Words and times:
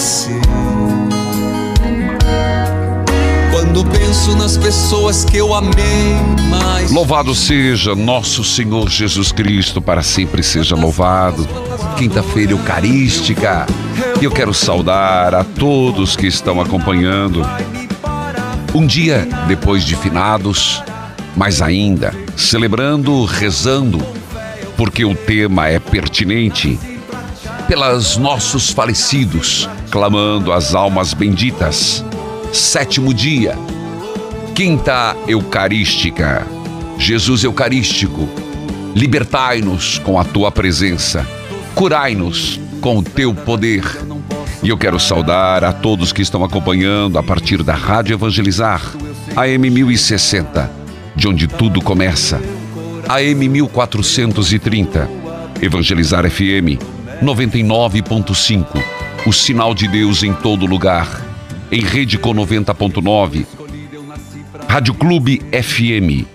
Entardecer. 0.00 0.40
Quando 3.50 3.84
penso 3.84 4.34
nas 4.36 4.56
pessoas 4.56 5.24
que 5.24 5.36
eu 5.36 5.54
amei 5.54 6.16
mais. 6.48 6.90
Louvado 6.90 7.34
seja 7.34 7.94
nosso 7.94 8.42
Senhor 8.42 8.88
Jesus 8.88 9.30
Cristo, 9.30 9.82
para 9.82 10.02
sempre 10.02 10.42
seja 10.42 10.74
louvado. 10.74 11.46
Quinta-feira 11.96 12.52
Eucarística. 12.52 13.66
E 14.20 14.24
eu 14.24 14.30
quero 14.30 14.54
saudar 14.54 15.34
a 15.34 15.44
todos 15.44 16.16
que 16.16 16.26
estão 16.26 16.60
acompanhando. 16.60 17.46
Um 18.74 18.86
dia 18.86 19.28
depois 19.46 19.84
de 19.84 19.96
finados, 19.96 20.82
mas 21.36 21.60
ainda 21.60 22.14
celebrando, 22.36 23.24
rezando, 23.24 23.98
porque 24.76 25.04
o 25.04 25.14
tema 25.14 25.68
é 25.68 25.78
pertinente, 25.78 26.78
pelas 27.66 28.16
nossos 28.16 28.70
falecidos, 28.70 29.68
clamando 29.90 30.52
as 30.52 30.74
almas 30.74 31.12
benditas. 31.12 32.04
Sétimo 32.52 33.12
dia, 33.12 33.58
Quinta 34.54 35.16
Eucarística. 35.26 36.46
Jesus 36.98 37.44
Eucarístico, 37.44 38.28
libertai-nos 38.94 39.98
com 39.98 40.18
a 40.18 40.24
tua 40.24 40.52
presença, 40.52 41.26
curai-nos 41.74 42.60
com 42.80 42.98
o 42.98 43.02
teu 43.02 43.34
poder. 43.34 43.84
E 44.62 44.68
eu 44.68 44.76
quero 44.76 45.00
saudar 45.00 45.64
a 45.64 45.72
todos 45.72 46.12
que 46.12 46.22
estão 46.22 46.44
acompanhando 46.44 47.18
a 47.18 47.22
partir 47.22 47.62
da 47.62 47.74
Rádio 47.74 48.14
Evangelizar, 48.14 48.82
AM 49.34 49.70
1060, 49.70 50.70
de 51.16 51.26
onde 51.26 51.46
tudo 51.46 51.80
começa. 51.80 52.40
AM 53.08 53.48
1430, 53.48 55.08
Evangelizar 55.62 56.30
FM 56.30 56.78
99.5, 57.22 58.99
o 59.26 59.32
sinal 59.32 59.74
de 59.74 59.86
Deus 59.86 60.22
em 60.22 60.32
todo 60.32 60.66
lugar. 60.66 61.26
Em 61.70 61.80
rede 61.80 62.18
com 62.18 62.34
90.9, 62.34 63.46
Rádio 64.68 64.94
Clube 64.94 65.40
FM. 65.52 66.26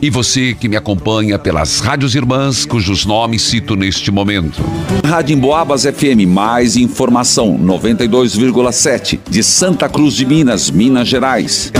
E 0.00 0.10
você 0.10 0.54
que 0.54 0.68
me 0.68 0.76
acompanha 0.76 1.38
pelas 1.38 1.80
rádios 1.80 2.14
irmãs, 2.14 2.64
cujos 2.64 3.04
nomes 3.04 3.42
cito 3.42 3.74
neste 3.74 4.12
momento. 4.12 4.62
Rádio 5.04 5.34
Emboabas 5.34 5.82
FM, 5.82 6.26
mais 6.28 6.76
informação, 6.76 7.58
92,7, 7.58 9.18
de 9.28 9.42
Santa 9.42 9.88
Cruz 9.88 10.14
de 10.14 10.24
Minas, 10.24 10.70
Minas 10.70 11.08
Gerais. 11.08 11.72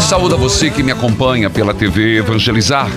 Saúde 0.00 0.34
a 0.34 0.38
você 0.38 0.70
que 0.70 0.82
me 0.82 0.92
acompanha 0.92 1.48
pela 1.48 1.72
TV 1.72 2.18
Evangelizar. 2.18 2.90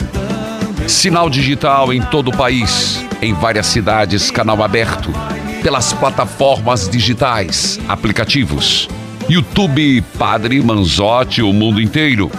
Sinal 0.88 1.30
digital 1.30 1.94
em 1.94 2.02
todo 2.02 2.30
o 2.30 2.36
país, 2.36 3.06
em 3.22 3.34
várias 3.34 3.68
cidades, 3.68 4.32
canal 4.32 4.64
aberto, 4.64 5.14
pelas 5.62 5.94
plataformas 5.94 6.90
digitais, 6.90 7.80
aplicativos. 7.88 8.90
YouTube 9.30 10.02
Padre 10.18 10.60
Manzotti, 10.62 11.42
o 11.42 11.54
mundo 11.54 11.80
inteiro. 11.80 12.32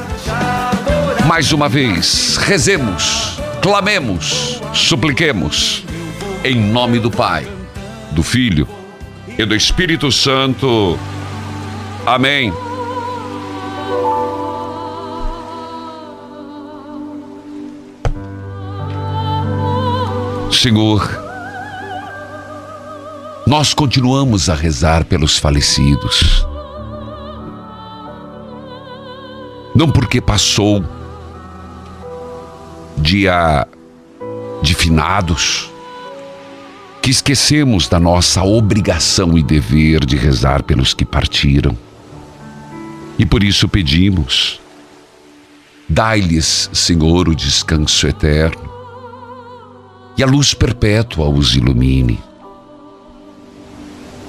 Mais 1.26 1.52
uma 1.52 1.68
vez, 1.68 2.36
rezemos, 2.36 3.40
clamemos, 3.62 4.60
supliquemos. 4.74 5.84
Em 6.44 6.56
nome 6.56 6.98
do 6.98 7.10
Pai, 7.10 7.46
do 8.10 8.22
Filho 8.22 8.68
e 9.38 9.44
do 9.44 9.54
Espírito 9.54 10.10
Santo. 10.10 10.98
Amém. 12.04 12.52
Senhor, 20.52 21.10
nós 23.46 23.74
continuamos 23.74 24.48
a 24.48 24.54
rezar 24.54 25.04
pelos 25.04 25.36
falecidos. 25.38 26.46
Não 29.74 29.90
porque 29.90 30.20
passou 30.20 30.84
dia 32.96 33.66
de 34.62 34.74
finados, 34.74 35.70
que 37.00 37.10
esquecemos 37.10 37.88
da 37.88 37.98
nossa 37.98 38.44
obrigação 38.44 39.36
e 39.36 39.42
dever 39.42 40.04
de 40.04 40.16
rezar 40.16 40.62
pelos 40.62 40.94
que 40.94 41.04
partiram. 41.04 41.76
E 43.18 43.26
por 43.26 43.42
isso 43.42 43.68
pedimos, 43.68 44.60
dai-lhes, 45.88 46.70
Senhor, 46.72 47.28
o 47.28 47.34
descanso 47.34 48.06
eterno 48.06 48.71
e 50.16 50.22
a 50.22 50.26
luz 50.26 50.54
perpétua 50.54 51.28
os 51.28 51.54
ilumine. 51.54 52.20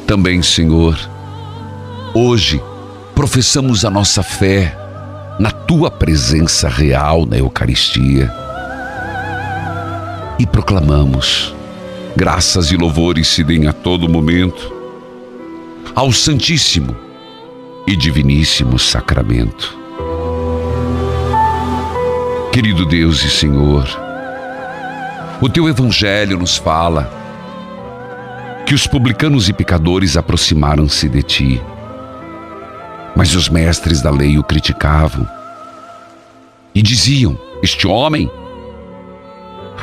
Também, 0.08 0.42
Senhor, 0.42 0.98
hoje 2.14 2.62
professamos 3.16 3.86
a 3.86 3.90
nossa 3.90 4.22
fé 4.22 4.78
na 5.40 5.52
tua 5.52 5.90
presença 5.90 6.70
real 6.70 7.26
na 7.26 7.38
Eucaristia 7.38 8.32
e 10.40 10.46
proclamamos: 10.46 11.56
graças 12.16 12.72
e 12.72 12.78
louvores 12.78 13.28
se 13.28 13.44
deem 13.44 13.68
a 13.68 13.74
todo 13.74 14.10
momento 14.10 14.74
ao 15.96 16.12
Santíssimo 16.12 16.96
e 17.88 17.96
Diviníssimo 17.96 18.80
Sacramento. 18.80 19.78
Querido 22.52 22.86
Deus 22.86 23.24
e 23.24 23.30
Senhor, 23.30 24.03
o 25.44 25.50
teu 25.50 25.68
Evangelho 25.68 26.40
nos 26.40 26.56
fala 26.56 27.12
que 28.66 28.74
os 28.74 28.88
publicanos 28.88 29.50
e 29.50 29.54
pecadores 29.54 30.16
aproximaram-se 30.16 31.10
de 31.10 31.22
ti. 31.22 31.62
Mas 33.14 33.36
os 33.36 33.50
mestres 33.50 34.02
da 34.02 34.10
lei 34.10 34.38
o 34.38 34.44
criticavam 34.44 35.28
e 36.74 36.82
diziam: 36.82 37.38
Este 37.62 37.86
homem 37.86 38.32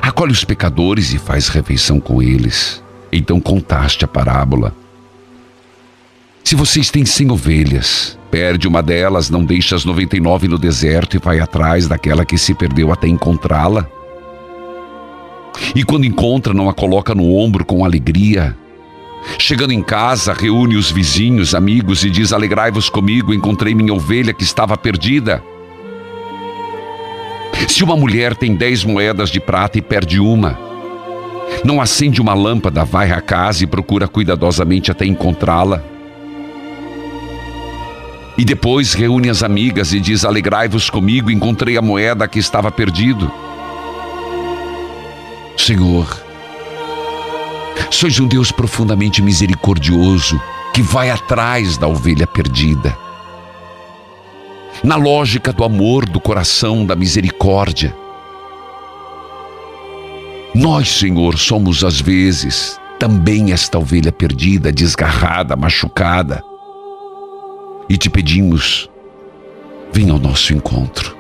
acolhe 0.01 0.33
os 0.33 0.47
pecadores 0.47 1.13
e 1.13 1.19
faz 1.19 1.49
refeição 1.49 2.01
com 2.01 2.23
eles. 2.23 2.83
Então 3.13 3.39
contaste 3.39 4.03
a 4.03 4.09
parábola. 4.09 4.75
Se 6.43 6.55
vocês 6.55 6.91
têm 6.91 7.05
cem 7.05 7.31
ovelhas, 7.31 8.19
perde 8.31 8.67
uma 8.67 8.83
delas, 8.83 9.29
não 9.29 9.45
deixa 9.45 9.77
as 9.77 9.85
99 9.85 10.49
no 10.49 10.59
deserto 10.59 11.19
e 11.19 11.21
vai 11.21 11.39
atrás 11.39 11.87
daquela 11.87 12.25
que 12.25 12.39
se 12.39 12.55
perdeu 12.55 12.91
até 12.91 13.09
encontrá-la. 13.09 14.00
E 15.75 15.85
quando 15.85 16.07
encontra, 16.07 16.55
não 16.55 16.69
a 16.69 16.75
coloca 16.75 17.15
no 17.15 17.37
ombro 17.37 17.65
com 17.65 17.85
alegria 17.85 18.57
Chegando 19.39 19.73
em 19.73 19.83
casa, 19.83 20.33
reúne 20.33 20.77
os 20.77 20.91
vizinhos, 20.91 21.55
amigos 21.55 22.05
e 22.05 22.11
diz: 22.11 22.33
Alegrai-vos 22.33 22.89
comigo, 22.89 23.35
encontrei 23.35 23.75
minha 23.75 23.93
ovelha 23.93 24.33
que 24.33 24.43
estava 24.43 24.77
perdida. 24.77 25.43
Se 27.69 27.85
uma 27.85 27.97
mulher 27.97 28.35
tem 28.35 28.55
dez 28.55 28.85
moedas 28.85 29.31
de 29.31 29.39
prata 29.39 29.79
e 29.79 29.83
perde 29.83 30.19
uma, 30.19 30.59
não 31.65 31.81
acende 31.81 32.21
uma 32.21 32.33
lâmpada, 32.33 32.85
vai 32.85 33.11
à 33.13 33.21
casa 33.21 33.65
e 33.65 33.67
procura 33.67 34.09
cuidadosamente 34.09 34.91
até 34.91 35.05
encontrá-la. 35.05 35.83
E 38.39 38.45
depois 38.45 38.95
reúne 38.95 39.29
as 39.29 39.43
amigas 39.43 39.93
e 39.93 40.01
diz: 40.01 40.25
Alegrai-vos 40.25 40.89
comigo, 40.89 41.31
encontrei 41.31 41.77
a 41.77 41.83
moeda 41.83 42.27
que 42.27 42.39
estava 42.39 42.71
perdido. 42.73 43.31
Senhor, 45.65 46.25
sois 47.91 48.19
um 48.19 48.27
Deus 48.27 48.51
profundamente 48.51 49.21
misericordioso 49.21 50.41
que 50.73 50.81
vai 50.81 51.11
atrás 51.11 51.77
da 51.77 51.87
ovelha 51.87 52.27
perdida. 52.27 52.97
Na 54.83 54.97
lógica 54.97 55.53
do 55.53 55.63
amor, 55.63 56.09
do 56.09 56.19
coração, 56.19 56.87
da 56.87 56.97
misericórdia. 56.97 57.95
Nós, 60.55 60.89
Senhor, 60.89 61.39
somos 61.39 61.85
às 61.85 62.01
vezes 62.01 62.81
também 62.99 63.53
esta 63.53 63.79
ovelha 63.79 64.11
perdida, 64.11 64.73
desgarrada, 64.73 65.57
machucada 65.57 66.43
e 67.87 67.99
te 67.99 68.09
pedimos, 68.09 68.89
venha 69.93 70.13
ao 70.13 70.19
nosso 70.19 70.55
encontro. 70.55 71.15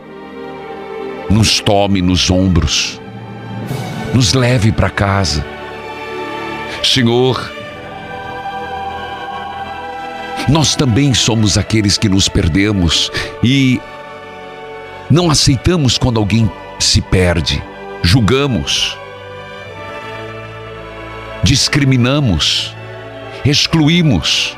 Nos 1.28 1.60
tome 1.60 2.00
nos 2.00 2.30
ombros, 2.30 3.00
nos 4.14 4.34
leve 4.34 4.72
para 4.72 4.90
casa. 4.90 5.44
Senhor, 6.82 7.50
nós 10.48 10.74
também 10.74 11.14
somos 11.14 11.56
aqueles 11.56 11.96
que 11.96 12.08
nos 12.08 12.28
perdemos 12.28 13.10
e 13.42 13.80
não 15.10 15.30
aceitamos 15.30 15.98
quando 15.98 16.18
alguém 16.18 16.50
se 16.78 17.00
perde, 17.00 17.62
julgamos, 18.02 18.96
discriminamos, 21.42 22.74
excluímos. 23.44 24.56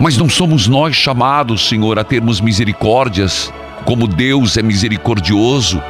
Mas 0.00 0.16
não 0.16 0.28
somos 0.28 0.68
nós 0.68 0.94
chamados, 0.94 1.68
Senhor, 1.68 1.98
a 1.98 2.04
termos 2.04 2.40
misericórdias, 2.40 3.52
como 3.84 4.06
Deus 4.06 4.56
é 4.56 4.62
misericordioso. 4.62 5.82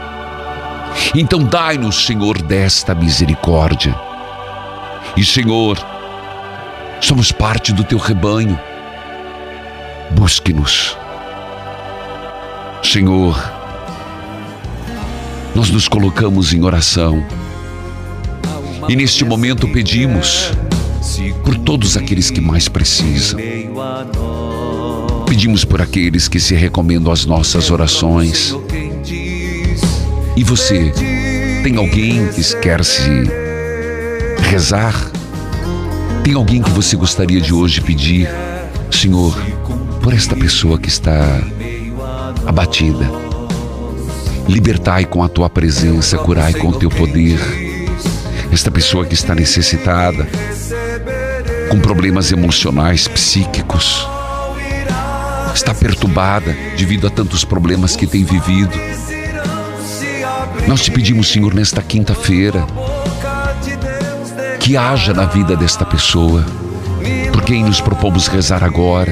Então 1.15 1.43
dai-nos, 1.43 2.07
Senhor, 2.07 2.41
desta 2.43 2.95
misericórdia. 2.95 3.95
E, 5.17 5.25
Senhor, 5.25 5.79
somos 7.01 7.33
parte 7.33 7.73
do 7.73 7.85
teu 7.85 7.99
rebanho. 7.99 8.59
Busque-nos. 10.11 10.97
Senhor, 12.83 13.37
nós 15.55 15.71
nos 15.71 15.89
colocamos 15.89 16.53
em 16.53 16.63
oração. 16.63 17.25
E 18.89 18.97
neste 18.97 19.25
momento 19.25 19.69
pedimos 19.69 20.53
por 21.45 21.57
todos 21.57 21.97
aqueles 21.97 22.31
que 22.31 22.41
mais 22.41 22.69
precisam. 22.69 23.41
Pedimos 25.27 25.65
por 25.65 25.83
aqueles 25.83 26.29
que 26.29 26.41
se 26.41 26.55
recomendam 26.55 27.13
às 27.13 27.27
nossas 27.27 27.71
orações. 27.71 28.55
E 30.39 30.45
você, 30.45 30.93
tem 31.65 31.77
alguém 31.79 32.29
que 32.29 32.57
quer 32.61 32.85
se 32.85 33.25
rezar? 34.49 34.95
Tem 36.23 36.35
alguém 36.35 36.63
que 36.63 36.71
você 36.71 36.95
gostaria 36.95 37.41
de 37.41 37.53
hoje 37.53 37.81
pedir, 37.81 38.31
Senhor, 38.89 39.37
por 40.01 40.15
esta 40.15 40.37
pessoa 40.37 40.79
que 40.79 40.89
está 40.89 41.41
abatida? 42.47 43.11
Libertai 44.47 45.07
com 45.07 45.25
a 45.25 45.29
tua 45.29 45.51
presença, 45.51 46.17
curai 46.19 46.55
com 46.55 46.69
o 46.69 46.79
teu 46.79 46.89
poder. 46.89 47.41
Esta 48.53 48.71
pessoa 48.71 49.05
que 49.05 49.15
está 49.15 49.35
necessitada, 49.35 50.25
com 51.69 51.81
problemas 51.81 52.31
emocionais, 52.31 53.09
psíquicos, 53.09 54.07
está 55.53 55.75
perturbada 55.75 56.57
devido 56.77 57.09
a 57.09 57.11
tantos 57.11 57.45
problemas 57.45 57.97
que 57.97 58.07
tem 58.07 58.23
vivido. 58.23 58.79
Nós 60.69 60.83
te 60.83 60.91
pedimos, 60.91 61.31
Senhor, 61.31 61.55
nesta 61.55 61.81
quinta-feira, 61.81 62.67
que 64.61 64.77
haja 64.77 65.15
na 65.15 65.25
vida 65.25 65.57
desta 65.57 65.87
pessoa, 65.87 66.45
por 67.33 67.43
quem 67.43 67.65
nos 67.65 67.81
propomos 67.81 68.27
rezar 68.27 68.63
agora. 68.63 69.11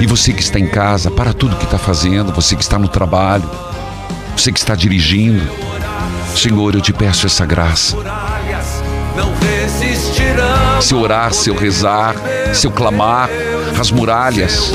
E 0.00 0.06
você 0.06 0.32
que 0.32 0.40
está 0.40 0.60
em 0.60 0.68
casa, 0.68 1.10
para 1.10 1.32
tudo 1.32 1.56
que 1.56 1.64
está 1.64 1.78
fazendo, 1.78 2.32
você 2.32 2.54
que 2.54 2.62
está 2.62 2.78
no 2.78 2.86
trabalho, 2.86 3.50
você 4.36 4.52
que 4.52 4.60
está 4.60 4.76
dirigindo, 4.76 5.42
Senhor, 6.36 6.76
eu 6.76 6.80
te 6.80 6.92
peço 6.92 7.26
essa 7.26 7.44
graça 7.44 7.96
se 10.80 10.94
orar, 10.94 11.32
se 11.32 11.48
eu 11.48 11.56
rezar, 11.56 12.14
se 12.52 12.66
eu 12.66 12.70
clamar, 12.70 13.28
as 13.80 13.90
muralhas 13.90 14.72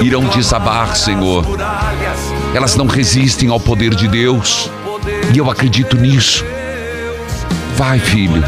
irão 0.00 0.24
desabar, 0.28 0.96
Senhor. 0.96 1.44
Elas 2.54 2.76
não 2.76 2.86
resistem 2.86 3.48
ao 3.48 3.60
poder 3.60 3.94
de 3.94 4.08
Deus. 4.08 4.70
E 5.34 5.38
eu 5.38 5.50
acredito 5.50 5.96
nisso. 5.96 6.44
Vai, 7.76 7.98
filho. 7.98 8.42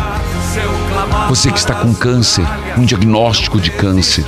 Você 1.28 1.50
que 1.50 1.58
está 1.58 1.74
com 1.74 1.94
câncer, 1.94 2.44
um 2.76 2.84
diagnóstico 2.84 3.60
de 3.60 3.70
câncer. 3.70 4.24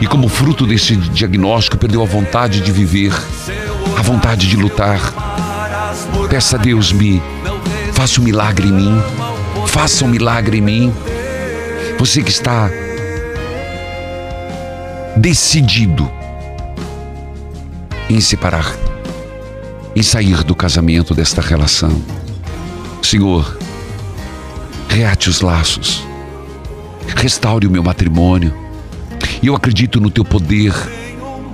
E 0.00 0.06
como 0.06 0.28
fruto 0.28 0.66
desse 0.66 0.96
diagnóstico, 0.96 1.76
perdeu 1.76 2.02
a 2.02 2.06
vontade 2.06 2.60
de 2.60 2.72
viver, 2.72 3.12
a 3.96 4.02
vontade 4.02 4.48
de 4.48 4.56
lutar. 4.56 5.12
Peça 6.28 6.56
a 6.56 6.58
Deus 6.58 6.92
me 6.92 7.22
faça 8.04 8.20
um 8.20 8.24
milagre 8.24 8.68
em 8.68 8.72
mim. 8.72 9.02
Faça 9.66 10.04
um 10.04 10.08
milagre 10.08 10.58
em 10.58 10.60
mim. 10.60 10.94
Você 11.98 12.22
que 12.22 12.30
está 12.30 12.68
decidido 15.16 16.10
em 18.08 18.20
separar, 18.20 18.74
em 19.96 20.02
sair 20.02 20.42
do 20.44 20.54
casamento 20.54 21.14
desta 21.14 21.40
relação. 21.40 22.02
Senhor, 23.02 23.58
reate 24.88 25.28
os 25.28 25.40
laços, 25.40 26.04
restaure 27.16 27.66
o 27.66 27.70
meu 27.70 27.82
matrimônio. 27.82 28.54
E 29.42 29.46
eu 29.46 29.54
acredito 29.54 30.00
no 30.00 30.10
teu 30.10 30.24
poder, 30.24 30.72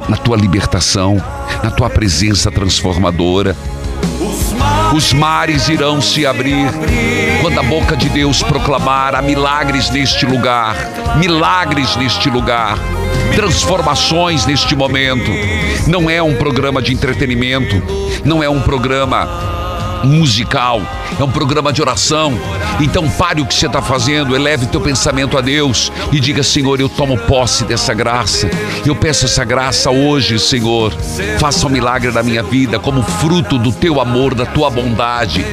na 0.08 0.16
tua 0.16 0.36
libertação, 0.36 1.22
na 1.62 1.70
tua 1.70 1.88
presença 1.90 2.50
transformadora. 2.50 3.56
Os 4.94 5.12
mares 5.12 5.68
irão 5.68 6.00
se 6.00 6.26
abrir 6.26 6.66
quando 7.40 7.58
a 7.58 7.62
boca 7.62 7.96
de 7.96 8.08
Deus 8.08 8.42
proclamar 8.42 9.14
há 9.14 9.22
milagres 9.22 9.88
neste 9.90 10.26
lugar, 10.26 10.76
milagres 11.16 11.96
neste 11.96 12.28
lugar, 12.28 12.76
transformações 13.34 14.46
neste 14.46 14.74
momento. 14.74 15.30
Não 15.86 16.08
é 16.08 16.22
um 16.22 16.34
programa 16.34 16.82
de 16.82 16.92
entretenimento, 16.92 17.82
não 18.24 18.42
é 18.42 18.48
um 18.48 18.60
programa 18.60 19.59
musical, 20.04 20.82
é 21.18 21.22
um 21.22 21.30
programa 21.30 21.72
de 21.72 21.80
oração. 21.80 22.38
Então 22.80 23.08
pare 23.10 23.40
o 23.40 23.46
que 23.46 23.54
você 23.54 23.66
está 23.66 23.82
fazendo, 23.82 24.34
eleve 24.34 24.66
teu 24.66 24.80
pensamento 24.80 25.36
a 25.36 25.40
Deus 25.40 25.92
e 26.12 26.20
diga: 26.20 26.42
Senhor, 26.42 26.80
eu 26.80 26.88
tomo 26.88 27.18
posse 27.18 27.64
dessa 27.64 27.92
graça. 27.92 28.50
Eu 28.84 28.94
peço 28.94 29.24
essa 29.24 29.44
graça 29.44 29.90
hoje, 29.90 30.38
Senhor. 30.38 30.92
Faça 31.38 31.66
um 31.66 31.70
milagre 31.70 32.10
na 32.10 32.22
minha 32.22 32.42
vida 32.42 32.78
como 32.78 33.02
fruto 33.02 33.58
do 33.58 33.72
teu 33.72 34.00
amor, 34.00 34.34
da 34.34 34.46
tua 34.46 34.70
bondade. 34.70 35.44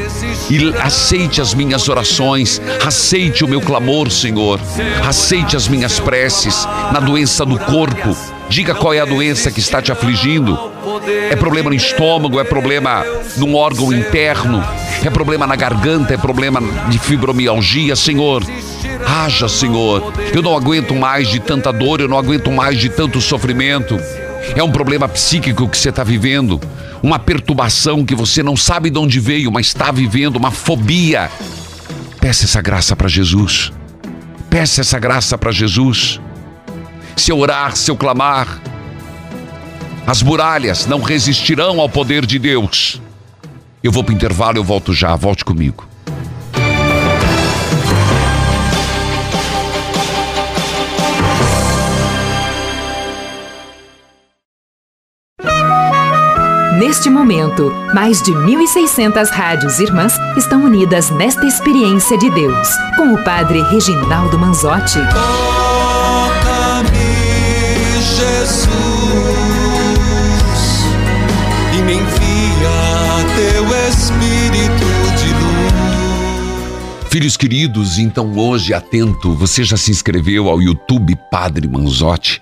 E 0.49 0.73
aceite 0.79 1.41
as 1.41 1.53
minhas 1.53 1.89
orações, 1.89 2.61
aceite 2.85 3.43
o 3.43 3.47
meu 3.47 3.61
clamor, 3.61 4.09
Senhor. 4.09 4.59
Aceite 5.05 5.55
as 5.55 5.67
minhas 5.67 5.99
preces 5.99 6.67
na 6.91 6.99
doença 6.99 7.45
do 7.45 7.57
corpo. 7.59 8.36
Diga 8.49 8.73
qual 8.73 8.93
é 8.93 8.99
a 8.99 9.05
doença 9.05 9.51
que 9.51 9.59
está 9.59 9.81
te 9.81 9.91
afligindo. 9.91 10.57
É 11.29 11.35
problema 11.35 11.69
no 11.69 11.75
estômago, 11.75 12.39
é 12.39 12.43
problema 12.43 13.05
num 13.35 13.55
órgão 13.55 13.91
interno, 13.91 14.63
é 15.03 15.09
problema 15.09 15.45
na 15.45 15.55
garganta, 15.55 16.13
é 16.13 16.17
problema 16.17 16.61
de 16.89 16.97
fibromialgia, 16.97 17.95
Senhor. 17.95 18.43
Haja, 19.05 19.47
Senhor. 19.47 20.13
Eu 20.33 20.41
não 20.41 20.55
aguento 20.55 20.95
mais 20.95 21.27
de 21.27 21.39
tanta 21.39 21.71
dor, 21.71 21.99
eu 21.99 22.07
não 22.07 22.17
aguento 22.17 22.51
mais 22.51 22.79
de 22.79 22.89
tanto 22.89 23.19
sofrimento. 23.21 23.99
É 24.55 24.63
um 24.63 24.71
problema 24.71 25.07
psíquico 25.07 25.67
que 25.67 25.77
você 25.77 25.89
está 25.89 26.03
vivendo, 26.03 26.59
uma 27.03 27.19
perturbação 27.19 28.05
que 28.05 28.15
você 28.15 28.41
não 28.41 28.55
sabe 28.55 28.89
de 28.89 28.97
onde 28.97 29.19
veio, 29.19 29.51
mas 29.51 29.67
está 29.67 29.91
vivendo, 29.91 30.37
uma 30.37 30.51
fobia. 30.51 31.29
Peça 32.19 32.45
essa 32.45 32.61
graça 32.61 32.95
para 32.95 33.07
Jesus. 33.07 33.71
Peça 34.49 34.81
essa 34.81 34.97
graça 34.97 35.37
para 35.37 35.51
Jesus 35.51 36.19
seu 37.17 37.37
orar, 37.39 37.75
seu 37.75 37.95
clamar. 37.95 38.61
As 40.05 40.23
muralhas 40.23 40.85
não 40.85 41.01
resistirão 41.01 41.81
ao 41.81 41.89
poder 41.89 42.25
de 42.25 42.39
Deus. 42.39 43.01
Eu 43.83 43.91
vou 43.91 44.03
para 44.03 44.13
o 44.13 44.15
intervalo, 44.15 44.57
eu 44.57 44.63
volto 44.63 44.93
já, 44.93 45.15
volte 45.15 45.43
comigo. 45.43 45.87
Neste 56.77 57.09
momento, 57.09 57.71
mais 57.93 58.21
de 58.21 58.31
1.600 58.31 59.29
rádios 59.29 59.79
irmãs 59.79 60.13
estão 60.37 60.63
unidas 60.63 61.09
nesta 61.09 61.45
experiência 61.45 62.17
de 62.17 62.29
Deus, 62.29 62.69
com 62.95 63.13
o 63.13 63.23
Padre 63.23 63.61
Reginaldo 63.63 64.37
Manzotti. 64.37 64.99
Filhos 77.17 77.35
queridos, 77.35 77.97
então 77.97 78.37
hoje, 78.37 78.75
atento, 78.75 79.33
você 79.33 79.63
já 79.63 79.75
se 79.75 79.89
inscreveu 79.89 80.47
ao 80.49 80.61
YouTube 80.61 81.17
Padre 81.31 81.67
Manzotti? 81.67 82.39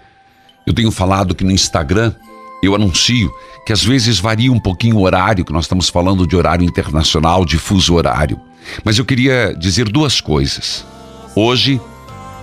Eu 0.67 0.73
tenho 0.73 0.91
falado 0.91 1.33
que 1.33 1.45
no 1.45 1.51
Instagram 1.51 2.13
eu 2.61 2.75
anuncio 2.75 3.31
que 3.65 3.71
às 3.71 3.81
vezes 3.81 4.19
varia 4.19 4.51
um 4.51 4.59
pouquinho 4.59 4.97
o 4.97 5.03
horário, 5.03 5.45
que 5.45 5.53
nós 5.53 5.63
estamos 5.63 5.87
falando 5.87 6.27
de 6.27 6.35
horário 6.35 6.65
internacional, 6.65 7.45
de 7.45 7.57
fuso 7.57 7.93
horário. 7.93 8.37
Mas 8.83 8.97
eu 8.97 9.05
queria 9.05 9.55
dizer 9.57 9.87
duas 9.87 10.19
coisas. 10.19 10.85
Hoje 11.33 11.79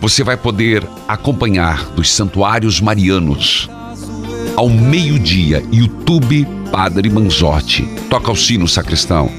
você 0.01 0.25
vai 0.25 0.39
poder 0.39 0.89
acompanhar 1.07 1.85
dos 1.91 2.11
santuários 2.11 2.81
marianos 2.81 3.69
ao 4.57 4.71
meio-dia, 4.71 5.63
YouTube 5.71 6.49
Padre 6.71 7.11
Manzotti. 7.11 7.83
Toca 8.09 8.33
o 8.33 8.37
sino, 8.37 8.67
sacristão. 8.67 9.31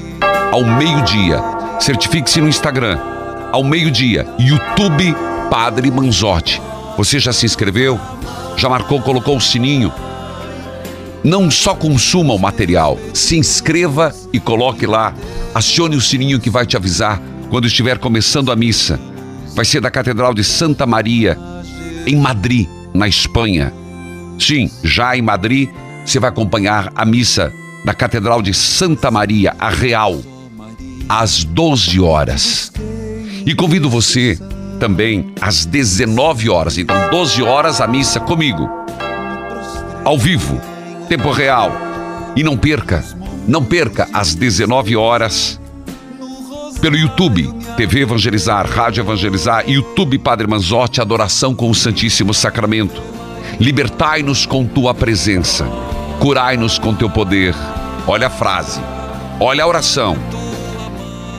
Ao 0.52 0.62
meio-dia, 0.62 1.53
certifique-se 1.80 2.40
no 2.40 2.48
Instagram. 2.48 2.98
Ao 3.52 3.62
meio-dia, 3.62 4.26
YouTube 4.38 5.14
Padre 5.50 5.90
Manzotti. 5.90 6.60
Você 6.96 7.18
já 7.18 7.32
se 7.32 7.46
inscreveu? 7.46 7.98
Já 8.56 8.68
marcou, 8.68 9.00
colocou 9.00 9.36
o 9.36 9.40
sininho? 9.40 9.92
Não 11.22 11.50
só 11.50 11.74
consuma 11.74 12.34
o 12.34 12.38
material, 12.38 12.98
se 13.12 13.36
inscreva 13.36 14.14
e 14.32 14.38
coloque 14.38 14.86
lá. 14.86 15.14
Acione 15.54 15.96
o 15.96 16.00
sininho 16.00 16.40
que 16.40 16.50
vai 16.50 16.66
te 16.66 16.76
avisar 16.76 17.20
quando 17.50 17.66
estiver 17.66 17.98
começando 17.98 18.52
a 18.52 18.56
missa. 18.56 18.98
Vai 19.54 19.64
ser 19.64 19.80
da 19.80 19.90
Catedral 19.90 20.34
de 20.34 20.42
Santa 20.42 20.86
Maria, 20.86 21.38
em 22.06 22.16
Madrid, 22.16 22.68
na 22.92 23.08
Espanha. 23.08 23.72
Sim, 24.38 24.70
já 24.82 25.16
em 25.16 25.22
Madrid, 25.22 25.70
você 26.04 26.18
vai 26.18 26.30
acompanhar 26.30 26.92
a 26.94 27.04
missa 27.04 27.52
da 27.84 27.94
Catedral 27.94 28.42
de 28.42 28.52
Santa 28.52 29.10
Maria, 29.10 29.54
a 29.58 29.68
Real, 29.68 30.20
às 31.08 31.44
12 31.44 32.00
horas. 32.00 32.72
E 33.46 33.54
convido 33.54 33.90
você 33.90 34.38
também 34.78 35.32
às 35.40 35.64
19 35.64 36.50
horas. 36.50 36.78
Então, 36.78 36.96
12 37.10 37.42
horas 37.42 37.80
a 37.80 37.86
missa 37.86 38.20
comigo. 38.20 38.68
Ao 40.04 40.18
vivo, 40.18 40.60
tempo 41.08 41.30
real. 41.30 41.72
E 42.36 42.42
não 42.42 42.56
perca, 42.56 43.04
não 43.46 43.64
perca 43.64 44.08
às 44.12 44.34
19 44.34 44.96
horas 44.96 45.60
pelo 46.80 46.96
YouTube, 46.96 47.50
TV 47.78 48.00
Evangelizar, 48.00 48.68
Rádio 48.68 49.00
Evangelizar, 49.00 49.64
YouTube 49.66 50.18
Padre 50.18 50.46
Manzotti, 50.46 51.00
adoração 51.00 51.54
com 51.54 51.70
o 51.70 51.74
Santíssimo 51.74 52.34
Sacramento. 52.34 53.02
Libertai-nos 53.58 54.44
com 54.44 54.66
tua 54.66 54.92
presença, 54.92 55.64
curai-nos 56.20 56.78
com 56.78 56.94
teu 56.94 57.08
poder. 57.08 57.54
Olha 58.06 58.26
a 58.26 58.30
frase, 58.30 58.80
olha 59.40 59.64
a 59.64 59.66
oração. 59.66 60.33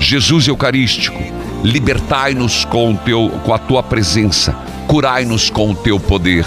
Jesus 0.05 0.47
Eucarístico, 0.47 1.17
libertai-nos 1.63 2.63
com, 2.63 2.95
teu, 2.95 3.27
com 3.43 3.51
a 3.51 3.57
tua 3.57 3.81
presença, 3.81 4.55
curai-nos 4.87 5.49
com 5.49 5.71
o 5.71 5.75
teu 5.75 5.99
poder. 5.99 6.45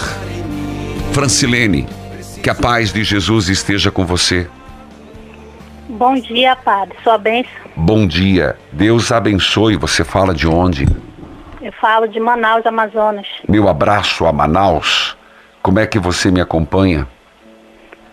Francilene, 1.11 1.85
que 2.41 2.49
a 2.49 2.55
paz 2.55 2.93
de 2.93 3.03
Jesus 3.03 3.49
esteja 3.49 3.91
com 3.91 4.05
você. 4.05 4.49
Bom 5.89 6.13
dia, 6.15 6.55
Padre. 6.55 6.95
Sua 7.03 7.17
bênção. 7.17 7.51
Bom 7.75 8.07
dia, 8.07 8.55
Deus 8.71 9.11
abençoe. 9.11 9.75
Você 9.75 10.05
fala 10.05 10.33
de 10.33 10.47
onde? 10.47 10.85
Eu 11.61 11.73
falo 11.73 12.07
de 12.07 12.17
Manaus, 12.17 12.65
Amazonas. 12.65 13.27
Meu 13.45 13.67
abraço 13.67 14.25
a 14.25 14.31
Manaus. 14.31 15.17
Como 15.61 15.79
é 15.79 15.85
que 15.85 15.99
você 15.99 16.31
me 16.31 16.39
acompanha? 16.39 17.05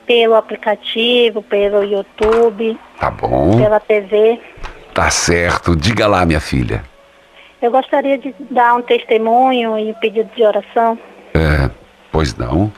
Pelo 0.08 0.34
aplicativo, 0.34 1.40
pelo 1.40 1.84
YouTube, 1.84 2.76
Tá 2.98 3.12
bom, 3.12 3.56
pela 3.58 3.78
TV. 3.78 4.40
Tá 4.96 5.10
certo. 5.10 5.76
Diga 5.76 6.06
lá, 6.06 6.24
minha 6.24 6.40
filha. 6.40 6.82
Eu 7.60 7.70
gostaria 7.70 8.16
de 8.16 8.34
dar 8.50 8.74
um 8.74 8.82
testemunho 8.82 9.78
e 9.78 9.90
um 9.90 9.94
pedido 9.94 10.30
de 10.34 10.42
oração. 10.42 10.98
É, 11.34 11.70
pois 12.10 12.34
não? 12.34 12.72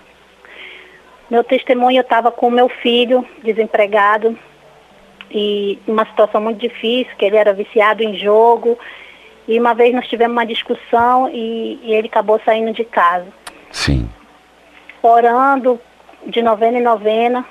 Meu 1.31 1.45
testemunho, 1.45 1.99
eu 1.99 2.03
estava 2.03 2.33
com 2.33 2.51
meu 2.51 2.69
filho 2.69 3.25
desempregado 3.45 4.37
e 5.31 5.79
uma 5.87 6.05
situação 6.07 6.41
muito 6.41 6.59
difícil, 6.59 7.15
que 7.17 7.25
ele 7.25 7.37
era 7.37 7.53
viciado 7.53 8.03
em 8.03 8.17
jogo. 8.17 8.77
E 9.47 9.59
uma 9.59 9.75
vez 9.75 9.95
nós 9.95 10.09
tivemos 10.09 10.33
uma 10.33 10.47
discussão 10.47 11.29
e, 11.29 11.79
e 11.83 11.95
ele 11.95 12.09
acabou 12.09 12.41
saindo 12.45 12.73
de 12.73 12.85
casa. 12.85 13.29
Sim. 13.71 14.09
orando 15.03 15.79
de 16.27 16.43
novena 16.43 16.79
em 16.79 16.83
novena, 16.83 17.45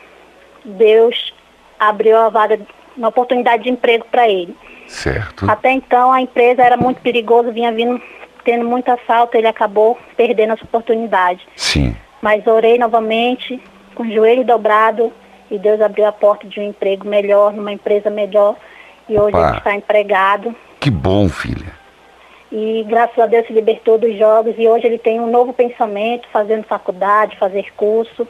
Deus 0.65 1.33
abriu 1.79 2.17
a 2.17 2.29
vaga, 2.29 2.59
uma 2.97 3.09
oportunidade 3.09 3.63
de 3.63 3.69
emprego 3.69 4.05
para 4.09 4.27
ele. 4.27 4.55
Certo. 4.87 5.49
Até 5.49 5.71
então 5.71 6.11
a 6.11 6.21
empresa 6.21 6.63
era 6.63 6.77
muito 6.77 7.01
perigosa, 7.01 7.51
vinha 7.51 7.71
vindo 7.71 8.01
tendo 8.43 8.63
muito 8.63 8.89
assalto, 8.89 9.35
ele 9.35 9.47
acabou 9.47 9.97
perdendo 10.15 10.53
essa 10.53 10.63
oportunidade. 10.63 11.45
Sim. 11.57 11.93
Mas 12.21 12.47
orei 12.47 12.77
novamente, 12.77 13.61
com 13.93 14.03
o 14.03 14.11
joelho 14.11 14.45
dobrado, 14.45 15.11
e 15.51 15.59
Deus 15.59 15.81
abriu 15.81 16.05
a 16.05 16.13
porta 16.13 16.47
de 16.47 16.57
um 16.57 16.63
emprego 16.63 17.05
melhor, 17.05 17.51
numa 17.51 17.73
empresa 17.73 18.09
melhor, 18.09 18.55
e 19.09 19.19
hoje 19.19 19.35
Opa. 19.35 19.49
ele 19.49 19.57
está 19.57 19.75
empregado. 19.75 20.55
Que 20.79 20.89
bom, 20.89 21.27
filha. 21.27 21.73
E 22.49 22.85
graças 22.87 23.19
a 23.19 23.25
Deus 23.25 23.45
se 23.45 23.51
libertou 23.51 23.97
dos 23.97 24.17
jogos 24.17 24.55
e 24.57 24.65
hoje 24.65 24.87
ele 24.87 24.97
tem 24.97 25.19
um 25.19 25.29
novo 25.29 25.51
pensamento, 25.51 26.27
fazendo 26.31 26.63
faculdade, 26.63 27.37
fazer 27.37 27.73
curso. 27.75 28.25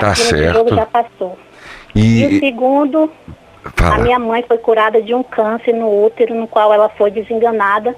Tá 0.00 0.10
Aquilo 0.12 0.26
certo. 0.28 0.54
jogo 0.56 0.74
já 0.74 0.86
passou. 0.86 1.38
E, 1.94 2.26
o 2.26 2.30
E, 2.32 2.40
segundo, 2.40 3.10
a 3.64 3.70
fala. 3.70 4.02
minha 4.02 4.18
mãe 4.18 4.44
foi 4.46 4.58
curada 4.58 5.00
de 5.00 5.14
um 5.14 5.22
câncer 5.22 5.72
no 5.72 6.04
útero, 6.04 6.34
no 6.34 6.46
qual 6.48 6.72
ela 6.72 6.88
foi 6.88 7.10
desenganada 7.10 7.94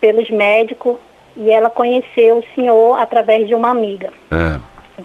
pelos 0.00 0.30
médicos 0.30 0.96
e 1.36 1.50
ela 1.50 1.70
conheceu 1.70 2.38
o 2.38 2.44
senhor 2.54 2.98
através 3.00 3.46
de 3.48 3.54
uma 3.54 3.70
amiga. 3.70 4.10
É, 4.30 4.58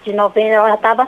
De 0.03 0.13
novembro 0.13 0.53
ela 0.53 0.73
estava. 0.75 1.07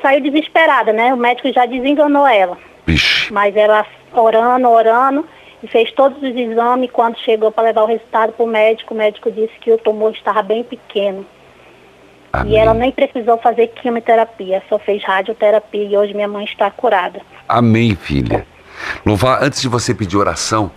saiu 0.00 0.20
desesperada, 0.22 0.92
né? 0.92 1.12
O 1.12 1.16
médico 1.16 1.52
já 1.52 1.66
desenganou 1.66 2.26
ela. 2.26 2.56
vixe, 2.86 3.32
Mas 3.32 3.54
ela 3.56 3.84
orando, 4.14 4.68
orando, 4.68 5.26
e 5.62 5.66
fez 5.68 5.90
todos 5.92 6.18
os 6.22 6.36
exames. 6.36 6.90
Quando 6.90 7.18
chegou 7.18 7.50
para 7.52 7.64
levar 7.64 7.82
o 7.82 7.86
resultado 7.86 8.32
para 8.32 8.44
o 8.44 8.48
médico, 8.48 8.94
o 8.94 8.96
médico 8.96 9.30
disse 9.30 9.52
que 9.60 9.72
o 9.72 9.78
tumor 9.78 10.12
estava 10.12 10.42
bem 10.42 10.62
pequeno. 10.64 11.24
Amém. 12.32 12.52
E 12.52 12.56
ela 12.56 12.74
nem 12.74 12.90
precisou 12.90 13.38
fazer 13.38 13.68
quimioterapia, 13.68 14.62
só 14.68 14.78
fez 14.78 15.02
radioterapia 15.04 15.84
e 15.84 15.96
hoje 15.96 16.14
minha 16.14 16.28
mãe 16.28 16.44
está 16.44 16.70
curada. 16.70 17.20
Amém, 17.48 17.94
filha. 17.94 18.46
Louvar, 19.04 19.42
antes 19.42 19.60
de 19.60 19.68
você 19.68 19.94
pedir 19.94 20.16
oração, 20.16 20.70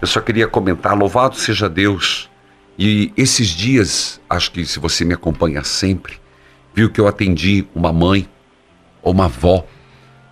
eu 0.00 0.06
só 0.06 0.20
queria 0.20 0.48
comentar, 0.48 0.96
louvado 0.96 1.36
seja 1.36 1.68
Deus. 1.68 2.30
E 2.78 3.12
esses 3.16 3.48
dias, 3.48 4.20
acho 4.28 4.50
que 4.50 4.64
se 4.64 4.78
você 4.78 5.04
me 5.04 5.14
acompanha 5.14 5.62
sempre, 5.62 6.14
viu 6.74 6.90
que 6.90 7.00
eu 7.00 7.06
atendi 7.06 7.66
uma 7.74 7.92
mãe 7.92 8.28
ou 9.02 9.12
uma 9.12 9.26
avó, 9.26 9.64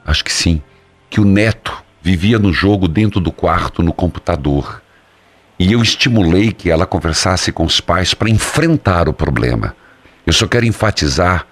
acho 0.05 0.25
que 0.25 0.33
sim, 0.33 0.63
que 1.09 1.21
o 1.21 1.25
neto 1.25 1.85
vivia 2.03 2.39
no 2.39 2.53
jogo 2.53 2.89
dentro 2.89 3.21
do 3.21 3.31
quarto, 3.31 3.83
no 3.83 3.93
computador. 3.93 4.83
E 5.59 5.73
eu 5.73 5.83
estimulei 5.83 6.53
que 6.53 6.71
ela 6.71 6.87
conversasse 6.87 7.53
com 7.53 7.65
os 7.65 7.81
pais 7.81 8.15
para 8.15 8.31
enfrentar 8.31 9.09
o 9.09 9.13
problema. 9.13 9.77
Eu 10.27 10.33
só 10.33 10.47
quero 10.47 10.67
enfatizar, 10.67 11.47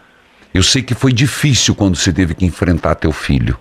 eu 0.52 0.62
sei 0.62 0.82
que 0.82 0.94
foi 0.94 1.12
difícil 1.12 1.75
quando 1.75 1.96
você 1.96 2.12
teve 2.12 2.34
que 2.34 2.44
enfrentar 2.44 2.94
teu 2.94 3.12
filho. 3.12 3.58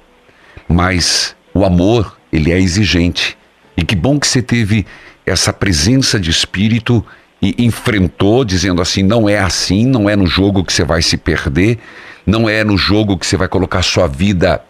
Mas 0.68 1.36
o 1.54 1.66
amor, 1.66 2.18
ele 2.32 2.52
é 2.52 2.60
exigente. 2.60 3.38
E 3.76 3.84
que 3.84 3.96
bom 3.96 4.20
que 4.20 4.28
você 4.28 4.42
teve 4.42 4.86
essa 5.26 5.52
presença 5.52 6.20
de 6.20 6.30
espírito 6.30 7.06
e 7.42 7.66
enfrentou, 7.66 8.44
dizendo 8.44 8.82
assim: 8.82 9.04
não 9.04 9.30
é 9.30 9.40
assim, 9.40 9.86
não 9.86 10.10
é 10.10 10.16
no 10.16 10.26
jogo 10.26 10.64
que 10.64 10.74
você 10.74 10.84
vai 10.84 11.02
se 11.02 11.18
perder, 11.18 11.78
não 12.26 12.50
é 12.50 12.64
no 12.64 12.78
jogo 12.78 13.18
que 13.18 13.26
você 13.26 13.38
vai 13.38 13.48
colocar 13.48 13.82
sua 13.82 14.08
vida 14.08 14.62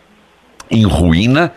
em 0.69 0.83
ruína. 0.83 1.53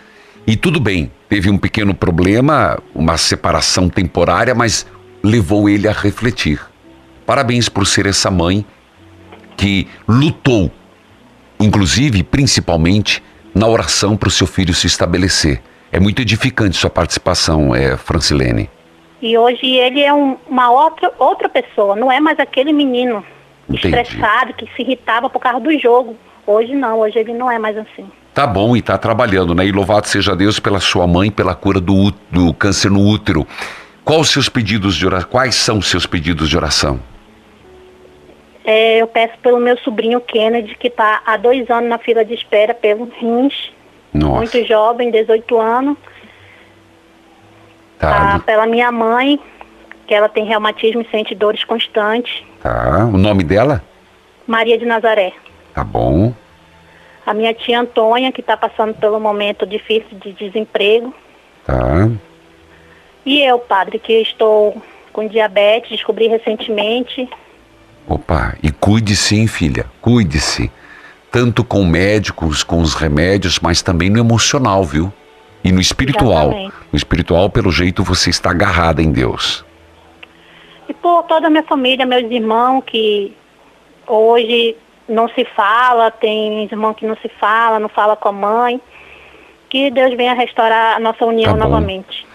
E 0.46 0.56
tudo 0.56 0.80
bem, 0.80 1.10
teve 1.28 1.50
um 1.50 1.58
pequeno 1.58 1.94
problema, 1.94 2.78
uma 2.94 3.16
separação 3.16 3.88
temporária, 3.88 4.54
mas 4.54 4.86
levou 5.22 5.68
ele 5.68 5.88
a 5.88 5.92
refletir. 5.92 6.60
Parabéns 7.30 7.68
por 7.68 7.86
ser 7.86 8.06
essa 8.06 8.28
mãe 8.28 8.66
que 9.56 9.86
lutou, 10.08 10.68
inclusive, 11.60 12.24
principalmente, 12.24 13.22
na 13.54 13.68
oração 13.68 14.16
para 14.16 14.26
o 14.26 14.32
seu 14.32 14.48
filho 14.48 14.74
se 14.74 14.88
estabelecer. 14.88 15.62
É 15.92 16.00
muito 16.00 16.20
edificante 16.20 16.76
sua 16.76 16.90
participação, 16.90 17.72
é, 17.72 17.96
Francilene. 17.96 18.68
E 19.22 19.38
hoje 19.38 19.64
ele 19.64 20.00
é 20.00 20.12
um- 20.12 20.36
uma 20.48 20.72
outra, 20.72 21.12
outra 21.20 21.48
pessoa, 21.48 21.94
não 21.94 22.10
é 22.10 22.18
mais 22.18 22.40
aquele 22.40 22.72
menino 22.72 23.24
Entendi. 23.68 23.86
estressado 23.96 24.52
que 24.54 24.66
se 24.74 24.82
irritava 24.82 25.30
por 25.30 25.38
causa 25.38 25.60
do 25.60 25.78
jogo. 25.78 26.16
Hoje 26.44 26.74
não, 26.74 26.98
hoje 26.98 27.16
ele 27.16 27.32
não 27.32 27.48
é 27.48 27.60
mais 27.60 27.76
assim. 27.78 28.10
Tá 28.34 28.44
bom 28.44 28.76
e 28.76 28.82
tá 28.82 28.98
trabalhando, 28.98 29.54
né? 29.54 29.64
E 29.64 29.70
louvado 29.70 30.08
seja 30.08 30.34
Deus 30.34 30.58
pela 30.58 30.80
sua 30.80 31.06
mãe, 31.06 31.30
pela 31.30 31.54
cura 31.54 31.78
do, 31.78 32.12
do 32.28 32.52
câncer 32.52 32.90
no 32.90 33.06
útero. 33.06 33.46
Quais 34.04 34.22
os 34.22 34.30
seus 34.30 34.48
pedidos 34.48 34.96
de 34.96 35.06
oração? 35.06 35.30
Quais 35.30 35.54
são 35.54 35.78
os 35.78 35.86
seus 35.88 36.06
pedidos 36.06 36.48
de 36.48 36.56
oração? 36.56 37.08
É, 38.64 38.98
eu 39.00 39.06
peço 39.06 39.38
pelo 39.38 39.58
meu 39.58 39.76
sobrinho 39.78 40.20
Kennedy, 40.20 40.74
que 40.76 40.88
está 40.88 41.22
há 41.24 41.36
dois 41.36 41.68
anos 41.70 41.88
na 41.88 41.98
fila 41.98 42.24
de 42.24 42.34
espera 42.34 42.74
pelo 42.74 43.04
rins, 43.18 43.72
Nossa, 44.12 44.36
muito 44.36 44.64
jovem, 44.68 45.10
18 45.10 45.58
anos. 45.58 45.96
tá, 47.98 48.34
Ah, 48.36 48.38
pela 48.40 48.66
minha 48.66 48.92
mãe, 48.92 49.40
que 50.06 50.14
ela 50.14 50.28
tem 50.28 50.44
reumatismo 50.44 51.00
e 51.02 51.08
sente 51.10 51.34
dores 51.34 51.64
constantes. 51.64 52.42
tá. 52.62 53.06
O 53.12 53.16
nome 53.16 53.42
dela? 53.44 53.82
Maria 54.46 54.76
de 54.76 54.84
Nazaré. 54.84 55.32
Tá 55.74 55.84
bom. 55.84 56.34
A 57.24 57.32
minha 57.32 57.54
tia 57.54 57.80
Antônia, 57.80 58.32
que 58.32 58.40
está 58.40 58.56
passando 58.56 58.94
pelo 58.94 59.20
momento 59.20 59.64
difícil 59.66 60.18
de 60.18 60.32
desemprego. 60.32 61.14
Tá. 61.64 62.10
E 63.24 63.40
eu, 63.42 63.58
padre, 63.58 63.98
que 63.98 64.12
estou 64.14 64.80
com 65.12 65.26
diabetes, 65.28 65.90
descobri 65.90 66.26
recentemente. 66.26 67.28
Opa, 68.10 68.56
e 68.60 68.72
cuide-se, 68.72 69.36
hein, 69.36 69.46
filha? 69.46 69.86
Cuide-se. 70.00 70.68
Tanto 71.30 71.62
com 71.62 71.84
médicos, 71.84 72.64
com 72.64 72.80
os 72.80 72.94
remédios, 72.94 73.60
mas 73.60 73.82
também 73.82 74.10
no 74.10 74.18
emocional, 74.18 74.82
viu? 74.82 75.12
E 75.62 75.70
no 75.70 75.80
espiritual. 75.80 76.48
Exatamente. 76.48 76.74
No 76.92 76.96
espiritual, 76.96 77.48
pelo 77.48 77.70
jeito, 77.70 78.02
você 78.02 78.28
está 78.28 78.50
agarrada 78.50 79.00
em 79.00 79.12
Deus. 79.12 79.64
E 80.88 80.92
por 80.92 81.22
toda 81.22 81.46
a 81.46 81.50
minha 81.50 81.62
família, 81.62 82.04
meus 82.04 82.28
irmãos 82.28 82.82
que 82.84 83.32
hoje 84.08 84.76
não 85.08 85.28
se 85.28 85.44
fala, 85.54 86.10
tem 86.10 86.64
irmão 86.64 86.92
que 86.92 87.06
não 87.06 87.16
se 87.22 87.30
fala, 87.38 87.78
não 87.78 87.88
fala 87.88 88.16
com 88.16 88.28
a 88.28 88.32
mãe. 88.32 88.80
Que 89.68 89.88
Deus 89.88 90.16
venha 90.16 90.34
restaurar 90.34 90.96
a 90.96 90.98
nossa 90.98 91.24
união 91.24 91.56
Tá 91.56 91.64
novamente. 91.64 92.26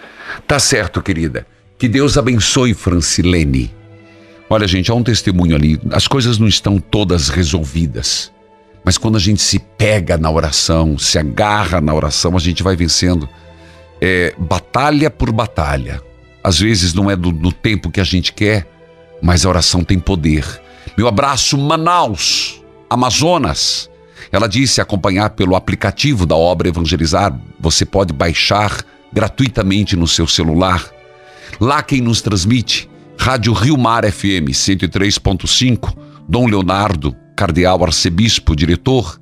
Tá 0.46 0.58
certo, 0.58 1.02
querida. 1.02 1.46
Que 1.78 1.86
Deus 1.86 2.16
abençoe 2.16 2.72
Francilene. 2.72 3.75
Olha, 4.48 4.66
gente, 4.66 4.90
há 4.90 4.94
um 4.94 5.02
testemunho 5.02 5.56
ali. 5.56 5.80
As 5.90 6.06
coisas 6.06 6.38
não 6.38 6.46
estão 6.46 6.78
todas 6.78 7.28
resolvidas. 7.28 8.32
Mas 8.84 8.96
quando 8.96 9.16
a 9.16 9.20
gente 9.20 9.42
se 9.42 9.58
pega 9.58 10.16
na 10.16 10.30
oração, 10.30 10.96
se 10.96 11.18
agarra 11.18 11.80
na 11.80 11.92
oração, 11.92 12.36
a 12.36 12.40
gente 12.40 12.62
vai 12.62 12.76
vencendo. 12.76 13.28
É 14.00 14.32
batalha 14.38 15.10
por 15.10 15.32
batalha. 15.32 16.00
Às 16.44 16.60
vezes 16.60 16.94
não 16.94 17.10
é 17.10 17.16
do, 17.16 17.32
no 17.32 17.50
tempo 17.50 17.90
que 17.90 18.00
a 18.00 18.04
gente 18.04 18.32
quer, 18.32 18.68
mas 19.20 19.44
a 19.44 19.48
oração 19.48 19.82
tem 19.82 19.98
poder. 19.98 20.44
Meu 20.96 21.08
abraço, 21.08 21.58
Manaus, 21.58 22.62
Amazonas. 22.88 23.90
Ela 24.30 24.48
disse 24.48 24.80
acompanhar 24.80 25.30
pelo 25.30 25.56
aplicativo 25.56 26.24
da 26.24 26.36
obra 26.36 26.68
Evangelizar. 26.68 27.36
Você 27.58 27.84
pode 27.84 28.12
baixar 28.12 28.84
gratuitamente 29.12 29.96
no 29.96 30.06
seu 30.06 30.28
celular. 30.28 30.88
Lá 31.60 31.82
quem 31.82 32.00
nos 32.00 32.20
transmite, 32.22 32.88
Rádio 33.18 33.52
Rio 33.52 33.76
Mar 33.76 34.04
FM 34.04 34.50
103.5, 34.50 35.96
Dom 36.28 36.46
Leonardo, 36.46 37.14
cardeal 37.36 37.84
arcebispo, 37.84 38.54
diretor, 38.54 39.18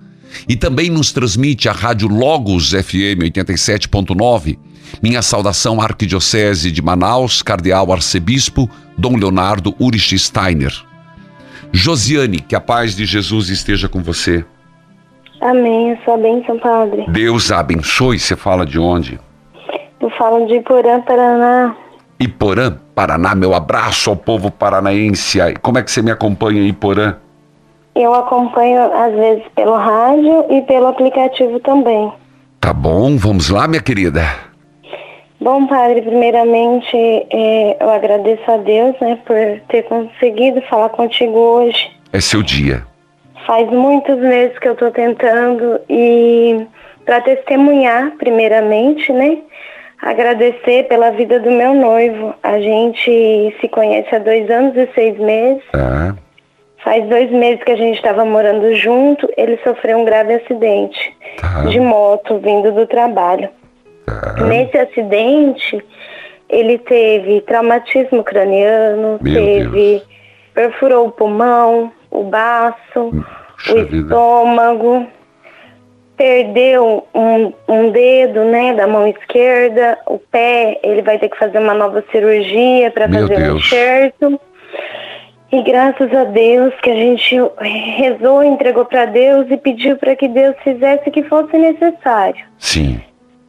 e 0.49 0.57
também 0.57 0.91
nos 0.91 1.13
transmite 1.13 1.69
a 1.69 1.73
Rádio 1.73 2.09
Logos 2.09 2.71
FM 2.71 3.23
87.9. 3.25 4.59
Minha 5.03 5.23
saudação 5.23 5.81
Arquidiocese 5.81 6.71
de 6.71 6.83
Manaus, 6.83 7.43
cardeal 7.43 7.93
arcebispo, 7.93 8.69
Dom 8.97 9.17
Leonardo 9.17 9.75
Urich 9.79 10.19
Steiner. 10.19 10.75
Josiane, 11.73 12.41
que 12.41 12.55
a 12.55 12.61
paz 12.61 12.95
de 12.95 13.05
Jesus 13.05 13.49
esteja 13.49 13.89
com 13.89 14.03
você. 14.03 14.45
Amém, 15.41 15.93
a 15.93 16.05
sua 16.05 16.17
bênção, 16.17 16.59
Padre. 16.59 17.05
Deus 17.09 17.51
abençoe. 17.51 18.19
Você 18.19 18.37
fala 18.37 18.65
de 18.65 18.79
onde? 18.79 19.19
Eu 20.01 20.11
falo 20.11 20.47
de 20.47 20.61
Porã, 20.61 21.01
Paraná. 21.01 21.75
Iporã, 22.19 22.77
Paraná. 22.95 23.35
Meu 23.35 23.55
abraço 23.55 24.11
ao 24.11 24.17
povo 24.17 24.51
paranaense. 24.51 25.39
Como 25.61 25.79
é 25.79 25.83
que 25.83 25.91
você 25.91 26.03
me 26.03 26.11
acompanha 26.11 26.63
Iporã? 26.63 27.17
Eu 27.95 28.13
acompanho 28.15 28.93
às 28.93 29.13
vezes 29.13 29.45
pelo 29.55 29.77
rádio 29.77 30.47
e 30.51 30.63
pelo 30.63 30.89
aplicativo 30.89 31.61
também. 31.61 32.13
Tá 32.61 32.73
bom, 32.73 33.17
vamos 33.17 33.51
lá, 33.51 33.69
minha 33.69 33.83
querida. 33.83 34.23
Bom, 35.41 35.67
Padre, 35.67 36.01
primeiramente 36.03 36.97
eh, 36.97 37.77
eu 37.79 37.91
agradeço 37.91 38.51
a 38.51 38.57
Deus 38.57 38.97
né, 39.01 39.19
por 39.27 39.37
ter 39.69 39.83
conseguido 39.83 40.63
falar 40.63 40.89
contigo 40.89 41.39
hoje. 41.39 41.91
É 42.13 42.21
seu 42.21 42.43
dia. 42.43 42.83
Faz 43.47 43.69
muitos 43.71 44.19
meses 44.19 44.59
que 44.59 44.67
eu 44.67 44.73
estou 44.73 44.91
tentando 44.91 45.79
e 45.91 46.67
para 47.05 47.21
testemunhar, 47.21 48.13
primeiramente, 48.13 49.13
né? 49.13 49.39
Agradecer 50.05 50.87
pela 50.87 51.11
vida 51.13 51.41
do 51.41 51.51
meu 51.51 51.73
noivo. 51.73 52.35
A 52.43 52.61
gente 52.61 53.57
se 53.59 53.69
conhece 53.69 54.15
há 54.15 54.19
dois 54.19 54.51
anos 54.51 54.77
e 54.77 54.87
seis 54.95 55.19
meses. 55.19 55.65
Tá, 55.73 56.15
Faz 56.85 57.09
dois 57.09 57.31
meses 57.31 57.65
que 57.65 57.73
a 57.73 57.77
gente 57.77 57.97
estava 57.97 58.23
morando 58.27 58.75
junto, 58.75 59.27
ele 59.39 59.59
sofreu 59.65 59.97
um 59.97 60.05
grave 60.05 60.35
acidente 60.35 61.17
tá, 61.41 61.63
de 61.63 61.81
moto 61.81 62.39
vindo 62.39 62.71
do 62.73 62.87
trabalho. 62.87 63.49
tá. 64.05 64.45
Nesse 64.45 64.77
acidente, 64.77 65.83
ele 66.51 66.77
teve 66.77 67.41
traumatismo 67.41 68.23
craniano, 68.23 69.19
Meu 69.23 69.35
teve 69.35 70.03
perfurou 70.53 71.07
o 71.07 71.13
pulmão, 71.13 71.91
o 72.11 72.25
baço, 72.25 73.11
Puxa 73.57 73.75
o 73.75 73.85
vida. 73.87 74.15
Perdeu 76.17 77.07
um, 77.15 77.53
um 77.69 77.91
dedo, 77.91 78.45
né, 78.45 78.73
da 78.75 78.87
mão 78.87 79.07
esquerda, 79.09 79.99
o 80.07 80.19
pé, 80.19 80.79
ele 80.83 81.03
vai 81.03 81.19
ter 81.19 81.29
que 81.29 81.39
fazer 81.39 81.59
uma 81.59 81.75
nova 81.75 82.05
cirurgia 82.13 82.91
para 82.91 83.09
fazer 83.09 83.35
um 83.35 83.43
Deus. 83.45 83.61
enxerto. 83.65 84.41
E 85.53 85.63
graças 85.63 86.13
a 86.13 86.25
Deus 86.25 86.75
que 86.83 86.91
a 86.91 86.95
gente 86.95 87.37
rezou, 87.97 88.43
entregou 88.43 88.85
para 88.85 89.05
Deus 89.05 89.47
e 89.51 89.57
pediu 89.57 89.97
para 89.97 90.17
que 90.17 90.27
Deus 90.27 90.55
fizesse 90.65 91.09
o 91.09 91.13
que 91.13 91.23
fosse 91.25 91.57
necessário. 91.57 92.45
Sim. 92.59 93.01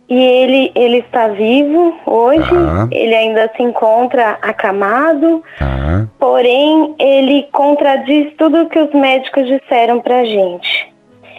E 0.08 0.24
ele, 0.24 0.72
ele 0.76 0.98
está 1.00 1.30
vivo 1.30 1.96
hoje, 2.06 2.48
Tá. 2.48 2.88
ele 2.92 3.16
ainda 3.16 3.52
se 3.58 3.64
encontra 3.64 4.38
acamado, 4.40 5.44
Tá. 5.58 6.08
porém 6.20 6.94
ele 7.00 7.48
contradiz 7.52 8.32
tudo 8.38 8.68
que 8.70 8.78
os 8.78 8.94
médicos 8.94 9.48
disseram 9.48 10.00
pra 10.00 10.24
gente. 10.26 10.94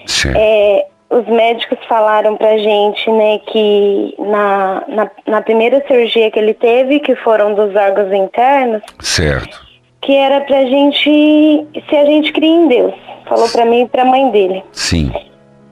Certo. 0.05 0.37
É, 0.37 0.87
os 1.11 1.27
médicos 1.27 1.79
falaram 1.89 2.37
pra 2.37 2.59
gente, 2.59 3.11
né, 3.11 3.39
que 3.47 4.15
na, 4.19 4.83
na, 4.89 5.11
na 5.27 5.43
primeira 5.43 5.83
cirurgia 5.87 6.31
que 6.31 6.39
ele 6.39 6.55
teve, 6.55 7.01
que 7.01 7.15
foram 7.17 7.55
dos 7.55 7.75
órgãos 7.75 8.13
internos, 8.13 8.83
Certo. 9.01 9.61
que 10.01 10.15
era 10.15 10.41
pra 10.43 10.65
gente, 10.65 11.67
se 11.89 11.97
a 11.97 12.05
gente 12.05 12.33
cria 12.33 12.51
em 12.51 12.69
Deus. 12.69 12.95
Falou 13.29 13.49
pra 13.49 13.65
mim 13.65 13.83
e 13.83 13.89
pra 13.89 14.05
mãe 14.05 14.31
dele. 14.31 14.63
Sim. 14.73 15.13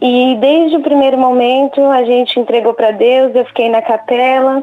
E 0.01 0.37
desde 0.41 0.77
o 0.77 0.81
primeiro 0.83 1.17
momento 1.17 1.81
a 1.83 2.05
gente 2.05 2.39
entregou 2.39 2.75
para 2.75 2.91
Deus, 2.91 3.35
eu 3.35 3.45
fiquei 3.47 3.69
na 3.69 3.81
capela 3.81 4.63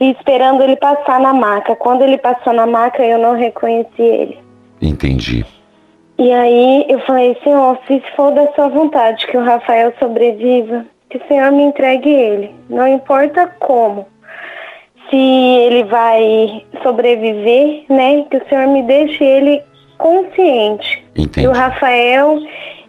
e 0.00 0.10
esperando 0.12 0.62
ele 0.62 0.76
passar 0.76 1.18
na 1.20 1.34
maca. 1.34 1.74
Quando 1.74 2.02
ele 2.02 2.16
passou 2.16 2.52
na 2.52 2.64
maca, 2.66 3.04
eu 3.04 3.18
não 3.18 3.34
reconheci 3.34 4.00
ele. 4.00 4.38
Entendi. 4.80 5.44
E 6.18 6.32
aí 6.32 6.84
eu 6.88 6.98
falei, 7.00 7.36
Senhor, 7.44 7.78
se 7.86 8.02
for 8.16 8.32
da 8.32 8.50
sua 8.52 8.68
vontade 8.68 9.26
que 9.28 9.36
o 9.36 9.44
Rafael 9.44 9.92
sobreviva, 10.00 10.84
que 11.08 11.18
o 11.18 11.28
Senhor 11.28 11.52
me 11.52 11.62
entregue 11.62 12.10
ele. 12.10 12.54
Não 12.68 12.88
importa 12.88 13.46
como. 13.60 14.06
Se 15.08 15.16
ele 15.16 15.84
vai 15.84 16.64
sobreviver, 16.82 17.84
né? 17.88 18.26
Que 18.30 18.36
o 18.36 18.48
Senhor 18.48 18.66
me 18.66 18.82
deixe 18.82 19.22
ele 19.24 19.62
consciente. 19.96 21.04
Entendi. 21.16 21.46
E 21.46 21.48
o 21.48 21.52
Rafael, 21.52 22.38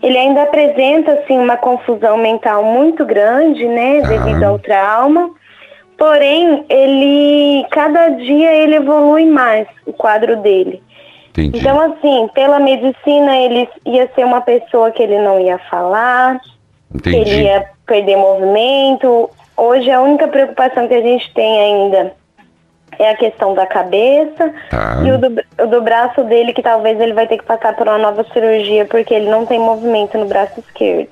ele 0.03 0.17
ainda 0.17 0.43
apresenta 0.43 1.13
assim 1.13 1.37
uma 1.37 1.55
confusão 1.55 2.17
mental 2.17 2.63
muito 2.63 3.05
grande, 3.05 3.65
né, 3.65 4.01
Ah. 4.03 4.07
devido 4.07 4.43
ao 4.43 4.59
trauma. 4.59 5.29
Porém, 5.97 6.63
ele 6.69 7.65
cada 7.71 8.09
dia 8.09 8.53
ele 8.53 8.75
evolui 8.77 9.25
mais 9.25 9.67
o 9.85 9.93
quadro 9.93 10.37
dele. 10.37 10.81
Entendi. 11.29 11.59
Então, 11.59 11.79
assim, 11.79 12.29
pela 12.33 12.59
medicina 12.59 13.37
ele 13.37 13.69
ia 13.85 14.09
ser 14.15 14.25
uma 14.25 14.41
pessoa 14.41 14.91
que 14.91 15.01
ele 15.03 15.19
não 15.19 15.39
ia 15.39 15.57
falar, 15.69 16.39
ele 17.05 17.17
Entendi. 17.17 17.41
ia 17.43 17.65
perder 17.85 18.15
movimento. 18.17 19.29
Hoje 19.55 19.91
a 19.91 20.01
única 20.01 20.27
preocupação 20.27 20.87
que 20.87 20.93
a 20.93 21.01
gente 21.01 21.31
tem 21.33 21.59
ainda 21.61 22.13
é 22.97 23.11
a 23.11 23.15
questão 23.15 23.53
da 23.53 23.65
cabeça 23.65 24.51
Tá. 24.69 25.01
e 25.05 25.11
o 25.11 25.17
do, 25.17 25.41
o 25.63 25.67
do 25.67 25.81
braço 25.81 26.23
dele, 26.23 26.51
que 26.53 26.61
talvez 26.61 26.99
ele 26.99 27.13
vai 27.13 27.27
ter 27.27 27.37
que 27.37 27.45
passar 27.45 27.75
por 27.75 27.87
uma 27.87 27.97
nova 27.97 28.25
cirurgia, 28.33 28.85
porque 28.85 29.13
ele 29.13 29.29
não 29.29 29.45
tem 29.45 29.59
movimento 29.59 30.17
no 30.17 30.25
braço 30.25 30.59
esquerdo. 30.59 31.09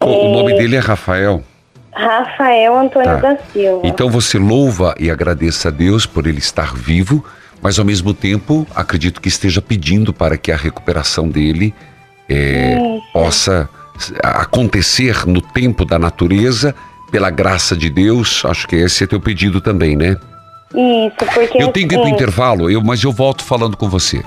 O 0.00 0.28
nome 0.28 0.54
dele 0.54 0.76
é 0.76 0.80
Rafael. 0.80 1.40
Rafael 1.92 2.76
Antônio 2.76 3.20
Tá. 3.20 3.34
da 3.34 3.36
Silva. 3.52 3.86
Então 3.86 4.10
você 4.10 4.38
louva 4.38 4.94
e 4.98 5.10
agradece 5.10 5.68
a 5.68 5.70
Deus 5.70 6.06
por 6.06 6.26
ele 6.26 6.38
estar 6.38 6.74
vivo, 6.74 7.24
mas 7.62 7.78
ao 7.78 7.84
mesmo 7.84 8.12
tempo 8.12 8.66
acredito 8.74 9.20
que 9.20 9.28
esteja 9.28 9.62
pedindo 9.62 10.12
para 10.12 10.36
que 10.36 10.50
a 10.50 10.56
recuperação 10.56 11.28
dele 11.28 11.72
é, 12.28 12.76
possa 13.12 13.68
acontecer 14.22 15.26
no 15.26 15.40
tempo 15.40 15.84
da 15.84 15.98
natureza, 15.98 16.74
pela 17.10 17.30
graça 17.30 17.76
de 17.76 17.90
Deus. 17.90 18.42
Acho 18.44 18.66
que 18.66 18.76
esse 18.76 19.04
é 19.04 19.06
teu 19.06 19.20
pedido 19.20 19.60
também, 19.60 19.94
né? 19.94 20.16
Isso, 20.74 21.16
porque 21.34 21.62
Eu 21.62 21.68
tenho 21.68 21.86
que 21.86 21.94
ir 21.94 21.98
pro 21.98 22.06
assim, 22.06 22.14
intervalo, 22.14 22.70
eu, 22.70 22.82
mas 22.82 23.02
eu 23.02 23.12
volto 23.12 23.44
falando 23.44 23.76
com 23.76 23.88
você. 23.88 24.22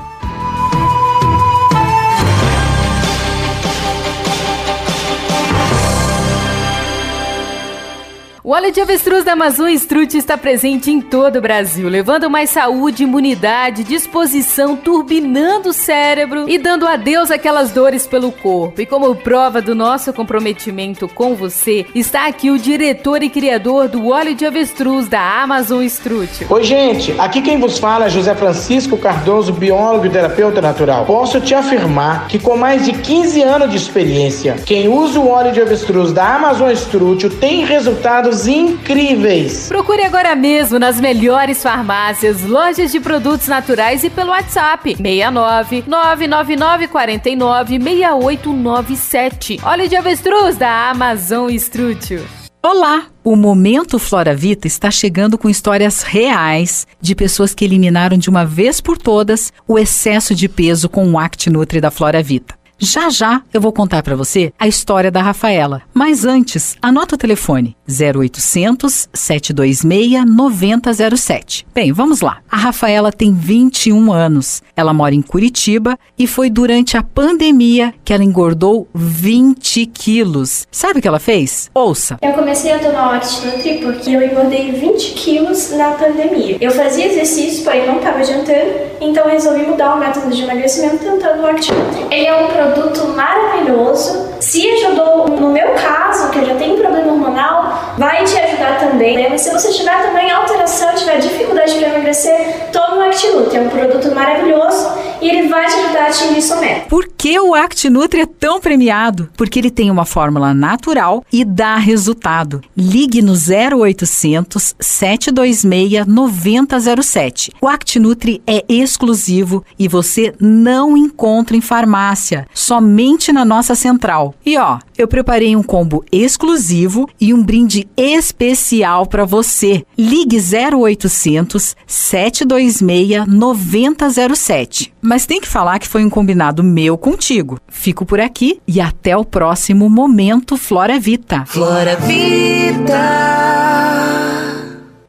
O 8.46 8.52
óleo 8.52 8.72
de 8.72 8.80
avestruz 8.80 9.26
da 9.26 9.32
Amazon 9.32 9.70
Strut 9.70 10.16
está 10.16 10.38
presente 10.38 10.92
em 10.92 11.02
todo 11.02 11.38
o 11.38 11.42
Brasil, 11.42 11.90
levando 11.90 12.30
mais 12.30 12.52
saúde, 12.52 13.02
imunidade, 13.02 13.84
disposição, 13.84 14.76
turbinando 14.76 15.70
o 15.70 15.74
cérebro 15.74 16.48
e 16.48 16.60
dando 16.60 16.86
adeus 16.86 17.32
àquelas 17.32 17.72
dores 17.72 18.06
pelo 18.06 18.32
corpo. 18.32 18.80
E 18.80 18.86
como 18.86 19.16
prova 19.16 19.64
do 19.64 19.74
nosso 19.74 20.14
comprometimento 20.14 21.08
com 21.08 21.34
você, 21.34 21.88
está 21.96 22.28
aqui 22.28 22.52
o 22.52 22.60
diretor 22.60 23.24
e 23.24 23.32
criador 23.32 23.88
do 23.88 24.10
óleo 24.10 24.36
de 24.36 24.46
avestruz 24.46 25.08
da 25.08 25.42
Amazon 25.42 25.82
Strut. 25.82 26.46
Oi, 26.48 26.64
gente. 26.64 27.16
Aqui 27.18 27.42
quem 27.42 27.60
vos 27.60 27.80
fala 27.80 28.06
é 28.06 28.10
José 28.12 28.36
Francisco 28.36 28.96
Cardoso, 28.96 29.54
biólogo 29.54 30.06
e 30.06 30.10
terapeuta 30.12 30.62
natural. 30.62 31.04
Posso 31.08 31.42
te 31.42 31.56
afirmar 31.56 32.28
que 32.28 32.38
com 32.38 32.56
mais 32.56 32.86
de 32.86 32.94
15 32.94 33.42
anos 33.42 33.72
de 33.72 33.78
experiência, 33.78 34.58
quem 34.68 34.88
usa 34.88 35.20
o 35.20 35.30
óleo 35.30 35.52
de 35.52 35.62
avestruz 35.62 36.14
da 36.14 36.36
Amazon 36.36 36.70
Strútil 36.70 37.32
tem 37.40 37.66
resultados 37.66 38.35
incríveis. 38.46 39.68
Procure 39.68 40.04
agora 40.04 40.36
mesmo 40.36 40.78
nas 40.78 41.00
melhores 41.00 41.64
farmácias, 41.64 42.44
lojas 42.44 42.92
de 42.92 43.00
produtos 43.00 43.48
naturais 43.48 44.04
e 44.04 44.10
pelo 44.10 44.32
WhatsApp 44.32 44.96
69 44.98 45.84
999 45.88 46.88
49 46.90 47.80
6897. 47.80 49.60
Óleo 49.64 49.88
de 49.88 49.96
avestruz 49.96 50.58
da 50.58 50.90
Amazon 50.90 51.50
Strútil. 51.52 52.22
Olá! 52.62 53.06
O 53.24 53.36
Momento 53.36 54.00
Flora 54.00 54.36
Vita 54.36 54.66
está 54.66 54.90
chegando 54.90 55.38
com 55.38 55.48
histórias 55.48 56.02
reais 56.02 56.88
de 57.00 57.14
pessoas 57.14 57.54
que 57.54 57.64
eliminaram 57.64 58.18
de 58.18 58.30
uma 58.30 58.44
vez 58.44 58.82
por 58.82 58.98
todas 58.98 59.54
o 59.68 59.78
excesso 59.78 60.34
de 60.34 60.50
peso 60.50 60.90
com 60.90 61.08
o 61.12 61.20
Act 61.20 61.48
Nutri 61.50 61.80
da 61.80 61.92
Flora 61.92 62.24
Vita. 62.24 62.56
Já 62.78 63.10
já 63.10 63.42
eu 63.54 63.62
vou 63.62 63.72
contar 63.72 64.04
para 64.04 64.16
você 64.16 64.52
a 64.60 64.68
história 64.68 65.10
da 65.10 65.22
Rafaela. 65.22 65.82
Mas 65.94 66.26
antes, 66.26 66.76
anota 66.82 67.16
o 67.16 67.18
telefone 67.18 67.76
0800 67.90 69.08
726 69.14 70.26
9007. 70.26 71.66
Bem, 71.74 71.94
vamos 71.94 72.20
lá. 72.20 72.40
A 72.52 72.58
Rafaela 72.58 73.12
tem 73.12 73.34
21 73.34 74.12
anos. 74.12 74.62
Ela 74.76 74.94
mora 74.94 75.16
em 75.16 75.22
Curitiba 75.22 75.98
e 76.18 76.28
foi 76.28 76.50
durante 76.50 76.98
a 76.98 77.04
pandemia 77.04 77.94
que 78.04 78.14
ela 78.14 78.24
engordou 78.24 78.88
20 78.94 79.86
quilos. 79.86 80.68
Sabe 80.70 81.00
o 81.00 81.02
que 81.02 81.08
ela 81.08 81.20
fez? 81.20 81.70
Ouça. 81.74 82.18
Eu 82.22 82.34
comecei 82.34 82.74
a 82.74 82.80
tomar 82.80 83.12
o 83.12 83.16
ActiNutri 83.16 83.80
porque 83.82 84.10
eu 84.10 84.22
engordei 84.22 84.72
20 84.74 85.14
quilos 85.14 85.72
na 85.72 85.92
pandemia. 85.92 86.58
Eu 86.60 86.72
fazia 86.72 87.08
exercício, 87.08 87.64
porém 87.64 87.88
não 87.88 87.98
estava 87.98 88.20
adiantando, 88.20 88.74
então 89.00 89.28
resolvi 89.30 89.66
mudar 89.66 89.96
o 89.96 90.00
método 90.00 90.30
de 90.30 90.44
emagrecimento 90.44 90.98
tentando 90.98 91.42
o 91.42 91.48
ActiNutri. 91.48 92.06
Ele 92.12 92.26
é 92.26 92.36
um 92.36 92.48
produto 92.72 93.08
maravilhoso. 93.16 94.30
Se 94.40 94.70
ajudou 94.70 95.28
no 95.30 95.50
meu 95.50 95.74
caso, 95.74 96.30
que 96.30 96.40
eu 96.40 96.46
já 96.46 96.56
tenho 96.56 96.78
problema 96.78 97.12
hormonal, 97.12 97.96
vai 97.98 98.24
te 98.24 98.38
ajudar 98.38 98.80
também. 98.80 99.18
né? 99.18 99.28
Mas 99.30 99.42
se 99.42 99.52
você 99.52 99.72
tiver 99.72 100.04
também 100.04 100.30
alteração, 100.32 100.94
tiver 100.96 101.20
dificuldade 101.20 101.74
para 101.76 101.90
emagrecer, 101.90 102.70
tome 102.72 102.98
o 103.00 103.10
ActiNutri. 103.10 103.58
É 103.58 103.62
um 103.62 103.70
produto 103.70 104.14
maravilhoso 104.14 104.88
e 105.22 105.30
ele 105.30 105.48
vai 105.48 105.66
te 105.66 105.76
ajudar 105.76 106.04
a 106.04 106.08
atingir 106.08 106.42
sua 106.42 106.58
meta. 106.58 106.86
Por 106.88 107.08
que 107.18 107.40
o 107.40 107.56
Act 107.56 107.90
Nutri 107.90 108.22
é 108.22 108.26
tão 108.26 108.60
premiado? 108.60 109.30
Porque 109.36 109.58
ele 109.58 109.72
tem 109.72 109.90
uma 109.90 110.06
fórmula 110.06 110.54
natural 110.54 111.24
e 111.32 111.44
dá 111.44 111.78
resultado. 111.78 112.62
Ligue 112.78 113.22
no 113.22 113.34
0800 113.34 114.76
726 114.80 116.06
9007. 116.06 117.52
O 117.62 117.68
Act 117.68 118.00
Nutri 118.00 118.42
é 118.46 118.64
exclusivo 118.70 119.64
e 119.80 119.88
você 119.88 120.34
não 120.40 120.96
encontra 120.96 121.56
em 121.56 121.62
farmácia, 121.62 122.48
somente 122.56 123.32
na 123.34 123.46
nossa 123.46 123.76
central. 123.76 124.34
E 124.44 124.58
ó, 124.58 124.80
eu 124.98 125.08
preparei 125.08 125.56
um 125.56 125.62
combo 125.62 126.04
exclusivo 126.12 127.08
e 127.20 127.34
um 127.34 127.44
brinde 127.44 127.88
especial 127.96 129.06
para 129.06 129.26
você. 129.26 129.86
Ligue 129.98 130.38
0800 130.38 131.76
726 131.86 133.28
9007. 133.28 134.94
Mas 135.02 135.26
tem 135.26 135.42
que 135.42 135.48
falar 135.48 135.78
que 135.78 135.88
foi 135.88 136.04
um 136.04 136.10
combinado 136.10 136.64
meu 136.64 136.98
contigo. 136.98 137.60
Fico 137.68 138.06
por 138.06 138.20
aqui 138.20 138.60
e 138.68 138.80
até 138.80 139.16
o 139.16 139.26
próximo 139.26 139.90
momento 139.90 140.58
Flora 140.58 140.98
Vita. 140.98 141.44
Flora 141.46 141.98
Vida. 141.98 142.96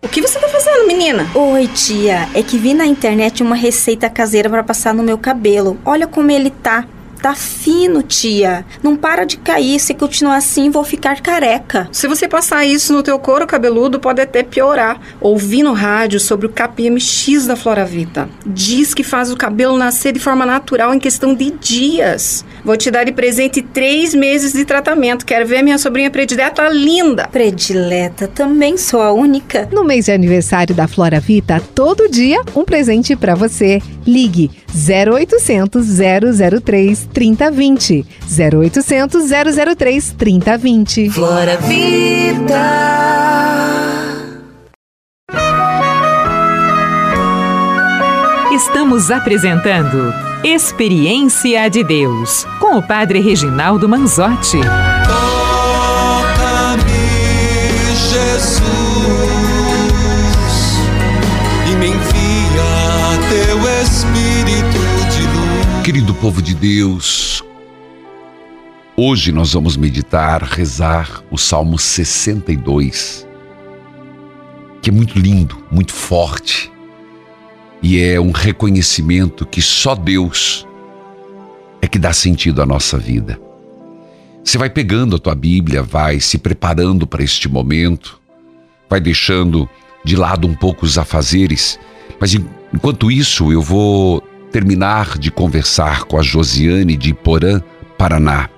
O 0.03 0.09
que 0.09 0.21
você 0.21 0.39
tá 0.39 0.49
fazendo, 0.49 0.87
menina? 0.87 1.29
Oi, 1.35 1.69
tia. 1.69 2.29
É 2.35 2.43
que 2.43 2.59
vi 2.59 2.75
na 2.75 2.87
internet 2.87 3.43
uma 3.43 3.57
receita 3.57 4.09
caseira 4.09 4.49
para 4.49 4.63
passar 4.63 4.95
no 4.95 5.03
meu 5.03 5.19
cabelo. 5.19 5.79
Olha 5.85 6.07
como 6.07 6.31
ele 6.31 6.51
tá. 6.51 6.87
Tá 7.27 7.35
fino, 7.35 8.05
tia. 8.05 8.65
Não 8.81 8.97
para 8.97 9.25
de 9.25 9.37
cair. 9.37 9.81
Se 9.81 9.93
continuar 9.93 10.37
assim, 10.37 10.71
vou 10.71 10.85
ficar 10.85 11.21
careca. 11.21 11.89
Se 11.91 12.07
você 12.07 12.29
passar 12.29 12.65
isso 12.65 12.93
no 12.93 13.03
teu 13.03 13.19
couro 13.19 13.49
cabeludo, 13.49 13.99
pode 13.99 14.21
até 14.21 14.45
piorar. 14.45 15.01
Ouvi 15.21 15.61
no 15.61 15.73
rádio 15.73 16.21
sobre 16.21 16.47
o 16.47 16.49
KPMX 16.49 17.49
da 17.49 17.57
Floravita. 17.57 18.29
Diz 18.47 18.95
que 18.95 19.03
faz 19.03 19.33
o 19.33 19.37
cabelo 19.37 19.77
nascer 19.77 20.12
de 20.12 20.21
forma 20.21 20.47
natural 20.47 20.95
em 20.95 21.01
questão 21.01 21.35
de 21.35 21.51
dias. 21.51 22.45
Vou 22.65 22.77
te 22.77 22.93
dar 22.93 23.03
de 23.03 23.11
presente 23.11 23.61
três 23.61 24.15
meses 24.15 24.53
de 24.53 24.65
tratamento. 24.65 25.27
Quero 25.27 25.47
ver 25.47 25.62
minha 25.62 25.79
sobrinha 25.79 26.12
predileta 26.12 26.69
linda. 26.69 27.27
Predileta, 27.27 28.29
também 28.29 28.77
sou 28.77 29.03
a 29.03 29.12
única. 29.12 29.69
No 29.73 29.83
mês 29.83 30.05
de 30.05 30.12
aniversário 30.12 30.77
da 30.77 30.87
Flora 30.87 31.19
Vita, 31.19 31.61
todo 31.75 32.09
dia 32.09 32.41
um 32.55 32.65
presente 32.65 33.17
para 33.17 33.35
você. 33.35 33.83
Ligue 34.07 34.49
0800 34.73 35.87
003 36.62 37.09
3020. 37.17 38.05
0800 38.29 39.31
003 39.75 40.15
3020. 40.19 41.09
Flora 41.09 41.57
Vida. 41.57 42.61
Estamos 48.53 49.11
apresentando 49.11 50.13
Experiência 50.45 51.71
de 51.71 51.83
Deus 51.83 52.45
com 52.61 52.77
o 52.77 52.83
Padre 52.83 53.21
Reginaldo 53.21 53.89
Manzotti. 53.89 54.61
Querido 65.87 66.12
povo 66.14 66.42
de 66.42 66.53
Deus, 66.53 67.44
hoje 68.96 69.31
nós 69.31 69.53
vamos 69.53 69.77
meditar, 69.77 70.42
rezar 70.42 71.22
o 71.31 71.38
Salmo 71.38 71.79
62, 71.79 73.25
que 74.83 74.90
é 74.90 74.92
muito 74.92 75.16
lindo, 75.16 75.64
muito 75.70 75.92
forte, 75.92 76.72
e 77.81 78.01
é 78.03 78.20
um 78.20 78.33
reconhecimento 78.33 79.46
que 79.46 79.62
só 79.62 79.94
Deus 79.94 80.66
é 81.81 81.87
que 81.87 82.01
dá 82.01 82.12
sentido 82.12 82.61
à 82.61 82.66
nossa 82.66 82.99
vida. 82.99 83.38
Você 84.42 84.59
vai 84.59 84.68
pegando 84.68 85.14
a 85.14 85.20
tua 85.20 85.37
Bíblia, 85.37 85.85
vai 85.85 86.18
se 86.18 86.37
preparando 86.37 87.07
para 87.07 87.22
este 87.22 87.49
momento, 87.49 88.20
vai 88.90 88.99
deixando 88.99 89.70
de 90.05 90.16
lado 90.16 90.49
um 90.49 90.55
pouco 90.57 90.85
os 90.85 90.99
afazeres, 90.99 91.79
mas 92.18 92.35
en- 92.35 92.44
enquanto 92.75 93.09
isso 93.09 93.53
eu 93.53 93.62
vou 93.62 94.20
terminar 94.51 95.19
de 95.19 95.31
conversar 95.31 96.05
com 96.05 96.19
a 96.19 96.23
Josiane 96.23 96.97
de 96.97 97.13
Porã, 97.15 97.61
Paraná. 97.99 98.49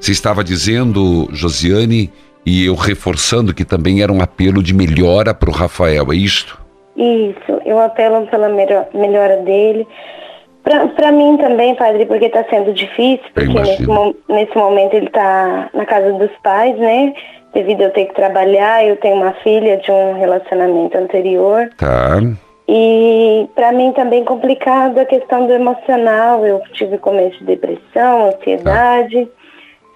Você 0.00 0.12
estava 0.12 0.42
dizendo, 0.42 1.28
Josiane, 1.32 2.10
e 2.44 2.66
eu 2.66 2.74
reforçando 2.74 3.54
que 3.54 3.64
também 3.64 4.02
era 4.02 4.12
um 4.12 4.20
apelo 4.20 4.62
de 4.62 4.74
melhora 4.74 5.32
para 5.32 5.48
o 5.48 5.52
Rafael, 5.52 6.12
é 6.12 6.16
isto? 6.16 6.60
Isso, 6.96 7.60
eu 7.64 7.78
apelo 7.78 8.26
pela 8.26 8.48
melhor- 8.48 8.86
melhora 8.92 9.36
dele. 9.38 9.86
Pra 10.96 11.10
mim 11.10 11.36
também, 11.38 11.74
padre, 11.74 12.06
porque 12.06 12.28
tá 12.28 12.44
sendo 12.48 12.72
difícil, 12.72 13.24
porque 13.34 13.52
nesse, 13.52 13.86
nesse 14.28 14.56
momento 14.56 14.94
ele 14.94 15.10
tá 15.10 15.68
na 15.74 15.84
casa 15.84 16.12
dos 16.12 16.30
pais, 16.42 16.78
né? 16.78 17.12
Devido 17.52 17.80
a 17.80 17.84
eu 17.84 17.90
ter 17.90 18.06
que 18.06 18.14
trabalhar, 18.14 18.86
eu 18.86 18.96
tenho 18.96 19.16
uma 19.16 19.32
filha 19.42 19.76
de 19.78 19.90
um 19.90 20.14
relacionamento 20.18 20.96
anterior. 20.96 21.68
Tá. 21.76 22.20
E 22.68 23.48
pra 23.54 23.72
mim 23.72 23.92
também 23.92 24.24
complicado 24.24 24.98
a 24.98 25.04
questão 25.04 25.46
do 25.46 25.52
emocional. 25.52 26.46
Eu 26.46 26.60
tive 26.72 26.98
começo 26.98 27.38
de 27.38 27.44
depressão, 27.44 28.28
ansiedade. 28.28 29.28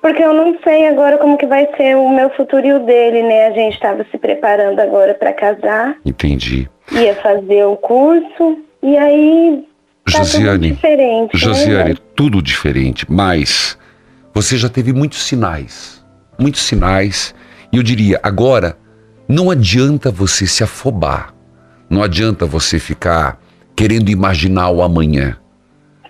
Porque 0.06 0.22
eu 0.22 0.32
não 0.32 0.56
sei 0.62 0.86
agora 0.86 1.18
como 1.18 1.36
que 1.36 1.46
vai 1.46 1.68
ser 1.76 1.96
o 1.96 2.08
meu 2.10 2.30
futuro 2.30 2.64
e 2.64 2.72
o 2.72 2.78
dele, 2.78 3.22
né? 3.22 3.46
A 3.46 3.50
gente 3.50 3.74
estava 3.74 4.06
se 4.10 4.16
preparando 4.16 4.78
agora 4.78 5.14
para 5.14 5.32
casar, 5.32 5.96
Entendi. 6.04 6.68
ia 6.92 7.14
fazer 7.16 7.64
o 7.64 7.76
curso, 7.76 8.58
e 8.80 8.96
aí 8.96 9.66
tá 10.04 10.20
tudo 10.20 10.24
Josiane, 10.26 10.70
diferente. 10.70 11.36
Josiane, 11.36 11.90
né? 11.94 11.98
tudo 12.14 12.40
diferente, 12.40 13.04
mas 13.10 13.76
você 14.32 14.56
já 14.56 14.68
teve 14.68 14.92
muitos 14.92 15.24
sinais, 15.26 16.06
muitos 16.38 16.62
sinais, 16.62 17.34
e 17.72 17.76
eu 17.76 17.82
diria, 17.82 18.20
agora, 18.22 18.76
não 19.28 19.50
adianta 19.50 20.08
você 20.08 20.46
se 20.46 20.62
afobar, 20.62 21.34
não 21.88 22.02
adianta 22.02 22.46
você 22.46 22.78
ficar 22.78 23.40
querendo 23.74 24.08
imaginar 24.10 24.70
o 24.70 24.82
amanhã. 24.82 25.36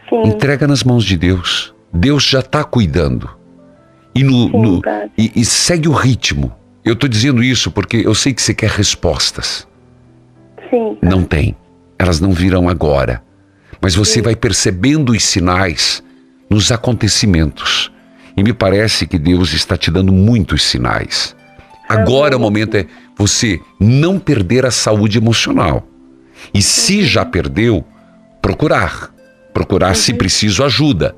Sim. 0.09 0.23
Entrega 0.29 0.67
nas 0.67 0.85
mãos 0.85 1.05
de 1.05 1.17
Deus. 1.17 1.75
Deus 1.93 2.25
já 2.25 2.41
está 2.41 2.62
cuidando. 2.62 3.29
E, 4.15 4.23
no, 4.23 4.47
Sim, 4.51 4.59
no- 4.59 4.83
e, 5.19 5.33
e 5.37 5.45
segue 5.45 5.89
o 5.89 5.93
ritmo. 5.93 6.53
Eu 6.85 6.93
estou 6.93 7.09
dizendo 7.09 7.43
isso 7.43 7.71
porque 7.71 7.99
eu 8.05 8.15
sei 8.15 8.33
que 8.33 8.41
você 8.41 8.55
quer 8.55 8.71
respostas. 8.71 9.67
Sim. 10.71 10.97
Não 11.03 11.23
tem. 11.25 11.57
Elas 11.99 12.21
não 12.21 12.33
virão 12.33 12.69
agora. 12.69 13.23
Mas 13.81 13.95
você 13.95 14.23
vai 14.23 14.37
percebendo 14.37 15.12
os 15.12 15.25
sinais 15.25 16.03
nos 16.49 16.71
acontecimentos. 16.71 17.91
E 18.37 18.43
me 18.43 18.53
parece 18.53 19.07
que 19.07 19.19
Deus 19.19 19.53
está 19.53 19.77
te 19.77 19.91
dando 19.91 20.12
muitos 20.12 20.62
sinais. 20.62 21.35
Agora 21.88 22.37
o 22.37 22.40
momento 22.40 22.77
é 22.77 22.87
você 23.16 23.61
não 23.79 24.18
perder 24.18 24.66
a 24.66 24.70
saúde 24.70 25.18
emocional. 25.18 25.87
E 26.53 26.61
se 26.61 27.05
já 27.05 27.25
perdeu, 27.25 27.85
procurar. 28.42 29.14
Procurar, 29.55 29.94
se 29.94 30.12
preciso, 30.12 30.64
ajuda. 30.64 31.14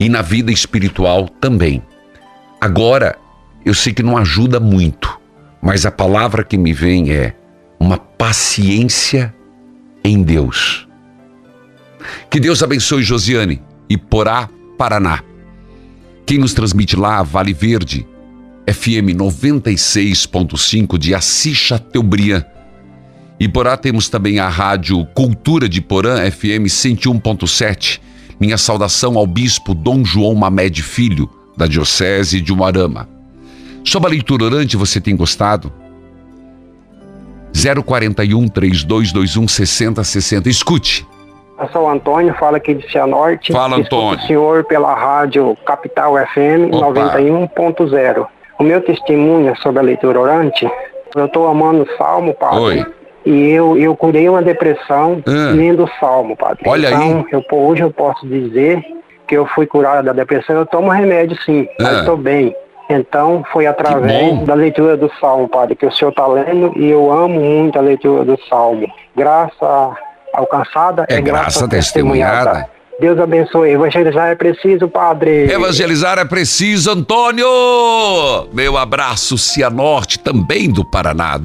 E 0.00 0.08
na 0.08 0.22
vida 0.22 0.50
espiritual 0.50 1.28
também. 1.28 1.82
Agora, 2.60 3.16
eu 3.64 3.74
sei 3.74 3.92
que 3.92 4.02
não 4.02 4.16
ajuda 4.16 4.58
muito, 4.58 5.18
mas 5.62 5.84
a 5.84 5.90
palavra 5.90 6.42
que 6.42 6.56
me 6.56 6.72
vem 6.72 7.12
é 7.12 7.34
uma 7.78 7.98
paciência 7.98 9.34
em 10.02 10.22
Deus. 10.22 10.88
Que 12.30 12.40
Deus 12.40 12.62
abençoe 12.62 13.02
Josiane 13.02 13.62
e 13.88 13.96
Porá, 13.96 14.48
Paraná. 14.78 15.22
Quem 16.24 16.38
nos 16.38 16.54
transmite 16.54 16.96
lá, 16.96 17.22
Vale 17.22 17.52
Verde, 17.52 18.06
FM 18.66 19.14
96.5 19.16 20.98
de 20.98 21.14
Assis 21.14 21.56
Chateaubriand. 21.56 22.44
E 23.38 23.48
Porá 23.48 23.76
temos 23.76 24.08
também 24.08 24.38
a 24.38 24.48
rádio 24.48 25.04
Cultura 25.14 25.68
de 25.68 25.80
Porã, 25.80 26.18
FM 26.30 26.66
101.7. 26.66 28.00
Minha 28.40 28.58
saudação 28.58 29.16
ao 29.16 29.26
bispo 29.26 29.74
Dom 29.74 30.04
João 30.04 30.34
Mamed 30.34 30.82
Filho, 30.82 31.28
da 31.56 31.66
Diocese 31.66 32.40
de 32.40 32.52
Umarama. 32.52 33.08
Sobre 33.84 34.08
a 34.08 34.10
leitura 34.10 34.44
orante, 34.44 34.76
você 34.76 35.00
tem 35.00 35.14
gostado? 35.14 35.72
041 37.84 38.48
3221 38.48 39.48
6060. 39.48 40.48
Escute. 40.48 41.06
Eu 41.58 41.68
sou 41.68 41.82
o 41.84 41.88
Antônio, 41.88 42.34
falo 42.34 42.56
aqui 42.56 42.74
de 42.74 42.90
Cianorte. 42.90 43.52
Fala, 43.52 43.78
Escuto 43.80 43.96
Antônio. 43.96 44.24
o 44.24 44.26
senhor 44.26 44.64
pela 44.64 44.94
rádio 44.94 45.56
Capital 45.64 46.14
FM 46.16 46.74
Opa. 46.74 47.16
91.0. 47.16 48.26
O 48.58 48.62
meu 48.62 48.80
testemunho 48.80 49.50
é 49.50 49.54
sobre 49.56 49.78
a 49.80 49.82
leitura 49.82 50.18
orante. 50.20 50.68
Eu 51.14 51.26
estou 51.26 51.46
amando 51.48 51.82
o 51.82 51.96
Salmo, 51.96 52.34
padre. 52.34 52.60
Oi. 52.60 52.86
E 53.24 53.50
eu, 53.50 53.76
eu 53.76 53.96
curei 53.96 54.28
uma 54.28 54.40
depressão 54.42 55.22
Ah. 55.26 55.52
lendo 55.54 55.84
o 55.84 55.90
Salmo, 55.98 56.36
padre. 56.36 56.62
Olha 56.66 56.88
então, 56.88 57.00
aí. 57.00 57.24
Eu, 57.32 57.44
hoje 57.58 57.82
eu 57.82 57.90
posso 57.90 58.26
dizer 58.26 58.82
que 59.26 59.36
eu 59.36 59.46
fui 59.46 59.66
curado 59.66 60.04
da 60.06 60.12
depressão. 60.12 60.56
Eu 60.56 60.66
tomo 60.66 60.90
remédio, 60.90 61.36
sim, 61.42 61.66
Ah. 61.80 61.82
mas 61.82 61.98
estou 61.98 62.16
bem. 62.16 62.54
Então, 62.88 63.44
foi 63.52 63.66
através 63.66 64.40
da 64.44 64.54
leitura 64.54 64.96
do 64.96 65.10
Salmo, 65.20 65.48
padre, 65.48 65.74
que 65.74 65.84
o 65.84 65.90
senhor 65.90 66.10
está 66.10 66.24
lendo 66.26 66.72
e 66.76 66.88
eu 66.88 67.10
amo 67.10 67.40
muito 67.40 67.76
a 67.76 67.82
leitura 67.82 68.24
do 68.24 68.38
Salmo. 68.48 68.86
Graça 69.16 69.96
alcançada 70.32 71.04
É 71.08 71.20
graça 71.20 71.66
testemunhada. 71.68 72.68
Deus 72.98 73.18
abençoe. 73.18 73.70
Evangelizar 73.70 74.28
é 74.28 74.34
preciso, 74.34 74.88
padre. 74.88 75.50
Evangelizar 75.50 76.18
é 76.18 76.24
preciso, 76.24 76.90
Antônio! 76.90 77.46
Meu 78.54 78.78
abraço, 78.78 79.36
Cianorte, 79.36 80.18
também 80.18 80.70
do 80.70 80.84
Paraná. 80.84 81.38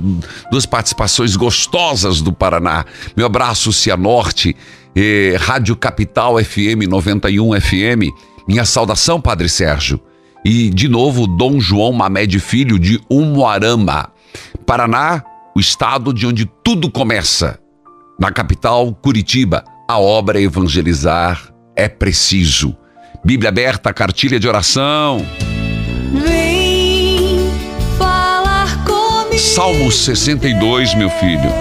Duas 0.50 0.66
participações 0.66 1.36
gostosas 1.36 2.22
do 2.22 2.32
Paraná. 2.32 2.86
Meu 3.18 3.26
abraço, 3.26 3.74
Cianorte, 3.74 4.56
eh, 4.96 5.36
Rádio 5.38 5.76
Capital 5.76 6.42
FM 6.42 6.88
91 6.88 7.60
FM. 7.60 8.14
Minha 8.48 8.64
saudação, 8.64 9.20
Padre 9.20 9.50
Sérgio. 9.50 10.00
E, 10.46 10.70
de 10.70 10.88
novo, 10.88 11.28
Dom 11.28 11.60
João 11.60 11.92
Mamed 11.92 12.40
Filho, 12.40 12.80
de 12.80 13.00
Umuarama. 13.10 14.10
Paraná, 14.66 15.22
o 15.56 15.60
estado 15.60 16.14
de 16.14 16.26
onde 16.26 16.50
tudo 16.64 16.90
começa. 16.90 17.60
Na 18.18 18.32
capital, 18.32 18.94
Curitiba, 18.94 19.64
a 19.92 20.00
obra 20.00 20.40
evangelizar 20.40 21.52
é 21.76 21.90
preciso. 21.90 22.74
Bíblia 23.26 23.50
aberta, 23.50 23.92
cartilha 23.92 24.40
de 24.40 24.48
oração. 24.48 25.26
Vem 26.14 27.52
falar 27.98 28.86
comigo. 28.86 29.38
Salmo 29.38 29.92
62, 29.92 30.96
meu 30.96 31.10
filho. 31.10 31.52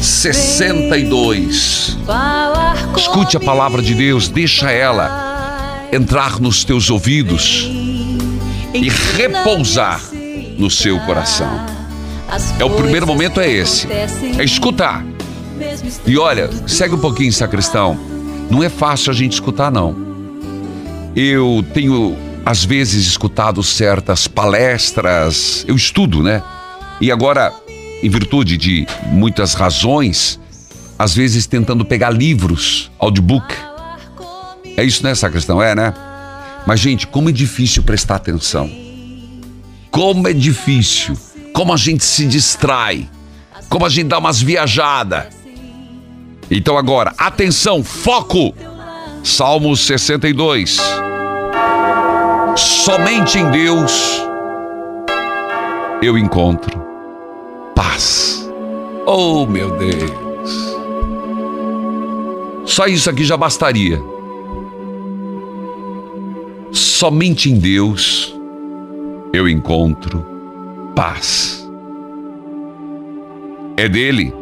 62. 0.00 1.98
Falar 2.06 2.78
comigo. 2.78 2.98
Escute 2.98 3.36
a 3.36 3.40
palavra 3.40 3.82
de 3.82 3.94
Deus, 3.94 4.28
deixa 4.28 4.70
ela 4.70 5.86
entrar 5.92 6.40
nos 6.40 6.64
teus 6.64 6.88
ouvidos 6.88 7.70
e 8.72 8.88
repousar 9.14 10.00
no 10.56 10.70
seu 10.70 10.98
coração. 11.00 11.66
É 12.58 12.64
o 12.64 12.70
primeiro 12.70 13.06
momento 13.06 13.40
é 13.40 13.50
esse. 13.50 13.86
É 13.92 14.42
escutar. 14.42 15.04
E 16.06 16.18
olha, 16.18 16.50
segue 16.66 16.94
um 16.94 16.98
pouquinho, 16.98 17.32
sacristão. 17.32 17.98
Não 18.50 18.62
é 18.62 18.68
fácil 18.68 19.10
a 19.10 19.14
gente 19.14 19.32
escutar, 19.32 19.70
não. 19.70 19.96
Eu 21.16 21.64
tenho, 21.72 22.16
às 22.44 22.64
vezes, 22.64 23.06
escutado 23.06 23.62
certas 23.62 24.26
palestras, 24.26 25.64
eu 25.66 25.74
estudo, 25.74 26.22
né? 26.22 26.42
E 27.00 27.10
agora, 27.10 27.52
em 28.02 28.08
virtude 28.08 28.56
de 28.56 28.86
muitas 29.06 29.54
razões, 29.54 30.38
às 30.98 31.14
vezes 31.14 31.46
tentando 31.46 31.84
pegar 31.84 32.10
livros, 32.10 32.90
audiobook. 32.98 33.54
É 34.76 34.84
isso, 34.84 35.02
né, 35.02 35.14
sacristão? 35.14 35.62
É, 35.62 35.74
né? 35.74 35.94
Mas, 36.66 36.80
gente, 36.80 37.06
como 37.06 37.28
é 37.28 37.32
difícil 37.32 37.82
prestar 37.82 38.16
atenção. 38.16 38.70
Como 39.90 40.26
é 40.26 40.32
difícil. 40.32 41.16
Como 41.52 41.72
a 41.72 41.76
gente 41.76 42.04
se 42.04 42.26
distrai. 42.26 43.08
Como 43.68 43.84
a 43.84 43.88
gente 43.88 44.08
dá 44.08 44.18
umas 44.18 44.40
viajadas. 44.40 45.33
Então 46.50 46.76
agora, 46.76 47.14
atenção, 47.16 47.82
foco! 47.82 48.54
Salmo 49.24 49.74
62. 49.74 50.78
Somente 52.56 53.38
em 53.38 53.50
Deus 53.50 54.22
eu 56.02 56.18
encontro 56.18 56.78
paz. 57.74 58.46
Oh, 59.06 59.46
meu 59.46 59.70
Deus. 59.78 60.76
Só 62.66 62.86
isso 62.86 63.08
aqui 63.08 63.24
já 63.24 63.36
bastaria. 63.36 63.98
Somente 66.70 67.50
em 67.50 67.58
Deus 67.58 68.38
eu 69.32 69.48
encontro 69.48 70.22
paz. 70.94 71.66
É 73.78 73.88
dele 73.88 74.34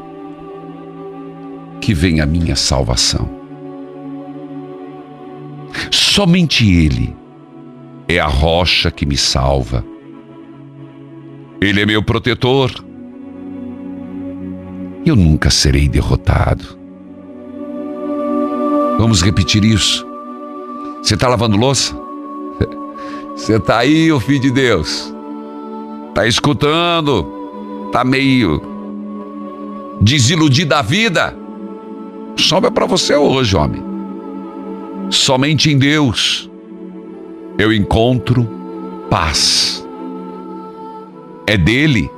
que 1.83 1.92
vem 1.92 2.21
a 2.21 2.27
minha 2.27 2.55
salvação. 2.55 3.29
Somente 5.90 6.64
Ele 6.71 7.14
é 8.09 8.21
a 8.21 8.27
rocha 8.27 8.90
que 8.90 9.05
me 9.05 9.16
salva. 9.16 9.85
Ele 11.61 11.83
é 11.83 11.87
meu 11.87 12.01
protetor. 12.03 12.71
Eu 15.05 15.16
nunca 15.16 15.51
serei 15.51 15.88
derrotado. 15.88 16.79
Vamos 18.99 19.21
repetir 19.21 19.64
isso. 19.64 20.07
Você 21.03 21.14
está 21.14 21.27
lavando 21.27 21.57
louça? 21.57 21.92
Você 23.35 23.57
está 23.57 23.79
aí, 23.79 24.12
o 24.12 24.21
filho 24.21 24.40
de 24.40 24.51
Deus. 24.53 25.12
Está 26.11 26.29
escutando? 26.29 27.27
Está 27.87 28.05
meio 28.05 28.62
desiludido 30.01 30.71
da 30.71 30.83
vida? 30.83 31.41
Sobe 32.37 32.71
para 32.71 32.87
você 32.87 33.14
hoje, 33.14 33.57
homem. 33.57 33.83
Somente 35.11 35.71
em 35.71 35.79
Deus 35.79 36.51
eu 37.59 37.73
encontro 37.73 38.49
paz. 39.11 39.87
É 41.47 41.57
dele 41.57 42.11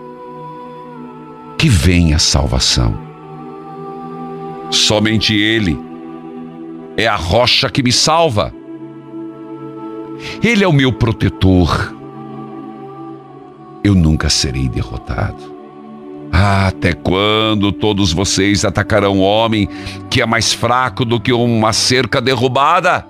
que 1.58 1.68
vem 1.68 2.14
a 2.14 2.18
salvação. 2.18 2.96
Somente 4.70 5.34
Ele 5.34 5.78
é 6.96 7.06
a 7.06 7.16
rocha 7.16 7.68
que 7.68 7.82
me 7.82 7.92
salva. 7.92 8.52
Ele 10.42 10.64
é 10.64 10.68
o 10.68 10.72
meu 10.72 10.92
protetor. 10.92 11.94
Eu 13.82 13.94
nunca 13.94 14.28
serei 14.28 14.68
derrotado. 14.68 15.53
Até 16.36 16.92
quando 16.92 17.70
todos 17.70 18.12
vocês 18.12 18.64
atacarão 18.64 19.18
o 19.18 19.22
homem 19.22 19.68
que 20.10 20.20
é 20.20 20.26
mais 20.26 20.52
fraco 20.52 21.04
do 21.04 21.20
que 21.20 21.32
uma 21.32 21.72
cerca 21.72 22.20
derrubada? 22.20 23.06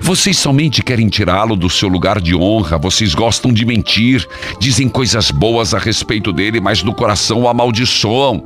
Vocês 0.00 0.38
somente 0.38 0.82
querem 0.82 1.06
tirá-lo 1.08 1.54
do 1.54 1.68
seu 1.68 1.86
lugar 1.86 2.18
de 2.18 2.34
honra, 2.34 2.78
vocês 2.78 3.14
gostam 3.14 3.52
de 3.52 3.66
mentir, 3.66 4.26
dizem 4.58 4.88
coisas 4.88 5.30
boas 5.30 5.74
a 5.74 5.78
respeito 5.78 6.32
dele, 6.32 6.62
mas 6.62 6.82
no 6.82 6.94
coração 6.94 7.42
o 7.42 7.48
amaldiçoam. 7.48 8.42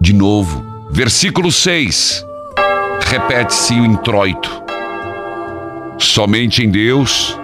De 0.00 0.12
novo, 0.12 0.64
versículo 0.90 1.52
6. 1.52 2.26
Repete-se 3.00 3.74
o 3.74 3.86
introito. 3.86 4.50
Somente 5.98 6.64
em 6.64 6.68
Deus 6.68 7.38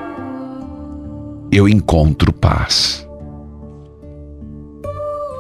eu 1.53 1.69
encontro 1.69 2.33
paz. 2.33 3.07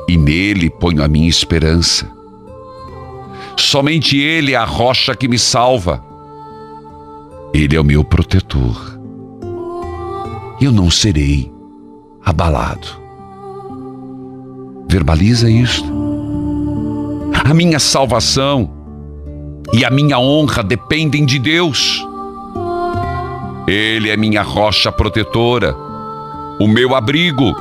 E 0.06 0.18
nele 0.18 0.68
ponho 0.68 1.02
a 1.02 1.08
minha 1.08 1.28
esperança. 1.28 2.06
Somente 3.56 4.18
Ele 4.18 4.52
é 4.52 4.56
a 4.56 4.64
rocha 4.66 5.16
que 5.16 5.26
me 5.26 5.38
salva. 5.38 6.04
Ele 7.54 7.74
é 7.74 7.80
o 7.80 7.84
meu 7.84 8.04
protetor. 8.04 9.00
Eu 10.60 10.70
não 10.70 10.90
serei 10.90 11.50
abalado. 12.22 12.88
Verbaliza 14.86 15.50
isto. 15.50 15.90
A 17.42 17.54
minha 17.54 17.78
salvação 17.78 18.70
e 19.72 19.82
a 19.82 19.90
minha 19.90 20.18
honra 20.18 20.62
dependem 20.62 21.24
de 21.24 21.38
Deus. 21.38 22.06
Ele 23.66 24.10
é 24.10 24.16
minha 24.16 24.42
rocha 24.42 24.92
protetora, 24.92 25.74
o 26.62 26.68
meu 26.68 26.94
abrigo. 26.94 27.54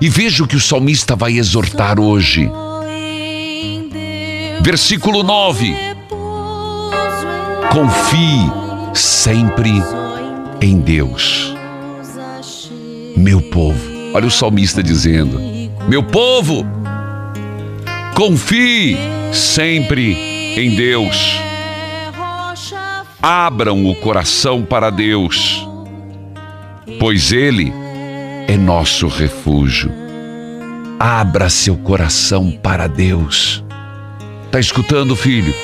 E 0.00 0.08
veja 0.08 0.44
o 0.44 0.46
que 0.46 0.56
o 0.56 0.60
salmista 0.60 1.16
vai 1.16 1.38
exortar 1.38 1.98
hoje. 1.98 2.50
Versículo 4.60 5.22
9: 5.22 5.74
Confie 7.72 8.50
sempre 8.94 9.72
em 10.60 10.80
Deus, 10.80 11.54
meu 13.16 13.40
povo. 13.40 13.80
Olha 14.14 14.26
o 14.26 14.30
salmista 14.30 14.82
dizendo: 14.82 15.40
Meu 15.88 16.02
povo, 16.02 16.66
confie 18.14 18.98
sempre 19.32 20.14
em 20.56 20.76
Deus. 20.76 21.40
Abram 23.22 23.86
o 23.86 23.94
coração 23.96 24.62
para 24.62 24.90
Deus, 24.90 25.66
pois 26.98 27.32
Ele 27.32 27.72
é 28.48 28.56
nosso 28.56 29.06
refúgio. 29.06 29.90
Abra 30.98 31.48
seu 31.48 31.76
coração 31.76 32.50
para 32.50 32.86
Deus. 32.86 33.64
Tá 34.50 34.60
escutando, 34.60 35.16
filho? 35.16 35.54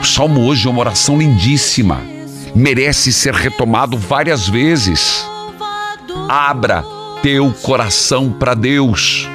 O 0.00 0.04
salmo 0.04 0.46
hoje 0.46 0.66
é 0.66 0.70
uma 0.70 0.80
oração 0.80 1.18
lindíssima. 1.18 2.00
Merece 2.54 3.12
ser 3.12 3.34
retomado 3.34 3.96
várias 3.96 4.48
vezes. 4.48 5.24
Abra 6.28 6.84
teu 7.22 7.52
coração 7.52 8.30
para 8.32 8.54
Deus, 8.54 9.28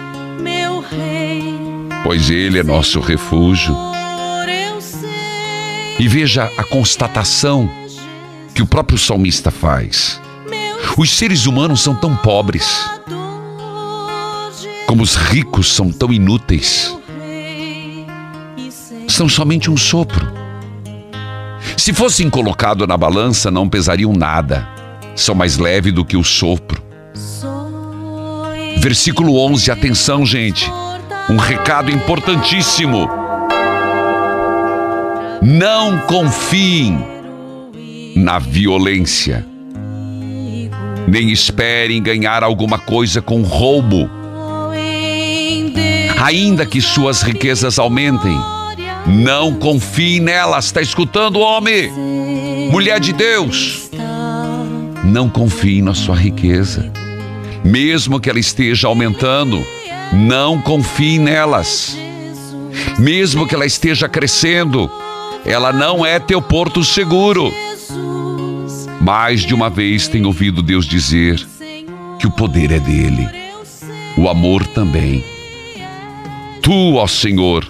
pois 2.04 2.30
Ele 2.30 2.60
é 2.60 2.64
nosso 2.64 3.00
refúgio. 3.00 3.76
E 6.00 6.08
veja 6.08 6.52
a 6.58 6.64
constatação 6.64 7.70
que 8.54 8.62
o 8.62 8.68
próprio 8.68 8.98
salmista 8.98 9.52
faz. 9.52 10.23
Os 10.98 11.10
seres 11.10 11.46
humanos 11.46 11.82
são 11.82 11.96
tão 11.96 12.16
pobres, 12.16 12.90
como 14.86 15.02
os 15.02 15.16
ricos 15.16 15.74
são 15.74 15.92
tão 15.92 16.14
inúteis. 16.14 16.96
São 19.08 19.28
somente 19.28 19.70
um 19.70 19.78
sopro. 19.78 20.32
Se 21.78 21.94
fossem 21.94 22.30
colocados 22.30 22.88
na 22.88 22.96
balança, 22.96 23.50
não 23.50 23.68
pesariam 23.68 24.14
nada. 24.14 24.68
São 25.16 25.36
mais 25.36 25.58
leves 25.58 25.94
do 25.94 26.06
que 26.06 26.16
o 26.16 26.24
sopro. 26.24 26.82
Versículo 28.78 29.38
11, 29.38 29.72
atenção, 29.72 30.26
gente. 30.26 30.70
Um 31.30 31.38
recado 31.38 31.90
importantíssimo. 31.90 33.10
Não 35.42 36.00
confiem 36.00 37.04
na 38.16 38.40
violência, 38.40 39.46
nem 41.08 41.32
esperem 41.32 42.02
ganhar 42.02 42.44
alguma 42.44 42.78
coisa 42.78 43.22
com 43.22 43.42
roubo. 43.42 44.10
Ainda 46.22 46.66
que 46.66 46.80
suas 46.80 47.22
riquezas 47.22 47.78
aumentem, 47.78 48.38
não 49.06 49.54
confie 49.54 50.20
nelas. 50.20 50.66
Está 50.66 50.82
escutando, 50.82 51.40
homem? 51.40 51.92
Mulher 52.72 53.00
de 53.00 53.12
Deus, 53.12 53.90
não 55.04 55.30
confie 55.30 55.82
na 55.82 55.94
sua 55.94 56.16
riqueza, 56.16 56.92
mesmo 57.64 58.20
que 58.20 58.30
ela 58.30 58.40
esteja 58.40 58.88
aumentando. 58.88 59.64
Não 60.14 60.62
confie 60.62 61.18
nelas, 61.18 61.98
mesmo 63.00 63.48
que 63.48 63.56
ela 63.56 63.66
esteja 63.66 64.08
crescendo 64.08 64.90
ela 65.46 65.74
não 65.74 66.06
é 66.06 66.20
teu 66.20 66.42
porto 66.42 66.84
seguro. 66.84 67.54
Mais 69.04 69.42
de 69.42 69.54
uma 69.54 69.70
vez 69.70 70.08
tenho 70.08 70.28
ouvido 70.28 70.62
Deus 70.62 70.86
dizer 70.86 71.46
que 72.18 72.26
o 72.26 72.32
poder 72.32 72.72
é 72.72 72.80
dele, 72.80 73.28
o 74.16 74.30
amor 74.30 74.66
também. 74.66 75.26
Tu, 76.62 76.96
ó 76.96 77.06
Senhor, 77.06 77.70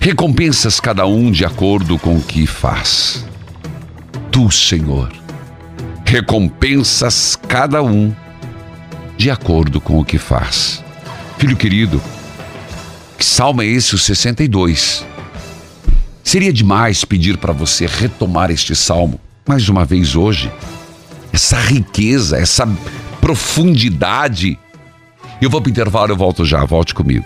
recompensas 0.00 0.80
cada 0.80 1.06
um 1.06 1.30
de 1.30 1.44
acordo 1.44 1.98
com 1.98 2.16
o 2.16 2.22
que 2.22 2.46
faz. 2.46 3.26
Tu, 4.32 4.50
Senhor, 4.50 5.12
recompensas 6.06 7.36
cada 7.36 7.82
um 7.82 8.10
de 9.18 9.30
acordo 9.30 9.82
com 9.82 9.98
o 9.98 10.04
que 10.04 10.16
faz. 10.16 10.82
Filho 11.36 11.58
querido, 11.58 12.02
que 13.18 13.24
salmo 13.24 13.60
é 13.60 13.66
esse, 13.66 13.94
o 13.94 13.98
62? 13.98 15.04
Seria 16.24 16.54
demais 16.54 17.04
pedir 17.04 17.36
para 17.36 17.52
você 17.52 17.84
retomar 17.86 18.50
este 18.50 18.74
salmo 18.74 19.20
mais 19.46 19.68
uma 19.68 19.84
vez 19.84 20.16
hoje. 20.16 20.50
Essa 21.32 21.58
riqueza, 21.58 22.36
essa 22.36 22.68
profundidade. 23.20 24.58
Eu 25.40 25.50
vou 25.50 25.60
para 25.60 25.68
o 25.68 25.70
intervalo, 25.70 26.12
eu 26.12 26.16
volto 26.16 26.44
já, 26.44 26.64
volte 26.64 26.94
comigo. 26.94 27.24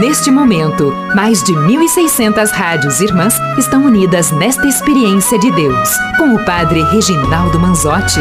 Neste 0.00 0.30
momento, 0.30 0.92
mais 1.14 1.42
de 1.42 1.52
1.600 1.52 2.50
rádios 2.50 3.00
irmãs 3.00 3.34
estão 3.58 3.84
unidas 3.84 4.30
nesta 4.30 4.66
experiência 4.66 5.38
de 5.38 5.50
Deus, 5.50 5.90
com 6.16 6.34
o 6.34 6.44
Padre 6.44 6.82
Reginaldo 6.84 7.58
Manzotti. 7.58 8.20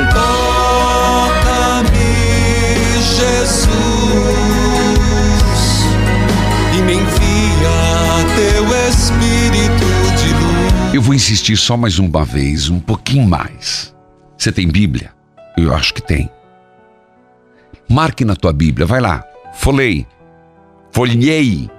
Jesus, 3.48 3.70
e 6.78 6.82
me 6.82 6.96
envia 6.96 7.70
teu 8.36 8.66
Espírito 8.90 9.86
de 10.18 10.34
luz. 10.34 10.94
Eu 10.94 11.02
vou 11.02 11.16
insistir 11.16 11.56
só 11.56 11.78
mais 11.78 11.98
uma 11.98 12.26
vez, 12.26 12.70
um 12.70 12.80
pouquinho 12.80 13.26
mais. 13.26 13.96
Você 14.38 14.52
tem 14.52 14.68
Bíblia? 14.68 15.14
Eu 15.58 15.74
acho 15.74 15.94
que 15.94 16.02
tem. 16.02 16.30
Marque 17.90 18.26
na 18.26 18.36
tua 18.36 18.52
Bíblia, 18.52 18.86
vai 18.86 19.00
lá, 19.00 19.24
folhei, 19.54 20.06
folhei, 20.92 21.70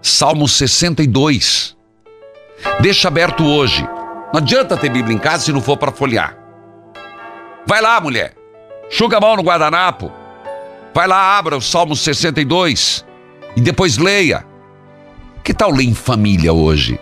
Salmo 0.00 0.48
62. 0.48 1.76
Deixa 2.80 3.08
aberto 3.08 3.44
hoje. 3.44 3.86
Não 4.32 4.40
adianta 4.40 4.74
ter 4.74 4.88
Bíblia 4.88 5.14
em 5.14 5.18
casa 5.18 5.44
se 5.44 5.52
não 5.52 5.60
for 5.60 5.76
para 5.76 5.92
folhear. 5.92 6.34
Vai 7.66 7.82
lá, 7.82 8.00
mulher. 8.00 8.32
Chuga 8.88 9.20
mão 9.20 9.36
no 9.36 9.42
guardanapo. 9.42 10.23
Vai 10.94 11.08
lá, 11.08 11.36
abra 11.36 11.56
o 11.56 11.60
Salmo 11.60 11.96
62 11.96 13.04
e 13.56 13.60
depois 13.60 13.98
leia. 13.98 14.46
Que 15.42 15.52
tal 15.52 15.72
ler 15.72 15.82
em 15.82 15.92
família 15.92 16.52
hoje? 16.52 17.00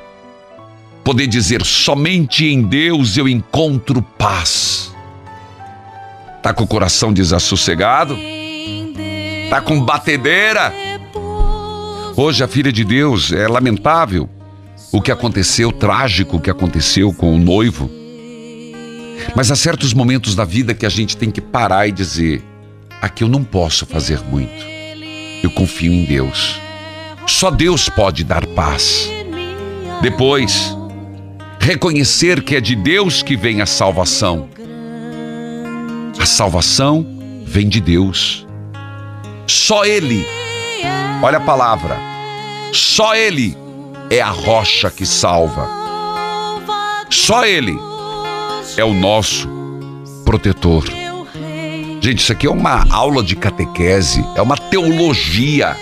Poder 1.05 1.26
dizer 1.26 1.62
somente 1.62 2.47
em 2.47 2.62
Deus 2.62 3.18
eu 3.18 3.28
encontro 3.28 4.01
paz. 4.01 4.95
Tá 6.43 6.55
com 6.55 6.64
o 6.64 6.66
coração 6.66 7.12
desassossegado? 7.12 8.16
Tá 9.51 9.61
com 9.61 9.84
batedeira? 9.84 10.72
Hoje 12.16 12.43
a 12.43 12.49
filha 12.49 12.72
de 12.72 12.84
Deus 12.84 13.30
é 13.30 13.47
lamentável 13.47 14.28
o 14.90 15.03
que 15.03 15.11
aconteceu, 15.11 15.70
trágico 15.70 16.38
o 16.38 16.40
que 16.40 16.51
aconteceu 16.51 17.12
com 17.12 17.34
o 17.34 17.38
noivo. 17.38 17.90
Mas 19.36 19.51
há 19.51 19.57
certos 19.57 19.93
momentos 19.93 20.34
da 20.34 20.45
vida 20.47 20.72
que 20.72 20.86
a 20.86 20.88
gente 20.88 21.14
tem 21.14 21.30
que 21.30 21.40
parar 21.40 21.86
e 21.86 21.93
dizer: 21.93 22.43
aqui 23.03 23.24
eu 23.24 23.28
não 23.28 23.42
posso 23.42 23.84
fazer 23.84 24.20
muito. 24.20 24.64
Eu 25.42 25.50
confio 25.50 25.92
em 25.92 26.05
Deus. 26.05 26.61
Só 27.26 27.50
Deus 27.50 27.88
pode 27.88 28.22
dar 28.22 28.46
paz. 28.46 29.11
Depois, 30.00 30.76
reconhecer 31.59 32.42
que 32.42 32.55
é 32.55 32.61
de 32.61 32.76
Deus 32.76 33.20
que 33.20 33.36
vem 33.36 33.61
a 33.61 33.66
salvação. 33.66 34.48
A 36.16 36.24
salvação 36.24 37.05
vem 37.44 37.68
de 37.68 37.80
Deus. 37.80 38.46
Só 39.48 39.84
Ele, 39.84 40.24
olha 41.20 41.38
a 41.38 41.40
palavra, 41.40 41.98
só 42.72 43.16
Ele 43.16 43.57
é 44.11 44.20
a 44.20 44.30
rocha 44.30 44.90
que 44.90 45.05
salva. 45.05 45.68
Só 47.11 47.44
Ele 47.44 47.76
é 48.76 48.84
o 48.84 48.94
nosso 48.94 49.48
protetor. 50.24 51.01
Gente, 52.03 52.18
isso 52.18 52.32
aqui 52.32 52.48
é 52.48 52.50
uma 52.50 52.84
aula 52.92 53.22
de 53.22 53.36
catequese, 53.36 54.26
é 54.34 54.42
uma 54.42 54.57
teologia 54.57 55.76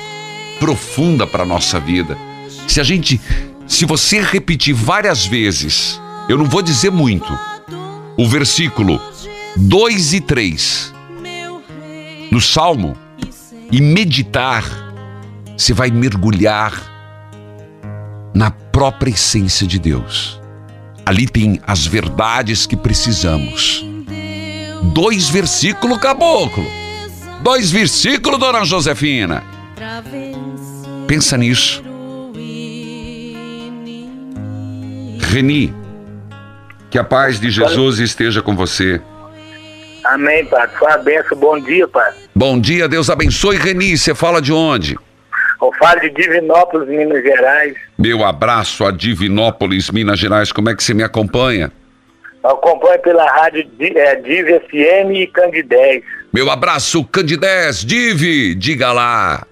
profunda 0.58 1.26
para 1.26 1.44
a 1.44 1.46
nossa 1.46 1.80
vida. 1.80 2.14
Se 2.68 2.78
a 2.78 2.84
gente, 2.84 3.18
se 3.66 3.86
você 3.86 4.20
repetir 4.20 4.74
várias 4.74 5.24
vezes, 5.24 5.98
eu 6.28 6.36
não 6.36 6.44
vou 6.44 6.60
dizer 6.60 6.90
muito, 6.90 7.32
o 8.18 8.28
versículo 8.28 9.00
2 9.56 10.12
e 10.12 10.20
3 10.20 10.94
no 12.30 12.38
Salmo 12.38 12.94
e 13.72 13.80
meditar, 13.80 14.64
você 15.56 15.72
vai 15.72 15.90
mergulhar 15.90 16.82
na 18.34 18.50
própria 18.50 19.10
essência 19.10 19.66
de 19.66 19.78
Deus. 19.78 20.38
Ali 21.06 21.26
tem 21.26 21.58
as 21.66 21.86
verdades 21.86 22.66
que 22.66 22.76
precisamos. 22.76 23.89
Dois 24.82 25.28
versículos, 25.28 25.98
caboclo. 25.98 26.64
Dois 27.42 27.70
versículos, 27.70 28.38
dona 28.38 28.64
Josefina. 28.64 29.42
Pensa 31.06 31.36
nisso. 31.36 31.82
Reni, 35.20 35.72
que 36.90 36.98
a 36.98 37.04
paz 37.04 37.38
de 37.38 37.50
Jesus 37.50 37.98
esteja 37.98 38.42
com 38.42 38.56
você. 38.56 39.00
Amém, 40.04 40.44
Padre. 40.46 40.76
Sua 40.78 40.96
benção. 40.98 41.38
Bom 41.38 41.60
dia, 41.60 41.86
Padre. 41.86 42.18
Bom 42.34 42.60
dia, 42.60 42.88
Deus 42.88 43.08
abençoe. 43.08 43.56
Reni, 43.56 43.96
você 43.96 44.14
fala 44.14 44.42
de 44.42 44.52
onde? 44.52 44.96
Eu 45.62 45.70
falo 45.78 46.00
de 46.00 46.10
Divinópolis, 46.10 46.88
Minas 46.88 47.22
Gerais. 47.22 47.74
Meu 47.98 48.24
abraço 48.24 48.84
a 48.84 48.90
Divinópolis, 48.90 49.90
Minas 49.90 50.18
Gerais. 50.18 50.50
Como 50.50 50.70
é 50.70 50.74
que 50.74 50.82
você 50.82 50.94
me 50.94 51.02
acompanha? 51.02 51.70
Eu 52.42 52.50
acompanho 52.50 53.00
pela 53.02 53.24
rádio 53.26 53.64
Di- 53.78 53.96
é, 53.98 54.16
Div 54.16 54.46
FM 54.68 55.10
e 55.14 55.26
Candidez. 55.26 56.02
Meu 56.32 56.50
abraço, 56.50 57.04
Candidez, 57.04 57.84
Divi, 57.84 58.54
diga 58.54 58.92
lá. 58.92 59.46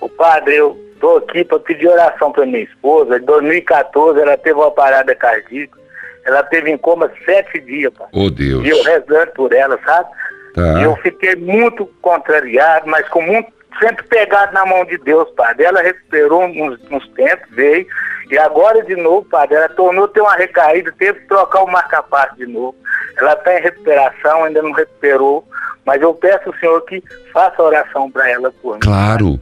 O 0.00 0.08
padre, 0.08 0.56
eu 0.56 0.76
tô 1.00 1.16
aqui 1.18 1.44
para 1.44 1.58
pedir 1.60 1.88
oração 1.88 2.32
para 2.32 2.46
minha 2.46 2.62
esposa. 2.64 3.18
Em 3.18 3.24
2014 3.24 4.20
ela 4.20 4.36
teve 4.36 4.54
uma 4.58 4.70
parada 4.70 5.14
cardíaca. 5.14 5.78
Ela 6.24 6.42
teve 6.44 6.70
em 6.70 6.78
coma 6.78 7.10
sete 7.24 7.60
dias, 7.60 7.92
pai. 7.92 8.06
Oh, 8.12 8.30
Deus. 8.30 8.64
E 8.64 8.68
eu 8.70 8.82
rezando 8.84 9.32
por 9.32 9.52
ela, 9.52 9.78
sabe? 9.84 10.08
Tá. 10.54 10.80
E 10.80 10.84
eu 10.84 10.96
fiquei 10.96 11.34
muito 11.34 11.84
contrariado, 12.00 12.88
mas 12.88 13.08
com 13.08 13.20
muito, 13.22 13.50
sempre 13.80 14.06
pegado 14.06 14.52
na 14.54 14.64
mão 14.64 14.84
de 14.84 14.96
Deus, 14.98 15.28
padre. 15.36 15.64
Ela 15.64 15.82
recuperou 15.82 16.44
uns, 16.44 16.78
uns 16.90 17.08
tempos, 17.10 17.48
veio. 17.50 17.86
E 18.30 18.38
agora 18.38 18.82
de 18.84 18.96
novo, 18.96 19.24
padre, 19.28 19.56
ela 19.56 19.68
tornou 19.68 20.08
ter 20.08 20.20
uma 20.20 20.34
recaída, 20.36 20.92
teve 20.98 21.20
que 21.20 21.26
trocar 21.28 21.62
o 21.62 21.70
marca-passo 21.70 22.36
de 22.36 22.46
novo. 22.46 22.74
Ela 23.18 23.32
está 23.34 23.58
em 23.58 23.62
recuperação, 23.62 24.44
ainda 24.44 24.62
não 24.62 24.72
recuperou. 24.72 25.46
Mas 25.84 26.00
eu 26.00 26.14
peço 26.14 26.48
ao 26.48 26.54
senhor 26.58 26.80
que 26.86 27.02
faça 27.32 27.60
oração 27.62 28.10
para 28.10 28.30
ela 28.30 28.52
por 28.62 28.74
mim. 28.74 28.80
Claro. 28.80 29.40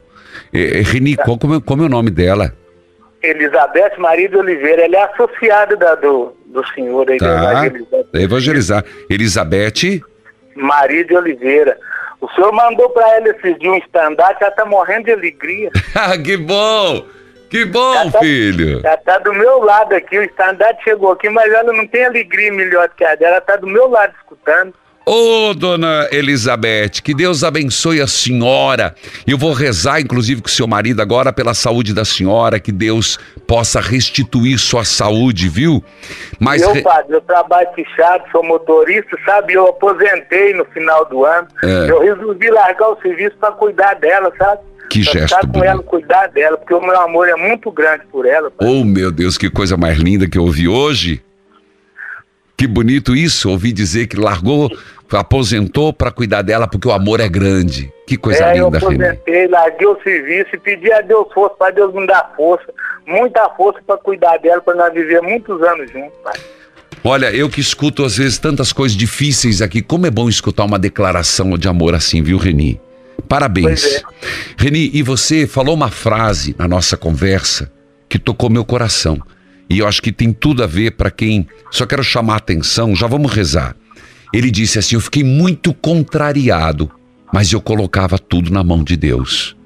É, 0.52 0.78
é, 0.78 0.82
Reni, 0.82 1.14
qual, 1.16 1.38
como, 1.38 1.56
é, 1.56 1.60
como 1.60 1.82
é 1.82 1.86
o 1.86 1.90
nome 1.90 2.10
dela? 2.10 2.52
Elizabeth 3.22 3.98
Maria 3.98 4.28
de 4.28 4.36
Oliveira, 4.36 4.84
ela 4.86 4.96
é 4.96 5.02
associada 5.12 5.76
da- 5.76 5.94
do, 5.94 6.34
do 6.46 6.66
senhor 6.68 7.08
aí, 7.10 7.18
da 7.18 7.26
Tá. 7.52 7.66
Elizabeth 7.66 8.06
Evangelizar. 8.14 8.84
Elizabeth. 9.10 10.00
Maria 10.56 11.04
de 11.04 11.14
Oliveira. 11.14 11.78
O 12.20 12.28
senhor 12.30 12.52
mandou 12.52 12.88
para 12.90 13.16
ela 13.16 13.28
esses 13.28 13.58
dias 13.58 13.72
um 13.72 13.76
estandarte, 13.76 14.42
ela 14.42 14.50
tá 14.52 14.64
morrendo 14.64 15.04
de 15.04 15.12
alegria. 15.12 15.70
Ah, 15.94 16.16
que 16.16 16.36
bom! 16.36 17.04
Que 17.50 17.64
bom, 17.64 18.10
filho! 18.20 18.80
Ela 18.84 18.96
tá 18.98 19.18
do 19.18 19.32
meu 19.34 19.58
lado 19.58 19.92
aqui, 19.94 20.18
o 20.18 20.22
estandarte 20.22 20.84
chegou 20.84 21.10
aqui, 21.12 21.28
mas 21.28 21.52
ela 21.52 21.72
não 21.72 21.86
tem 21.86 22.04
alegria 22.04 22.52
melhor 22.52 22.88
do 22.88 22.94
que 22.94 23.04
a 23.04 23.14
dela, 23.16 23.32
ela 23.36 23.40
tá 23.40 23.56
do 23.56 23.66
meu 23.66 23.88
lado 23.88 24.14
escutando. 24.20 24.72
Ô, 25.04 25.52
dona 25.54 26.06
Elizabeth, 26.12 27.00
que 27.02 27.12
Deus 27.14 27.42
abençoe 27.42 28.00
a 28.00 28.06
senhora. 28.06 28.94
Eu 29.26 29.36
vou 29.36 29.52
rezar, 29.52 29.98
inclusive, 30.00 30.40
com 30.40 30.46
o 30.46 30.50
seu 30.50 30.68
marido 30.68 31.02
agora 31.02 31.32
pela 31.32 31.52
saúde 31.54 31.92
da 31.92 32.04
senhora, 32.04 32.60
que 32.60 32.70
Deus 32.70 33.18
possa 33.46 33.80
restituir 33.80 34.56
sua 34.58 34.84
saúde, 34.84 35.48
viu? 35.48 35.82
Mas. 36.38 36.62
eu, 36.62 36.72
re- 36.72 36.82
padre, 36.82 37.14
eu 37.16 37.20
trabalho 37.22 37.68
fichado, 37.74 38.22
sou 38.30 38.44
motorista, 38.44 39.16
sabe? 39.26 39.54
Eu 39.54 39.66
aposentei 39.68 40.54
no 40.54 40.64
final 40.66 41.04
do 41.06 41.24
ano. 41.24 41.48
É. 41.64 41.90
Eu 41.90 42.00
resolvi 42.00 42.48
largar 42.50 42.90
o 42.90 43.00
serviço 43.00 43.36
para 43.40 43.50
cuidar 43.52 43.94
dela, 43.94 44.30
sabe? 44.38 44.60
Que 44.90 45.04
Pra 45.04 45.12
gesto 45.12 45.28
ficar 45.28 45.40
com 45.42 45.52
bonito. 45.52 45.64
ela, 45.68 45.82
cuidar 45.84 46.26
dela, 46.26 46.56
porque 46.58 46.74
o 46.74 46.80
meu 46.80 47.00
amor 47.00 47.28
é 47.28 47.36
muito 47.36 47.70
grande 47.70 48.04
por 48.10 48.26
ela. 48.26 48.52
Oh, 48.58 48.84
meu 48.84 49.12
Deus, 49.12 49.38
que 49.38 49.48
coisa 49.48 49.76
mais 49.76 49.96
linda 49.98 50.28
que 50.28 50.36
eu 50.36 50.42
ouvi 50.42 50.66
hoje. 50.66 51.22
Que 52.56 52.66
bonito 52.66 53.14
isso, 53.16 53.48
ouvi 53.48 53.72
dizer 53.72 54.06
que 54.08 54.16
largou, 54.16 54.68
aposentou 55.10 55.92
para 55.92 56.10
cuidar 56.10 56.42
dela 56.42 56.66
porque 56.68 56.88
o 56.88 56.92
amor 56.92 57.20
é 57.20 57.28
grande. 57.28 57.90
Que 58.06 58.16
coisa 58.16 58.44
é, 58.44 58.58
eu 58.58 58.66
linda, 58.66 58.78
Reni. 58.80 58.94
aposentei, 59.04 59.46
larguei 59.48 59.86
o 59.86 59.96
serviço 60.02 60.50
e 60.54 60.58
pedi 60.58 60.92
a 60.92 61.00
Deus 61.00 61.32
força, 61.32 61.54
para 61.56 61.70
Deus 61.70 61.94
me 61.94 62.06
dar 62.06 62.34
força, 62.36 62.66
muita 63.06 63.48
força 63.50 63.80
para 63.86 63.96
cuidar 63.96 64.36
dela, 64.38 64.60
para 64.60 64.74
nós 64.74 64.92
viver 64.92 65.22
muitos 65.22 65.62
anos 65.62 65.90
juntos, 65.90 66.18
pai. 66.24 66.34
Olha, 67.04 67.32
eu 67.32 67.48
que 67.48 67.60
escuto 67.60 68.04
às 68.04 68.18
vezes 68.18 68.38
tantas 68.38 68.72
coisas 68.74 68.94
difíceis 68.94 69.62
aqui, 69.62 69.80
como 69.80 70.06
é 70.06 70.10
bom 70.10 70.28
escutar 70.28 70.64
uma 70.64 70.78
declaração 70.78 71.56
de 71.56 71.66
amor 71.68 71.94
assim, 71.94 72.22
viu, 72.22 72.36
Reni? 72.36 72.78
Parabéns. 73.28 73.84
É. 73.84 74.02
Reni, 74.56 74.90
e 74.92 75.02
você 75.02 75.46
falou 75.46 75.74
uma 75.74 75.90
frase 75.90 76.54
na 76.58 76.66
nossa 76.66 76.96
conversa 76.96 77.70
que 78.08 78.18
tocou 78.18 78.50
meu 78.50 78.64
coração. 78.64 79.20
E 79.68 79.78
eu 79.78 79.86
acho 79.86 80.02
que 80.02 80.10
tem 80.10 80.32
tudo 80.32 80.62
a 80.62 80.66
ver 80.66 80.92
para 80.92 81.10
quem. 81.10 81.46
Só 81.70 81.86
quero 81.86 82.02
chamar 82.02 82.34
a 82.34 82.38
atenção, 82.38 82.94
já 82.94 83.06
vamos 83.06 83.32
rezar. 83.32 83.76
Ele 84.32 84.50
disse 84.50 84.78
assim: 84.78 84.96
Eu 84.96 85.00
fiquei 85.00 85.22
muito 85.22 85.72
contrariado, 85.72 86.90
mas 87.32 87.52
eu 87.52 87.60
colocava 87.60 88.18
tudo 88.18 88.50
na 88.50 88.64
mão 88.64 88.82
de 88.82 88.96
Deus. 88.96 89.56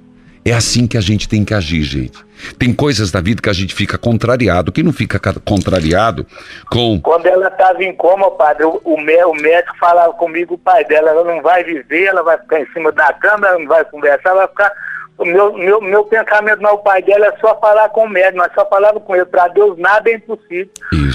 É 0.44 0.52
assim 0.52 0.86
que 0.86 0.98
a 0.98 1.00
gente 1.00 1.26
tem 1.28 1.44
que 1.44 1.54
agir, 1.54 1.82
gente. 1.82 2.18
Tem 2.58 2.74
coisas 2.74 3.10
da 3.10 3.20
vida 3.20 3.40
que 3.40 3.48
a 3.48 3.52
gente 3.54 3.74
fica 3.74 3.96
contrariado. 3.96 4.70
Quem 4.70 4.84
não 4.84 4.92
fica 4.92 5.18
ca- 5.18 5.34
contrariado 5.42 6.26
com 6.70 7.00
Quando 7.00 7.26
ela 7.26 7.48
estava 7.48 7.82
em 7.82 7.94
coma, 7.94 8.30
padre, 8.32 8.64
o, 8.64 8.78
o, 8.84 9.00
mé- 9.00 9.24
o 9.24 9.32
médico 9.32 9.74
falava 9.78 10.12
comigo, 10.12 10.54
o 10.54 10.58
pai 10.58 10.84
dela, 10.84 11.10
ela 11.10 11.24
não 11.24 11.40
vai 11.40 11.64
viver, 11.64 12.04
ela 12.04 12.22
vai 12.22 12.36
ficar 12.38 12.60
em 12.60 12.66
cima 12.72 12.92
da 12.92 13.12
cama, 13.14 13.46
ela 13.48 13.58
não 13.58 13.66
vai 13.66 13.84
conversar, 13.86 14.34
vai 14.34 14.46
ficar. 14.48 14.70
O 15.16 15.24
meu, 15.24 15.56
meu, 15.56 15.80
meu 15.80 16.04
pensamento 16.04 16.60
não, 16.60 16.74
o 16.74 16.78
pai 16.78 17.00
dela 17.00 17.26
é 17.26 17.36
só 17.40 17.56
falar 17.60 17.88
com 17.90 18.04
o 18.04 18.08
médico, 18.08 18.38
nós 18.38 18.52
só 18.52 18.66
falava 18.66 18.98
com 18.98 19.14
ele. 19.14 19.24
Para 19.24 19.46
Deus 19.48 19.78
nada 19.78 20.10
é 20.10 20.14
impossível. 20.14 20.68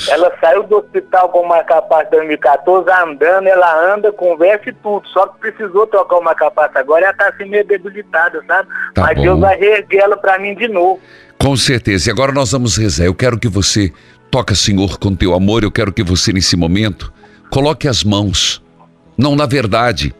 Ela 0.07 0.31
saiu 0.39 0.63
do 0.63 0.77
hospital 0.77 1.27
com 1.29 1.41
o 1.41 1.47
marca-passo 1.49 2.07
em 2.07 2.11
2014, 2.11 2.89
andando, 2.89 3.47
ela 3.47 3.93
anda, 3.93 4.11
conversa 4.13 4.69
e 4.69 4.73
tudo. 4.73 5.05
Só 5.09 5.27
que 5.27 5.39
precisou 5.39 5.85
trocar 5.85 6.17
o 6.17 6.23
marca-passo 6.23 6.77
agora, 6.77 7.05
ela 7.05 7.11
está 7.11 7.27
assim 7.27 7.49
meio 7.49 7.65
debilitada, 7.65 8.41
sabe? 8.47 8.69
Tá 8.95 9.01
Mas 9.01 9.17
bom. 9.17 9.23
Deus 9.23 9.39
vai 9.41 9.57
reerguer 9.57 10.01
ela 10.01 10.15
para 10.15 10.39
mim 10.39 10.55
de 10.55 10.69
novo. 10.69 11.01
Com 11.37 11.57
certeza. 11.57 12.09
E 12.09 12.11
agora 12.11 12.31
nós 12.31 12.53
vamos 12.53 12.77
rezar. 12.77 13.05
Eu 13.05 13.15
quero 13.15 13.37
que 13.37 13.49
você 13.49 13.91
toque, 14.31 14.55
Senhor, 14.55 14.97
com 14.97 15.13
teu 15.13 15.33
amor. 15.33 15.63
Eu 15.63 15.71
quero 15.71 15.91
que 15.91 16.03
você, 16.03 16.31
nesse 16.31 16.55
momento, 16.55 17.11
coloque 17.49 17.85
as 17.85 18.03
mãos. 18.03 18.63
Não, 19.17 19.35
na 19.35 19.45
verdade, 19.45 20.15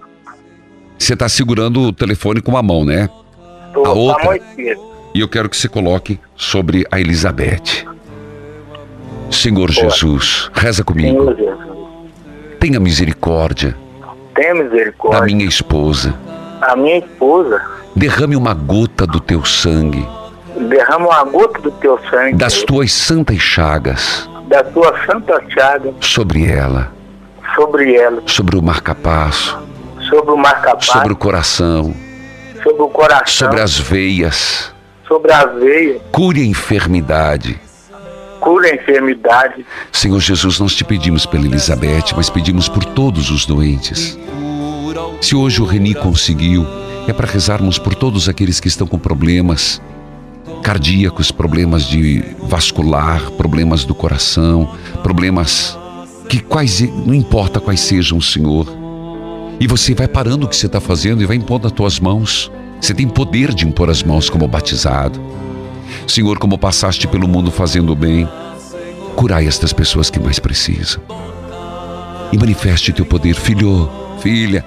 você 0.98 1.14
está 1.14 1.30
segurando 1.30 1.82
o 1.82 1.94
telefone 1.94 2.42
com 2.42 2.52
uma 2.52 2.64
mão, 2.64 2.84
né? 2.84 3.10
Tô 3.74 3.86
A 3.86 3.90
a 3.90 3.94
outra. 3.94 4.40
E 5.14 5.20
eu 5.20 5.28
quero 5.28 5.50
que 5.50 5.58
você 5.58 5.68
coloque 5.68 6.20
sobre 6.36 6.86
a 6.92 7.00
Elizabeth. 7.00 7.86
Senhor 9.32 9.70
Jesus, 9.72 10.50
reza 10.54 10.84
comigo. 10.84 11.20
Senhor 11.20 11.36
Jesus, 11.36 11.70
Tenha 12.60 12.80
misericórdia 12.80 13.76
tenha 14.40 14.56
da 14.56 14.64
misericórdia. 14.64 15.36
minha 15.36 15.48
esposa. 15.48 16.14
A 16.62 16.76
minha 16.76 17.00
esposa. 17.00 17.62
Derrame 17.96 18.36
uma 18.36 18.54
gota 18.54 19.06
do 19.06 19.20
teu 19.20 19.44
sangue, 19.44 20.08
derrama 20.70 21.08
uma 21.08 21.24
gota 21.26 21.60
do 21.60 21.72
teu 21.72 22.00
sangue, 22.10 22.36
das 22.36 22.64
tuas 22.64 22.92
santas 22.94 23.40
chagas, 23.40 24.30
da 24.48 24.64
tua 24.64 24.94
santa 25.06 25.42
chaga 25.50 25.94
sobre 26.00 26.46
ela, 26.46 26.92
sobre 27.56 27.96
ela, 27.96 28.22
sobre 28.26 28.58
o 28.58 28.62
marcapasso, 28.62 29.60
sobre 30.10 30.32
o 30.32 30.38
marca-passo, 30.38 30.92
sobre 30.94 31.12
o 31.14 31.16
coração, 31.16 31.94
sobre 32.70 32.84
o 32.84 32.88
coração, 32.90 33.48
sobre 33.48 33.62
as 33.62 33.78
veias. 33.80 34.72
sobre 35.08 35.32
a 35.32 35.46
veia, 35.46 36.00
Cure 36.12 36.42
a 36.42 36.46
enfermidade. 36.46 37.60
cura 38.40 38.68
a 38.70 38.76
enfermidade. 38.76 39.66
Senhor 39.92 40.20
Jesus, 40.20 40.60
nós 40.60 40.76
te 40.76 40.84
pedimos 40.84 41.26
pela 41.26 41.46
Elizabeth, 41.46 42.14
mas 42.16 42.30
pedimos 42.30 42.70
por 42.70 42.86
todos 42.86 43.32
os 43.32 43.46
doentes. 43.46 44.18
Se 45.22 45.36
hoje 45.36 45.62
o 45.62 45.66
Reni 45.66 45.94
conseguiu, 45.94 46.66
é 47.08 47.12
para 47.14 47.28
rezarmos 47.28 47.78
por 47.78 47.96
todos 47.96 48.30
aqueles 48.30 48.60
que 48.60 48.68
estão 48.68 48.88
com 48.88 48.98
problemas 48.98 49.82
cardíacos, 50.64 51.32
problemas 51.32 51.84
de 51.84 52.24
vascular, 52.44 53.32
problemas 53.32 53.84
do 53.84 53.96
coração, 53.96 54.74
problemas 55.04 55.78
que 56.30 56.40
quais 56.40 56.82
não 56.82 57.14
importa 57.14 57.60
quais 57.60 57.80
sejam, 57.82 58.22
Senhor. 58.22 58.68
E 59.60 59.68
você 59.68 59.94
vai 59.94 60.08
parando 60.08 60.46
o 60.46 60.50
que 60.50 60.56
você 60.56 60.68
está 60.68 60.80
fazendo 60.80 61.22
e 61.22 61.26
vai 61.26 61.36
impondo 61.36 61.68
as 61.68 61.74
tuas 61.74 62.00
mãos. 62.00 62.50
Você 62.80 62.94
tem 62.94 63.10
poder 63.10 63.54
de 63.54 63.68
impor 63.68 63.90
as 63.90 64.02
mãos 64.02 64.30
como 64.30 64.48
batizado. 64.48 65.20
Senhor, 66.08 66.40
como 66.40 66.58
passaste 66.58 67.08
pelo 67.08 67.28
mundo 67.28 67.52
fazendo 67.52 67.92
o 67.92 67.96
bem, 67.96 68.28
curai 69.18 69.48
estas 69.48 69.74
pessoas 69.74 70.10
que 70.10 70.18
mais 70.18 70.40
precisam. 70.40 71.02
E 72.32 72.38
manifeste 72.38 72.94
teu 72.94 73.06
poder, 73.06 73.36
filho, 73.36 73.90
filha. 74.22 74.64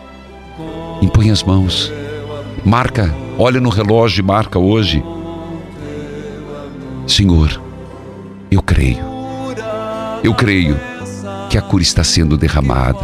Impõe 1.01 1.31
as 1.31 1.43
mãos. 1.43 1.91
Marca, 2.63 3.15
olha 3.39 3.61
no 3.61 3.71
relógio 3.71 4.21
e 4.21 4.27
marca 4.27 4.59
hoje. 4.59 5.03
Senhor, 7.07 7.61
eu 8.51 8.61
creio. 8.61 9.03
Eu 10.23 10.35
creio 10.35 10.79
que 11.49 11.57
a 11.57 11.63
cura 11.63 11.83
está 11.83 12.05
sendo 12.05 12.37
derramada. 12.37 13.01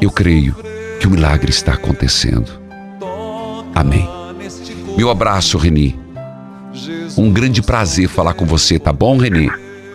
Eu 0.00 0.10
creio 0.12 0.67
que 0.98 1.06
o 1.06 1.10
milagre 1.10 1.50
está 1.50 1.74
acontecendo. 1.74 2.50
Amém. 3.74 4.08
Meu 4.96 5.10
abraço, 5.10 5.56
Reni. 5.58 5.98
Um 7.16 7.32
grande 7.32 7.62
prazer 7.62 8.08
falar 8.08 8.34
com 8.34 8.44
você, 8.44 8.78
tá 8.78 8.92
bom, 8.92 9.16
Reni? 9.16 9.50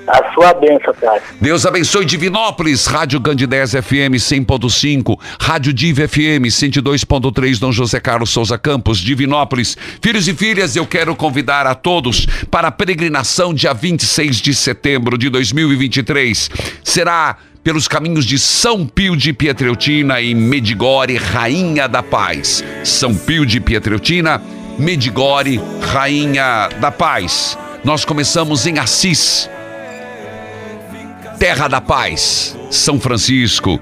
A 0.08 0.34
sua 0.34 0.54
bênção, 0.54 0.94
Padre. 1.00 1.22
Deus 1.40 1.66
abençoe 1.66 2.04
Divinópolis, 2.06 2.86
Rádio 2.88 3.22
Candidez 3.22 3.72
FM 3.72 4.16
100.5, 4.16 5.18
Rádio 5.40 5.74
Div 5.74 5.98
FM 6.08 6.48
102.3, 6.48 7.60
Dom 7.60 7.72
José 7.72 8.00
Carlos 8.02 8.30
Souza 8.30 8.58
Campos, 8.58 9.00
Divinópolis. 9.00 9.78
Filhos 10.02 10.28
e 10.28 10.34
filhas, 10.34 10.76
eu 10.76 10.86
quero 10.86 11.16
convidar 11.16 11.66
a 11.66 11.74
todos 11.74 12.26
para 12.52 12.68
a 12.68 12.72
peregrinação 12.72 13.54
dia 13.54 13.74
26 13.74 14.38
de 14.38 14.54
setembro 14.54 15.18
de 15.18 15.30
2023. 15.30 16.50
Será 16.84 17.38
pelos 17.64 17.88
caminhos 17.88 18.26
de 18.26 18.38
São 18.38 18.86
Pio 18.86 19.16
de 19.16 19.32
Pietreutina 19.32 20.20
e 20.20 20.36
Medigore, 20.36 21.16
Rainha 21.16 21.88
da 21.88 22.04
Paz. 22.04 22.64
São 22.84 23.16
Pio 23.16 23.46
de 23.46 23.62
Pietreutina, 23.62 24.42
Medigore, 24.78 25.62
Rainha 25.82 26.70
da 26.82 26.92
Paz. 26.92 27.58
Nós 27.84 28.04
começamos 28.04 28.68
em 28.68 28.80
Assis, 28.80 29.50
Terra 31.40 31.68
da 31.70 31.80
Paz, 31.80 32.58
São 32.70 33.00
Francisco, 33.00 33.80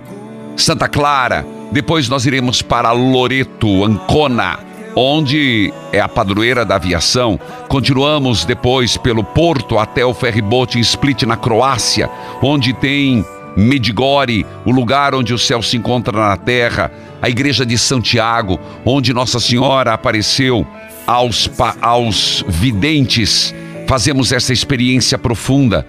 Santa 0.55 0.87
Clara. 0.87 1.45
Depois 1.71 2.07
nós 2.07 2.25
iremos 2.25 2.61
para 2.61 2.91
Loreto, 2.91 3.83
Ancona, 3.83 4.59
onde 4.95 5.73
é 5.91 5.99
a 5.99 6.07
padroeira 6.07 6.63
da 6.63 6.75
aviação. 6.75 7.39
Continuamos 7.67 8.45
depois 8.45 8.95
pelo 8.97 9.23
Porto 9.23 9.79
até 9.79 10.05
o 10.05 10.13
ferryboat 10.13 10.77
em 10.77 10.81
Split, 10.81 11.23
na 11.23 11.37
Croácia, 11.37 12.09
onde 12.41 12.73
tem 12.73 13.25
Medigore, 13.55 14.45
o 14.65 14.71
lugar 14.71 15.13
onde 15.13 15.33
o 15.33 15.37
céu 15.37 15.61
se 15.61 15.77
encontra 15.77 16.17
na 16.17 16.37
terra, 16.37 16.91
a 17.21 17.29
igreja 17.29 17.65
de 17.65 17.77
Santiago, 17.77 18.59
onde 18.85 19.13
Nossa 19.13 19.39
Senhora 19.39 19.93
apareceu 19.93 20.65
aos, 21.05 21.49
aos 21.81 22.43
videntes. 22.47 23.53
Fazemos 23.87 24.31
essa 24.31 24.53
experiência 24.53 25.17
profunda. 25.17 25.85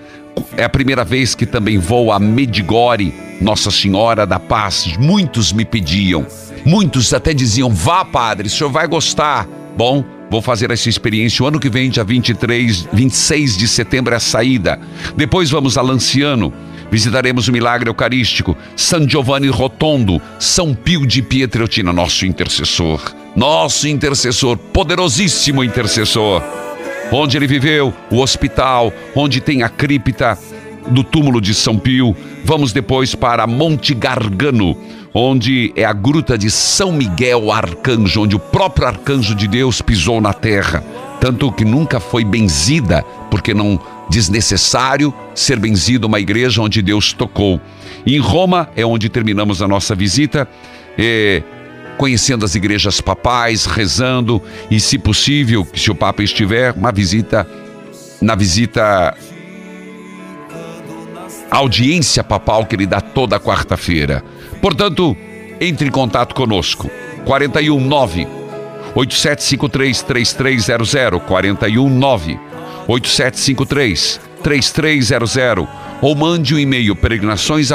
É 0.57 0.65
a 0.65 0.69
primeira 0.69 1.05
vez 1.05 1.35
que 1.35 1.47
também 1.47 1.79
vou 1.79 2.11
a 2.11 2.19
Medigore, 2.19 3.15
Nossa 3.41 3.71
Senhora 3.71 4.27
da 4.27 4.41
Paz. 4.41 4.97
Muitos 4.99 5.53
me 5.53 5.65
pediam, 5.65 6.27
muitos 6.65 7.13
até 7.15 7.33
diziam: 7.33 7.71
vá, 7.71 8.05
padre, 8.05 8.49
o 8.49 8.51
senhor 8.51 8.71
vai 8.71 8.87
gostar. 8.87 9.47
Bom, 9.77 10.05
vou 10.31 10.43
fazer 10.43 10.71
essa 10.71 10.89
experiência 10.89 11.45
o 11.45 11.47
ano 11.47 11.61
que 11.61 11.71
vem, 11.71 11.91
dia 11.91 12.05
23, 12.05 12.89
26 12.93 13.57
de 13.57 13.69
setembro, 13.69 14.13
é 14.13 14.17
a 14.17 14.21
saída. 14.21 14.81
Depois 15.17 15.51
vamos 15.51 15.79
a 15.79 15.83
Lanciano. 15.83 16.53
Visitaremos 16.93 17.49
o 17.49 17.53
milagre 17.53 17.89
eucarístico, 17.89 18.57
San 18.77 19.09
Giovanni 19.09 19.49
Rotondo, 19.49 20.23
São 20.39 20.75
Pio 20.75 21.05
de 21.05 21.23
Pietreutina, 21.23 21.93
nosso 21.93 22.25
intercessor. 22.25 23.01
Nosso 23.35 23.89
intercessor, 23.89 24.57
poderosíssimo 24.57 25.65
intercessor 25.65 26.43
onde 27.13 27.37
ele 27.37 27.47
viveu, 27.47 27.93
o 28.11 28.21
hospital, 28.21 28.93
onde 29.15 29.41
tem 29.41 29.63
a 29.63 29.69
cripta 29.69 30.39
do 30.89 31.05
túmulo 31.05 31.41
de 31.41 31.55
São 31.55 31.79
Pio. 31.79 32.17
Vamos 32.45 32.73
depois 32.73 33.15
para 33.15 33.47
Monte 33.47 33.95
Gargano, 33.95 34.77
onde 35.13 35.73
é 35.77 35.85
a 35.85 35.93
gruta 35.93 36.39
de 36.39 36.51
São 36.51 36.91
Miguel 36.91 37.53
Arcanjo, 37.53 38.23
onde 38.23 38.35
o 38.35 38.41
próprio 38.41 38.89
arcanjo 38.89 39.35
de 39.35 39.47
Deus 39.47 39.83
pisou 39.83 40.21
na 40.21 40.33
terra. 40.33 40.83
Tanto 41.21 41.53
que 41.53 41.65
nunca 41.65 42.01
foi 42.01 42.25
benzida, 42.25 43.05
porque 43.31 43.53
não 43.55 43.79
desnecessário 44.09 45.13
ser 45.35 45.59
benzido 45.59 46.07
uma 46.07 46.21
igreja 46.21 46.61
onde 46.61 46.83
Deus 46.83 47.13
tocou. 47.13 47.61
E 48.05 48.17
em 48.17 48.19
Roma 48.19 48.69
é 48.77 48.85
onde 48.85 49.09
terminamos 49.09 49.63
a 49.63 49.69
nossa 49.69 49.95
visita. 49.95 50.49
É, 50.99 51.43
conhecendo 51.97 52.45
as 52.45 52.55
igrejas 52.55 53.01
papais, 53.01 53.65
rezando 53.65 54.43
e, 54.71 54.81
se 54.81 54.99
possível, 54.99 55.67
se 55.75 55.91
o 55.91 55.95
Papa 55.95 56.23
estiver, 56.23 56.73
uma 56.73 56.91
visita, 56.91 57.47
na 58.21 58.35
visita 58.35 59.17
audiência 61.51 62.25
papal 62.25 62.65
que 62.65 62.75
ele 62.75 62.87
dá 62.87 63.01
toda 63.01 63.39
quarta-feira. 63.39 64.25
Portanto, 64.61 65.17
entre 65.61 65.89
em 65.89 65.91
contato 65.91 66.35
conosco. 66.35 66.91
419 67.25 68.27
8753 68.95 70.03
3300 70.03 71.23
419 71.23 72.41
8753 72.89 74.21
3300 74.43 75.69
ou 76.01 76.15
mande 76.15 76.55
um 76.55 76.59
e-mail 76.59 76.97
peregrinações. 76.97 77.71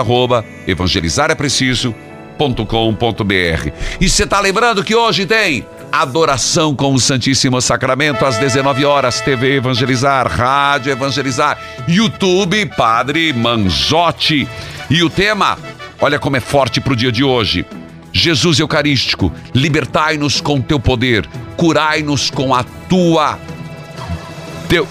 E 4.00 4.10
você 4.10 4.28
tá 4.28 4.40
lembrando 4.40 4.84
que 4.84 4.96
hoje 4.96 5.26
tem 5.26 5.66
adoração 5.92 6.76
com 6.76 6.94
o 6.94 7.00
Santíssimo 7.00 7.62
Sacramento 7.62 8.26
às 8.26 8.38
19 8.38 8.86
horas, 8.86 9.22
TV 9.22 9.56
Evangelizar, 9.56 10.28
Rádio 10.28 10.92
Evangelizar, 10.92 11.58
YouTube 11.88 12.66
Padre 12.78 13.34
Manzotti. 13.34 14.48
E 14.90 15.02
o 15.02 15.10
tema, 15.10 15.58
olha 16.00 16.20
como 16.20 16.38
é 16.38 16.40
forte 16.40 16.80
pro 16.82 16.96
dia 16.96 17.12
de 17.12 17.24
hoje. 17.24 17.66
Jesus 18.12 18.60
Eucarístico, 18.60 19.32
libertai-nos 19.54 20.42
com 20.42 20.62
teu 20.62 20.80
poder, 20.80 21.28
curai-nos 21.56 22.30
com 22.30 22.54
a 22.54 22.64
tua 22.64 23.40
teu 24.68 24.88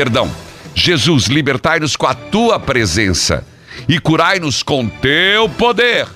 perdão. 0.00 0.30
Jesus, 0.74 1.26
libertai-nos 1.26 1.94
com 1.94 2.06
a 2.06 2.14
tua 2.14 2.58
presença 2.58 3.46
e 3.86 4.00
curai-nos 4.00 4.62
com 4.62 4.88
teu 4.88 5.46
poder. 5.46 6.06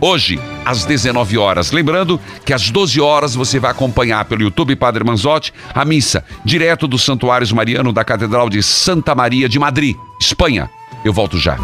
Hoje, 0.00 0.40
às 0.64 0.86
19 0.86 1.36
horas. 1.36 1.72
Lembrando 1.72 2.18
que 2.42 2.54
às 2.54 2.70
12 2.70 2.98
horas 2.98 3.34
você 3.34 3.60
vai 3.60 3.70
acompanhar 3.70 4.24
pelo 4.24 4.44
YouTube 4.44 4.74
Padre 4.76 5.04
Manzotti 5.04 5.52
a 5.74 5.84
missa 5.84 6.24
direto 6.42 6.88
do 6.88 6.98
Santuários 6.98 7.52
Mariano 7.52 7.92
da 7.92 8.02
Catedral 8.02 8.48
de 8.48 8.62
Santa 8.62 9.14
Maria 9.14 9.46
de 9.46 9.58
Madrid, 9.58 9.94
Espanha. 10.18 10.70
Eu 11.04 11.12
volto 11.12 11.38
já. 11.38 11.58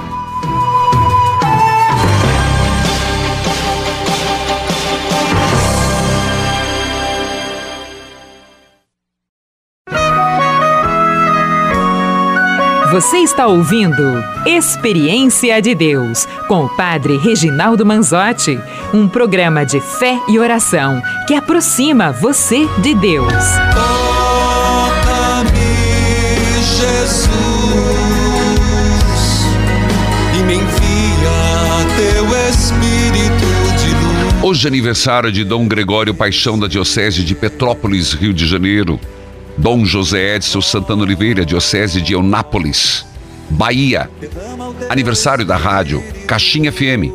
Você 12.93 13.17
está 13.21 13.47
ouvindo 13.47 14.23
Experiência 14.45 15.63
de 15.63 15.75
Deus 15.75 16.29
com 16.47 16.67
o 16.67 16.77
Padre 16.77 17.17
Reginaldo 17.17 17.87
Manzotti, 17.87 18.61
um 18.93 19.09
programa 19.09 19.65
de 19.65 19.81
fé 19.81 20.21
e 20.29 20.39
oração 20.39 21.01
que 21.27 21.33
aproxima 21.33 22.13
você 22.13 22.69
de 22.83 22.95
Deus. 22.95 23.33
Toca-me, 24.93 25.49
Jesus, 26.77 27.31
e 30.39 30.43
me 30.43 30.57
envia 30.57 31.33
teu 31.97 32.27
Espírito 32.51 33.47
de 33.79 33.89
luz. 34.05 34.35
Hoje 34.43 34.67
é 34.67 34.69
aniversário 34.69 35.33
de 35.33 35.45
Dom 35.45 35.67
Gregório 35.67 36.13
Paixão 36.13 36.59
da 36.59 36.67
Diocese 36.67 37.25
de 37.25 37.35
Petrópolis, 37.35 38.13
Rio 38.13 38.35
de 38.35 38.47
Janeiro. 38.47 39.01
Dom 39.57 39.85
José 39.85 40.37
Edson 40.37 40.61
Santana 40.61 41.03
Oliveira, 41.03 41.45
Diocese 41.45 42.01
de 42.01 42.15
Eunápolis, 42.15 43.05
Bahia. 43.51 44.11
Aniversário 44.89 45.45
da 45.45 45.57
rádio 45.57 46.03
Caixinha 46.27 46.73
FM 46.73 47.13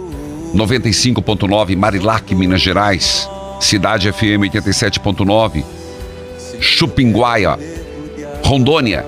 95.9, 0.55 1.75
Marilac, 1.75 2.33
Minas 2.35 2.61
Gerais. 2.61 3.29
Cidade 3.59 4.11
FM 4.11 4.45
87.9, 4.53 5.63
Chupinguaia, 6.59 7.57
Rondônia. 8.43 9.03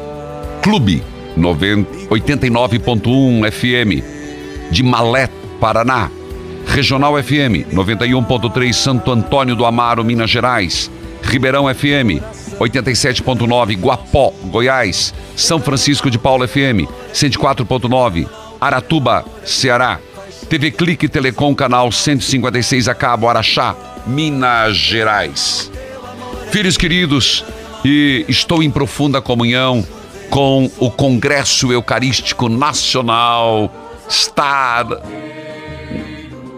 Clube 0.62 1.04
90 1.38 2.10
89.1 2.10 3.52
FM 3.52 4.04
de 4.72 4.84
Malé, 4.84 5.30
Paraná. 5.60 6.10
Regional 6.66 7.22
FM 7.22 7.72
91.3 7.74 8.74
Santo 8.74 9.12
Antônio 9.12 9.56
do 9.56 9.66
Amaro, 9.66 10.04
Minas 10.04 10.30
Gerais. 10.30 10.90
Ribeirão 11.22 11.74
FM 11.74 12.22
87.9 12.60 13.78
Guapó, 13.80 14.34
Goiás. 14.46 15.14
São 15.36 15.60
Francisco 15.60 16.10
de 16.10 16.18
Paula 16.18 16.48
FM 16.48 16.90
104.9 17.14 18.28
Aratuba, 18.60 19.26
Ceará. 19.46 20.00
TV 20.50 20.72
Clique 20.72 21.08
Telecom, 21.08 21.54
canal 21.54 21.92
156 21.92 22.88
a 22.88 22.96
cabo, 22.96 23.30
Araxá, 23.30 23.76
Minas 24.08 24.76
Gerais. 24.76 25.72
Filhos 26.52 26.76
queridos, 26.76 27.46
e 27.86 28.26
estou 28.28 28.64
em 28.64 28.72
profunda 28.72 29.22
comunhão 29.22 29.86
com 30.30 30.70
o 30.80 30.90
Congresso 30.90 31.72
Eucarístico 31.72 32.50
Nacional. 32.50 33.72
Está 34.10 34.86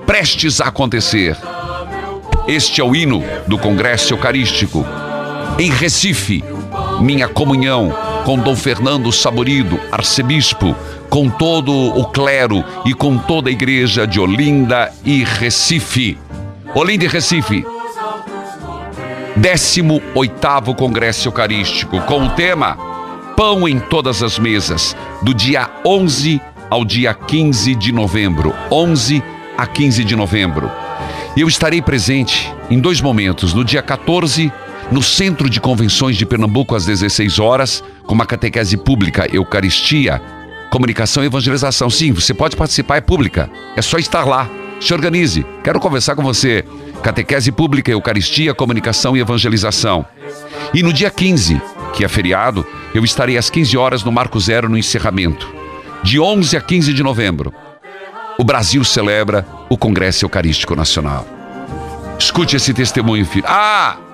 prestes 0.05 0.61
a 0.61 0.67
acontecer. 0.67 1.37
Este 2.47 2.81
é 2.81 2.83
o 2.83 2.95
hino 2.95 3.23
do 3.47 3.57
Congresso 3.57 4.13
Eucarístico. 4.13 4.85
Em 5.59 5.69
Recife, 5.69 6.43
minha 6.99 7.27
comunhão 7.27 7.93
com 8.25 8.37
Dom 8.37 8.55
Fernando 8.55 9.11
Saborido, 9.11 9.79
arcebispo, 9.91 10.75
com 11.09 11.29
todo 11.29 11.71
o 11.71 12.05
clero 12.05 12.63
e 12.85 12.93
com 12.93 13.17
toda 13.17 13.49
a 13.49 13.51
igreja 13.51 14.07
de 14.07 14.19
Olinda 14.19 14.91
e 15.03 15.23
Recife. 15.23 16.17
Olinda 16.73 17.05
e 17.05 17.07
Recife. 17.07 17.65
18º 19.39 20.75
Congresso 20.75 21.27
Eucarístico, 21.27 21.99
com 22.01 22.25
o 22.25 22.29
tema 22.29 22.77
Pão 23.35 23.67
em 23.67 23.79
todas 23.79 24.21
as 24.21 24.37
mesas, 24.37 24.95
do 25.21 25.33
dia 25.33 25.69
11 25.85 26.41
ao 26.69 26.85
dia 26.85 27.13
15 27.13 27.75
de 27.75 27.91
novembro. 27.91 28.53
11 28.71 29.23
a 29.57 29.65
15 29.65 30.03
de 30.03 30.15
novembro. 30.15 30.71
Eu 31.35 31.47
estarei 31.47 31.81
presente 31.81 32.53
em 32.69 32.79
dois 32.79 33.01
momentos. 33.01 33.53
No 33.53 33.63
dia 33.63 33.81
14, 33.81 34.51
no 34.91 35.01
Centro 35.01 35.49
de 35.49 35.61
Convenções 35.61 36.17
de 36.17 36.25
Pernambuco, 36.25 36.75
às 36.75 36.85
16 36.85 37.39
horas, 37.39 37.81
com 38.05 38.13
uma 38.13 38.25
catequese 38.25 38.75
pública, 38.75 39.25
Eucaristia, 39.33 40.21
comunicação 40.69 41.23
e 41.23 41.27
evangelização. 41.27 41.89
Sim, 41.89 42.11
você 42.11 42.33
pode 42.33 42.57
participar, 42.57 42.97
é 42.97 43.01
pública. 43.01 43.49
É 43.75 43.81
só 43.81 43.97
estar 43.97 44.25
lá. 44.25 44.49
Se 44.81 44.93
organize. 44.93 45.45
Quero 45.63 45.79
conversar 45.79 46.15
com 46.15 46.23
você. 46.23 46.65
Catequese 47.01 47.51
pública, 47.51 47.89
Eucaristia, 47.89 48.53
comunicação 48.53 49.15
e 49.15 49.21
evangelização. 49.21 50.05
E 50.73 50.83
no 50.83 50.91
dia 50.91 51.09
15, 51.09 51.61
que 51.93 52.03
é 52.03 52.07
feriado, 52.09 52.65
eu 52.93 53.05
estarei 53.05 53.37
às 53.37 53.49
15 53.49 53.77
horas 53.77 54.03
no 54.03 54.11
Marco 54.11 54.39
Zero 54.39 54.67
no 54.67 54.77
encerramento. 54.77 55.47
De 56.03 56.19
11 56.19 56.57
a 56.57 56.61
15 56.61 56.93
de 56.93 57.03
novembro, 57.03 57.53
o 58.37 58.43
Brasil 58.43 58.83
celebra 58.83 59.47
o 59.69 59.77
Congresso 59.77 60.25
Eucarístico 60.25 60.75
Nacional. 60.75 61.25
Escute 62.19 62.55
esse 62.55 62.73
testemunho, 62.73 63.25
filho. 63.25 63.45
Ah! 63.47 64.10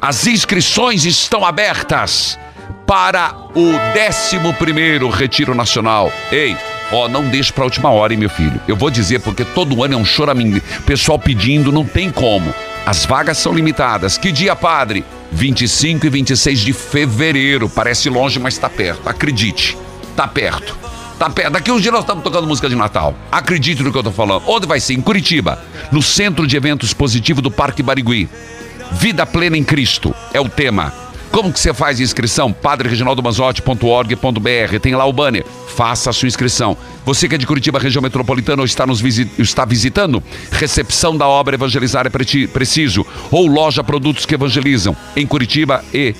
As 0.00 0.26
inscrições 0.26 1.04
estão 1.04 1.44
abertas 1.44 2.38
para 2.86 3.34
o 3.54 3.72
11º 3.94 5.10
Retiro 5.10 5.54
Nacional. 5.54 6.12
Ei, 6.30 6.56
ó, 6.92 7.08
não 7.08 7.24
deixe 7.28 7.52
para 7.52 7.64
a 7.64 7.66
última 7.66 7.90
hora, 7.90 8.12
hein, 8.12 8.18
meu 8.18 8.28
filho. 8.28 8.60
Eu 8.68 8.76
vou 8.76 8.90
dizer 8.90 9.20
porque 9.20 9.44
todo 9.44 9.82
ano 9.82 9.94
é 9.94 9.96
um 9.96 10.04
choramingo. 10.04 10.60
Pessoal 10.84 11.18
pedindo, 11.18 11.72
não 11.72 11.84
tem 11.84 12.10
como. 12.10 12.54
As 12.84 13.04
vagas 13.04 13.38
são 13.38 13.52
limitadas. 13.52 14.18
Que 14.18 14.30
dia, 14.30 14.54
padre? 14.54 15.04
25 15.32 16.06
e 16.06 16.10
26 16.10 16.60
de 16.60 16.72
fevereiro. 16.72 17.68
Parece 17.68 18.08
longe, 18.08 18.38
mas 18.38 18.54
está 18.54 18.68
perto. 18.68 19.08
Acredite, 19.08 19.76
está 20.10 20.28
perto. 20.28 20.76
Tá 21.18 21.30
perto. 21.30 21.52
Daqui 21.52 21.72
uns 21.72 21.80
dias 21.80 21.92
nós 21.92 22.02
estamos 22.02 22.22
tocando 22.22 22.46
música 22.46 22.68
de 22.68 22.76
Natal. 22.76 23.14
Acredite 23.32 23.82
no 23.82 23.90
que 23.90 23.98
eu 23.98 24.02
tô 24.04 24.12
falando. 24.12 24.42
Onde 24.46 24.66
vai 24.66 24.78
ser? 24.78 24.92
Em 24.92 25.00
Curitiba, 25.00 25.58
no 25.90 26.02
Centro 26.02 26.46
de 26.46 26.56
Eventos 26.56 26.92
Positivo 26.92 27.40
do 27.40 27.50
Parque 27.50 27.82
Barigui. 27.82 28.28
Vida 28.92 29.26
plena 29.26 29.56
em 29.56 29.64
Cristo 29.64 30.14
é 30.32 30.40
o 30.40 30.48
tema. 30.48 30.92
Como 31.30 31.52
que 31.52 31.60
você 31.60 31.74
faz 31.74 32.00
a 32.00 32.02
inscrição? 32.02 32.52
padrereginaldomanzotti.org.br. 32.52 34.78
Tem 34.80 34.94
lá 34.94 35.04
o 35.04 35.12
banner. 35.12 35.44
Faça 35.76 36.08
a 36.08 36.12
sua 36.12 36.28
inscrição. 36.28 36.76
Você 37.04 37.28
que 37.28 37.34
é 37.34 37.38
de 37.38 37.46
Curitiba, 37.46 37.78
região 37.78 38.00
metropolitana, 38.00 38.62
ou 38.62 38.66
está 38.66 38.86
nos 38.86 39.02
está 39.38 39.66
visitando, 39.66 40.22
recepção 40.50 41.14
da 41.16 41.28
obra 41.28 41.56
Evangelizar 41.56 42.06
é 42.06 42.10
Preciso, 42.10 43.06
ou 43.30 43.46
loja 43.46 43.84
Produtos 43.84 44.24
que 44.24 44.34
Evangelizam, 44.34 44.96
em 45.14 45.26
Curitiba 45.26 45.84
e 45.92 46.14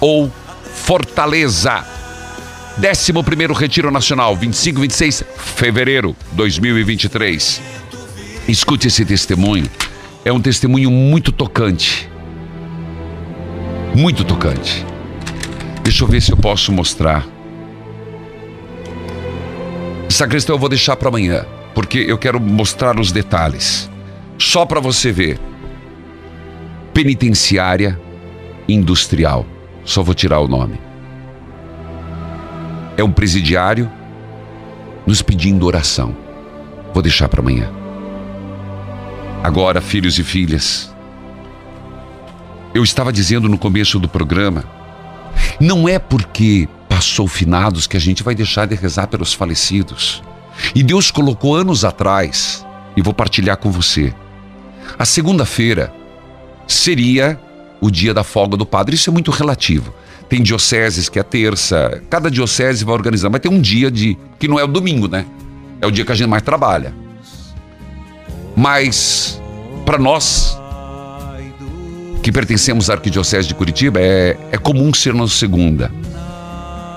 ou 0.00 0.28
Fortaleza. 0.74 1.84
11º 2.80 3.56
Retiro 3.56 3.90
Nacional, 3.90 4.36
25 4.36 4.78
e 4.78 4.82
26 4.82 5.24
fevereiro 5.36 6.14
2023. 6.32 7.60
Escute 8.48 8.88
esse 8.88 9.04
testemunho. 9.04 9.70
É 10.28 10.32
um 10.32 10.42
testemunho 10.42 10.90
muito 10.90 11.32
tocante. 11.32 12.06
Muito 13.94 14.22
tocante. 14.24 14.84
Deixa 15.82 16.04
eu 16.04 16.06
ver 16.06 16.20
se 16.20 16.30
eu 16.30 16.36
posso 16.36 16.70
mostrar. 16.70 17.26
Sacristão 20.10 20.54
eu 20.54 20.60
vou 20.60 20.68
deixar 20.68 20.96
para 20.96 21.08
amanhã, 21.08 21.46
porque 21.74 21.96
eu 22.00 22.18
quero 22.18 22.38
mostrar 22.38 23.00
os 23.00 23.10
detalhes. 23.10 23.88
Só 24.36 24.66
para 24.66 24.80
você 24.80 25.10
ver. 25.10 25.40
Penitenciária 26.92 27.98
Industrial. 28.68 29.46
Só 29.82 30.02
vou 30.02 30.14
tirar 30.14 30.40
o 30.40 30.46
nome. 30.46 30.78
É 32.98 33.02
um 33.02 33.10
presidiário 33.10 33.90
nos 35.06 35.22
pedindo 35.22 35.64
oração. 35.64 36.14
Vou 36.92 37.02
deixar 37.02 37.30
para 37.30 37.40
amanhã. 37.40 37.77
Agora, 39.42 39.80
filhos 39.80 40.18
e 40.18 40.24
filhas, 40.24 40.92
eu 42.74 42.82
estava 42.82 43.12
dizendo 43.12 43.48
no 43.48 43.56
começo 43.56 43.98
do 43.98 44.08
programa, 44.08 44.64
não 45.60 45.88
é 45.88 45.98
porque 45.98 46.68
passou 46.88 47.28
finados 47.28 47.86
que 47.86 47.96
a 47.96 48.00
gente 48.00 48.22
vai 48.22 48.34
deixar 48.34 48.66
de 48.66 48.74
rezar 48.74 49.06
pelos 49.06 49.32
falecidos. 49.32 50.22
E 50.74 50.82
Deus 50.82 51.10
colocou 51.12 51.54
anos 51.54 51.84
atrás, 51.84 52.66
e 52.96 53.02
vou 53.02 53.14
partilhar 53.14 53.56
com 53.58 53.70
você. 53.70 54.12
A 54.98 55.04
segunda-feira 55.04 55.92
seria 56.66 57.40
o 57.80 57.90
dia 57.90 58.12
da 58.12 58.24
folga 58.24 58.56
do 58.56 58.66
padre, 58.66 58.96
isso 58.96 59.08
é 59.08 59.12
muito 59.12 59.30
relativo. 59.30 59.94
Tem 60.28 60.42
dioceses 60.42 61.08
que 61.08 61.18
é 61.18 61.22
terça, 61.22 62.02
cada 62.10 62.28
diocese 62.28 62.84
vai 62.84 62.94
organizar, 62.94 63.30
mas 63.30 63.40
tem 63.40 63.50
um 63.50 63.60
dia 63.60 63.88
de 63.90 64.18
que 64.38 64.48
não 64.48 64.58
é 64.58 64.64
o 64.64 64.68
domingo, 64.68 65.06
né? 65.06 65.24
É 65.80 65.86
o 65.86 65.92
dia 65.92 66.04
que 66.04 66.10
a 66.10 66.14
gente 66.14 66.28
mais 66.28 66.42
trabalha. 66.42 66.92
Mas 68.58 69.40
para 69.86 69.98
nós 69.98 70.58
que 72.24 72.32
pertencemos 72.32 72.90
à 72.90 72.94
Arquidiocese 72.94 73.46
de 73.46 73.54
Curitiba, 73.54 74.00
é, 74.00 74.36
é 74.50 74.58
comum 74.58 74.92
ser 74.92 75.14
na 75.14 75.28
segunda. 75.28 75.92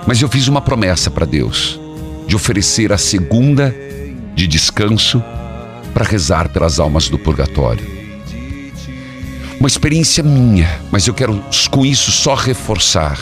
Mas 0.08 0.20
eu 0.20 0.28
fiz 0.28 0.48
uma 0.48 0.60
promessa 0.60 1.12
para 1.12 1.24
Deus 1.24 1.80
de 2.28 2.36
oferecer 2.36 2.92
a 2.92 2.98
segunda 2.98 3.76
de 4.34 4.48
descanso 4.48 5.24
para 5.94 6.04
rezar 6.04 6.50
pelas 6.50 6.80
almas 6.80 7.10
do 7.10 7.20
purgatório. 7.20 7.86
Uma 9.60 9.68
experiência 9.68 10.24
minha, 10.24 10.82
mas 10.92 11.06
eu 11.06 11.14
quero 11.14 11.46
com 11.70 11.86
isso 11.86 12.12
só 12.12 12.34
reforçar. 12.34 13.20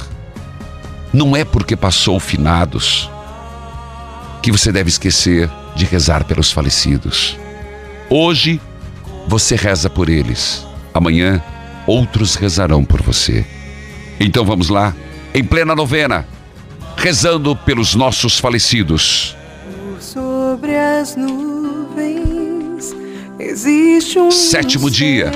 Não 1.12 1.36
é 1.36 1.44
porque 1.44 1.76
passou 1.76 2.22
finados 2.22 3.12
que 4.42 4.50
você 4.50 4.72
deve 4.72 4.88
esquecer 4.88 5.50
de 5.76 5.84
rezar 5.84 6.24
pelos 6.24 6.54
falecidos. 6.54 7.38
Hoje 8.10 8.60
você 9.28 9.56
reza 9.56 9.90
por 9.90 10.10
eles. 10.10 10.66
Amanhã 10.94 11.42
outros 11.86 12.36
rezarão 12.36 12.84
por 12.84 13.02
você. 13.02 13.46
Então 14.20 14.44
vamos 14.44 14.70
lá, 14.70 14.96
em 15.34 15.44
plena 15.44 15.76
novena, 15.76 16.28
rezando 16.98 17.56
pelos 17.56 17.96
nossos 17.96 18.40
falecidos. 18.40 19.36
Sobre 20.00 20.76
as 20.76 21.16
nuvens 21.16 22.96
existe 23.40 24.18
um 24.18 24.32
Sétimo 24.32 24.90
dia. 24.90 25.32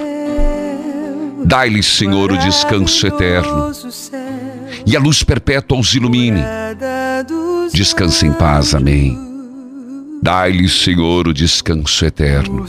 Dai-lhes, 1.45 1.85
Senhor, 1.85 2.31
o 2.31 2.37
descanso 2.37 3.05
eterno. 3.05 3.71
E 4.85 4.95
a 4.95 4.99
luz 4.99 5.23
perpétua 5.23 5.77
os 5.77 5.93
ilumine. 5.93 6.41
Descanse 7.73 8.25
em 8.25 8.31
paz. 8.31 8.73
Amém. 8.73 9.32
Dai-lhes, 10.23 10.71
Senhor, 10.71 11.27
o 11.27 11.33
descanso 11.33 12.05
eterno. 12.05 12.65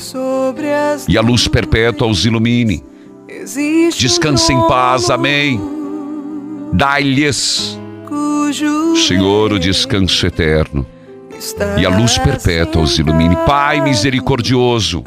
E 1.07 1.17
a 1.17 1.21
luz 1.21 1.47
perpétua 1.47 2.09
os 2.09 2.27
ilumine. 2.27 2.83
Descanse 3.97 4.53
em 4.53 4.61
paz. 4.67 5.09
Amém. 5.09 5.61
Dai-lhes, 6.73 7.79
Senhor, 9.07 9.53
o 9.53 9.59
descanso 9.61 10.27
eterno. 10.27 10.85
E 11.79 11.87
a 11.87 11.97
luz 11.97 12.19
perpétua 12.19 12.83
os 12.83 12.99
ilumine. 12.99 13.37
Pai 13.47 13.81
misericordioso, 13.81 15.05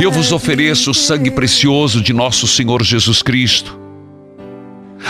eu 0.00 0.10
vos 0.10 0.32
ofereço 0.32 0.92
o 0.92 0.94
sangue 0.94 1.30
precioso 1.30 2.00
de 2.00 2.14
nosso 2.14 2.46
Senhor 2.46 2.82
Jesus 2.82 3.20
Cristo. 3.20 3.78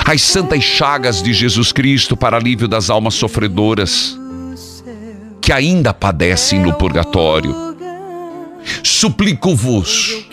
As 0.04 0.22
santas 0.22 0.64
chagas 0.64 1.22
de 1.22 1.32
Jesus 1.32 1.70
Cristo 1.70 2.16
para 2.16 2.36
alívio 2.36 2.66
das 2.66 2.90
almas 2.90 3.14
sofredoras 3.14 4.18
que 5.46 5.52
ainda 5.52 5.94
padecem 5.94 6.58
no 6.58 6.72
purgatório. 6.72 7.54
Suplico-vos, 8.82 10.26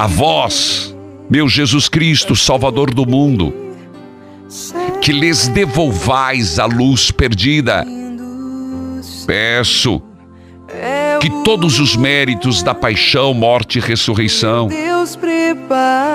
a 0.00 0.08
vós, 0.08 0.92
meu 1.30 1.48
Jesus 1.48 1.88
Cristo, 1.88 2.34
Salvador 2.34 2.92
do 2.92 3.06
mundo, 3.06 3.54
que 5.00 5.12
lhes 5.12 5.46
devolvais 5.46 6.58
a 6.58 6.66
luz 6.66 7.12
perdida. 7.12 7.86
Peço 9.24 10.02
que 11.20 11.30
todos 11.44 11.78
os 11.78 11.94
méritos 11.94 12.64
da 12.64 12.74
paixão, 12.74 13.32
morte 13.32 13.78
e 13.78 13.80
ressurreição, 13.80 14.68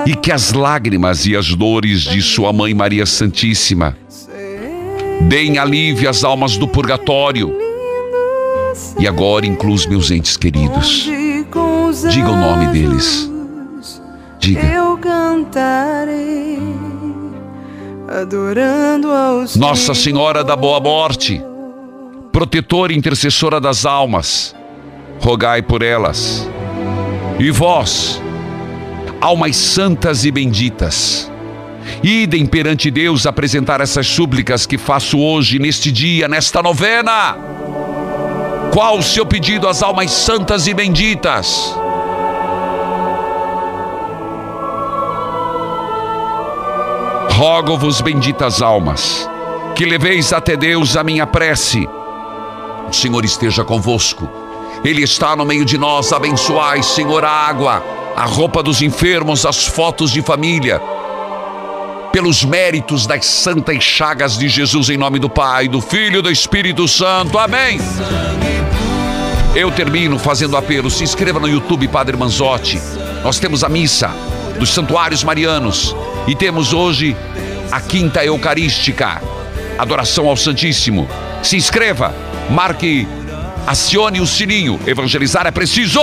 e 0.06 0.14
que 0.14 0.30
as 0.30 0.52
lágrimas 0.52 1.26
e 1.26 1.38
as 1.38 1.56
dores 1.56 2.02
de 2.02 2.22
sua 2.22 2.52
mãe 2.52 2.74
Maria 2.74 3.06
Santíssima 3.06 3.96
deem 5.22 5.58
alívio 5.58 6.10
às 6.10 6.26
almas 6.26 6.58
do 6.58 6.68
purgatório. 6.68 7.61
E 9.00 9.08
agora 9.08 9.46
inclui 9.46 9.74
os 9.74 9.86
meus 9.86 10.12
entes 10.12 10.38
queridos. 10.38 11.10
Diga 12.10 12.30
o 12.30 12.36
nome 12.36 12.68
deles. 12.68 13.30
Diga. 14.40 14.62
Eu 14.62 14.98
cantarei, 14.98 16.60
adorando 18.08 19.12
aos 19.12 19.56
Nossa 19.56 19.94
Senhora 19.94 20.44
da 20.44 20.56
Boa 20.56 20.80
Morte, 20.80 21.42
protetora 22.32 22.92
e 22.92 22.98
intercessora 22.98 23.62
das 23.62 23.86
almas, 23.86 24.56
rogai 25.20 25.62
por 25.62 25.84
elas. 25.84 26.50
E 27.40 27.52
vós, 27.52 28.22
almas 29.20 29.56
santas 29.56 30.26
e 30.26 30.32
benditas, 30.32 31.32
idem 32.02 32.46
perante 32.46 32.90
Deus 32.90 33.28
apresentar 33.28 33.80
essas 33.80 34.08
súplicas 34.08 34.66
que 34.66 34.78
faço 34.78 35.20
hoje, 35.20 35.60
neste 35.60 35.92
dia, 35.92 36.28
nesta 36.28 36.64
novena. 36.64 37.38
Qual 38.72 38.98
o 38.98 39.04
seu 39.04 39.26
pedido 39.26 39.68
às 39.68 39.84
almas 39.84 40.12
santas 40.12 40.66
e 40.66 40.74
benditas? 40.74 41.76
Rogo-vos, 47.32 48.00
benditas 48.00 48.62
almas, 48.62 49.30
que 49.76 49.84
leveis 49.84 50.32
até 50.32 50.56
Deus 50.56 50.96
a 50.96 51.04
minha 51.04 51.28
prece. 51.28 51.86
O 52.88 52.94
Senhor 52.94 53.26
esteja 53.26 53.66
convosco. 53.66 54.30
Ele 54.86 55.04
está 55.04 55.36
no 55.36 55.44
meio 55.44 55.66
de 55.66 55.78
nós. 55.78 56.14
Abençoai, 56.14 56.82
Senhor, 56.82 57.26
a 57.26 57.30
água, 57.30 57.84
a 58.16 58.24
roupa 58.24 58.64
dos 58.64 58.82
enfermos, 58.82 59.46
as 59.46 59.66
fotos 59.66 60.12
de 60.12 60.22
família. 60.22 60.82
Pelos 62.14 62.46
méritos 62.46 63.06
das 63.06 63.26
santas 63.26 63.84
chagas 63.84 64.38
de 64.38 64.48
Jesus, 64.48 64.90
em 64.90 64.98
nome 64.98 65.20
do 65.20 65.30
Pai, 65.30 65.68
do 65.68 65.82
Filho 65.82 66.20
e 66.20 66.22
do 66.22 66.32
Espírito 66.32 66.88
Santo. 66.88 67.38
Amém. 67.38 67.80
Eu 69.54 69.70
termino 69.70 70.18
fazendo 70.18 70.56
apelo. 70.56 70.90
Se 70.90 71.04
inscreva 71.04 71.40
no 71.40 71.48
YouTube 71.48 71.88
Padre 71.88 72.16
Manzotti. 72.16 72.82
Nós 73.24 73.38
temos 73.38 73.64
a 73.64 73.70
missa 73.70 74.10
dos 74.58 74.70
Santuários 74.70 75.24
Marianos 75.24 75.96
e 76.26 76.36
temos 76.36 76.72
hoje 76.72 77.16
a 77.70 77.82
Quinta 77.82 78.24
Eucarística, 78.24 79.22
adoração 79.78 80.28
ao 80.28 80.38
Santíssimo. 80.38 81.08
Se 81.44 81.58
inscreva, 81.58 82.16
marque, 82.50 83.06
acione 83.68 84.22
o 84.22 84.28
sininho. 84.28 84.80
Evangelizar 84.88 85.46
é 85.46 85.52
preciso. 85.52 86.00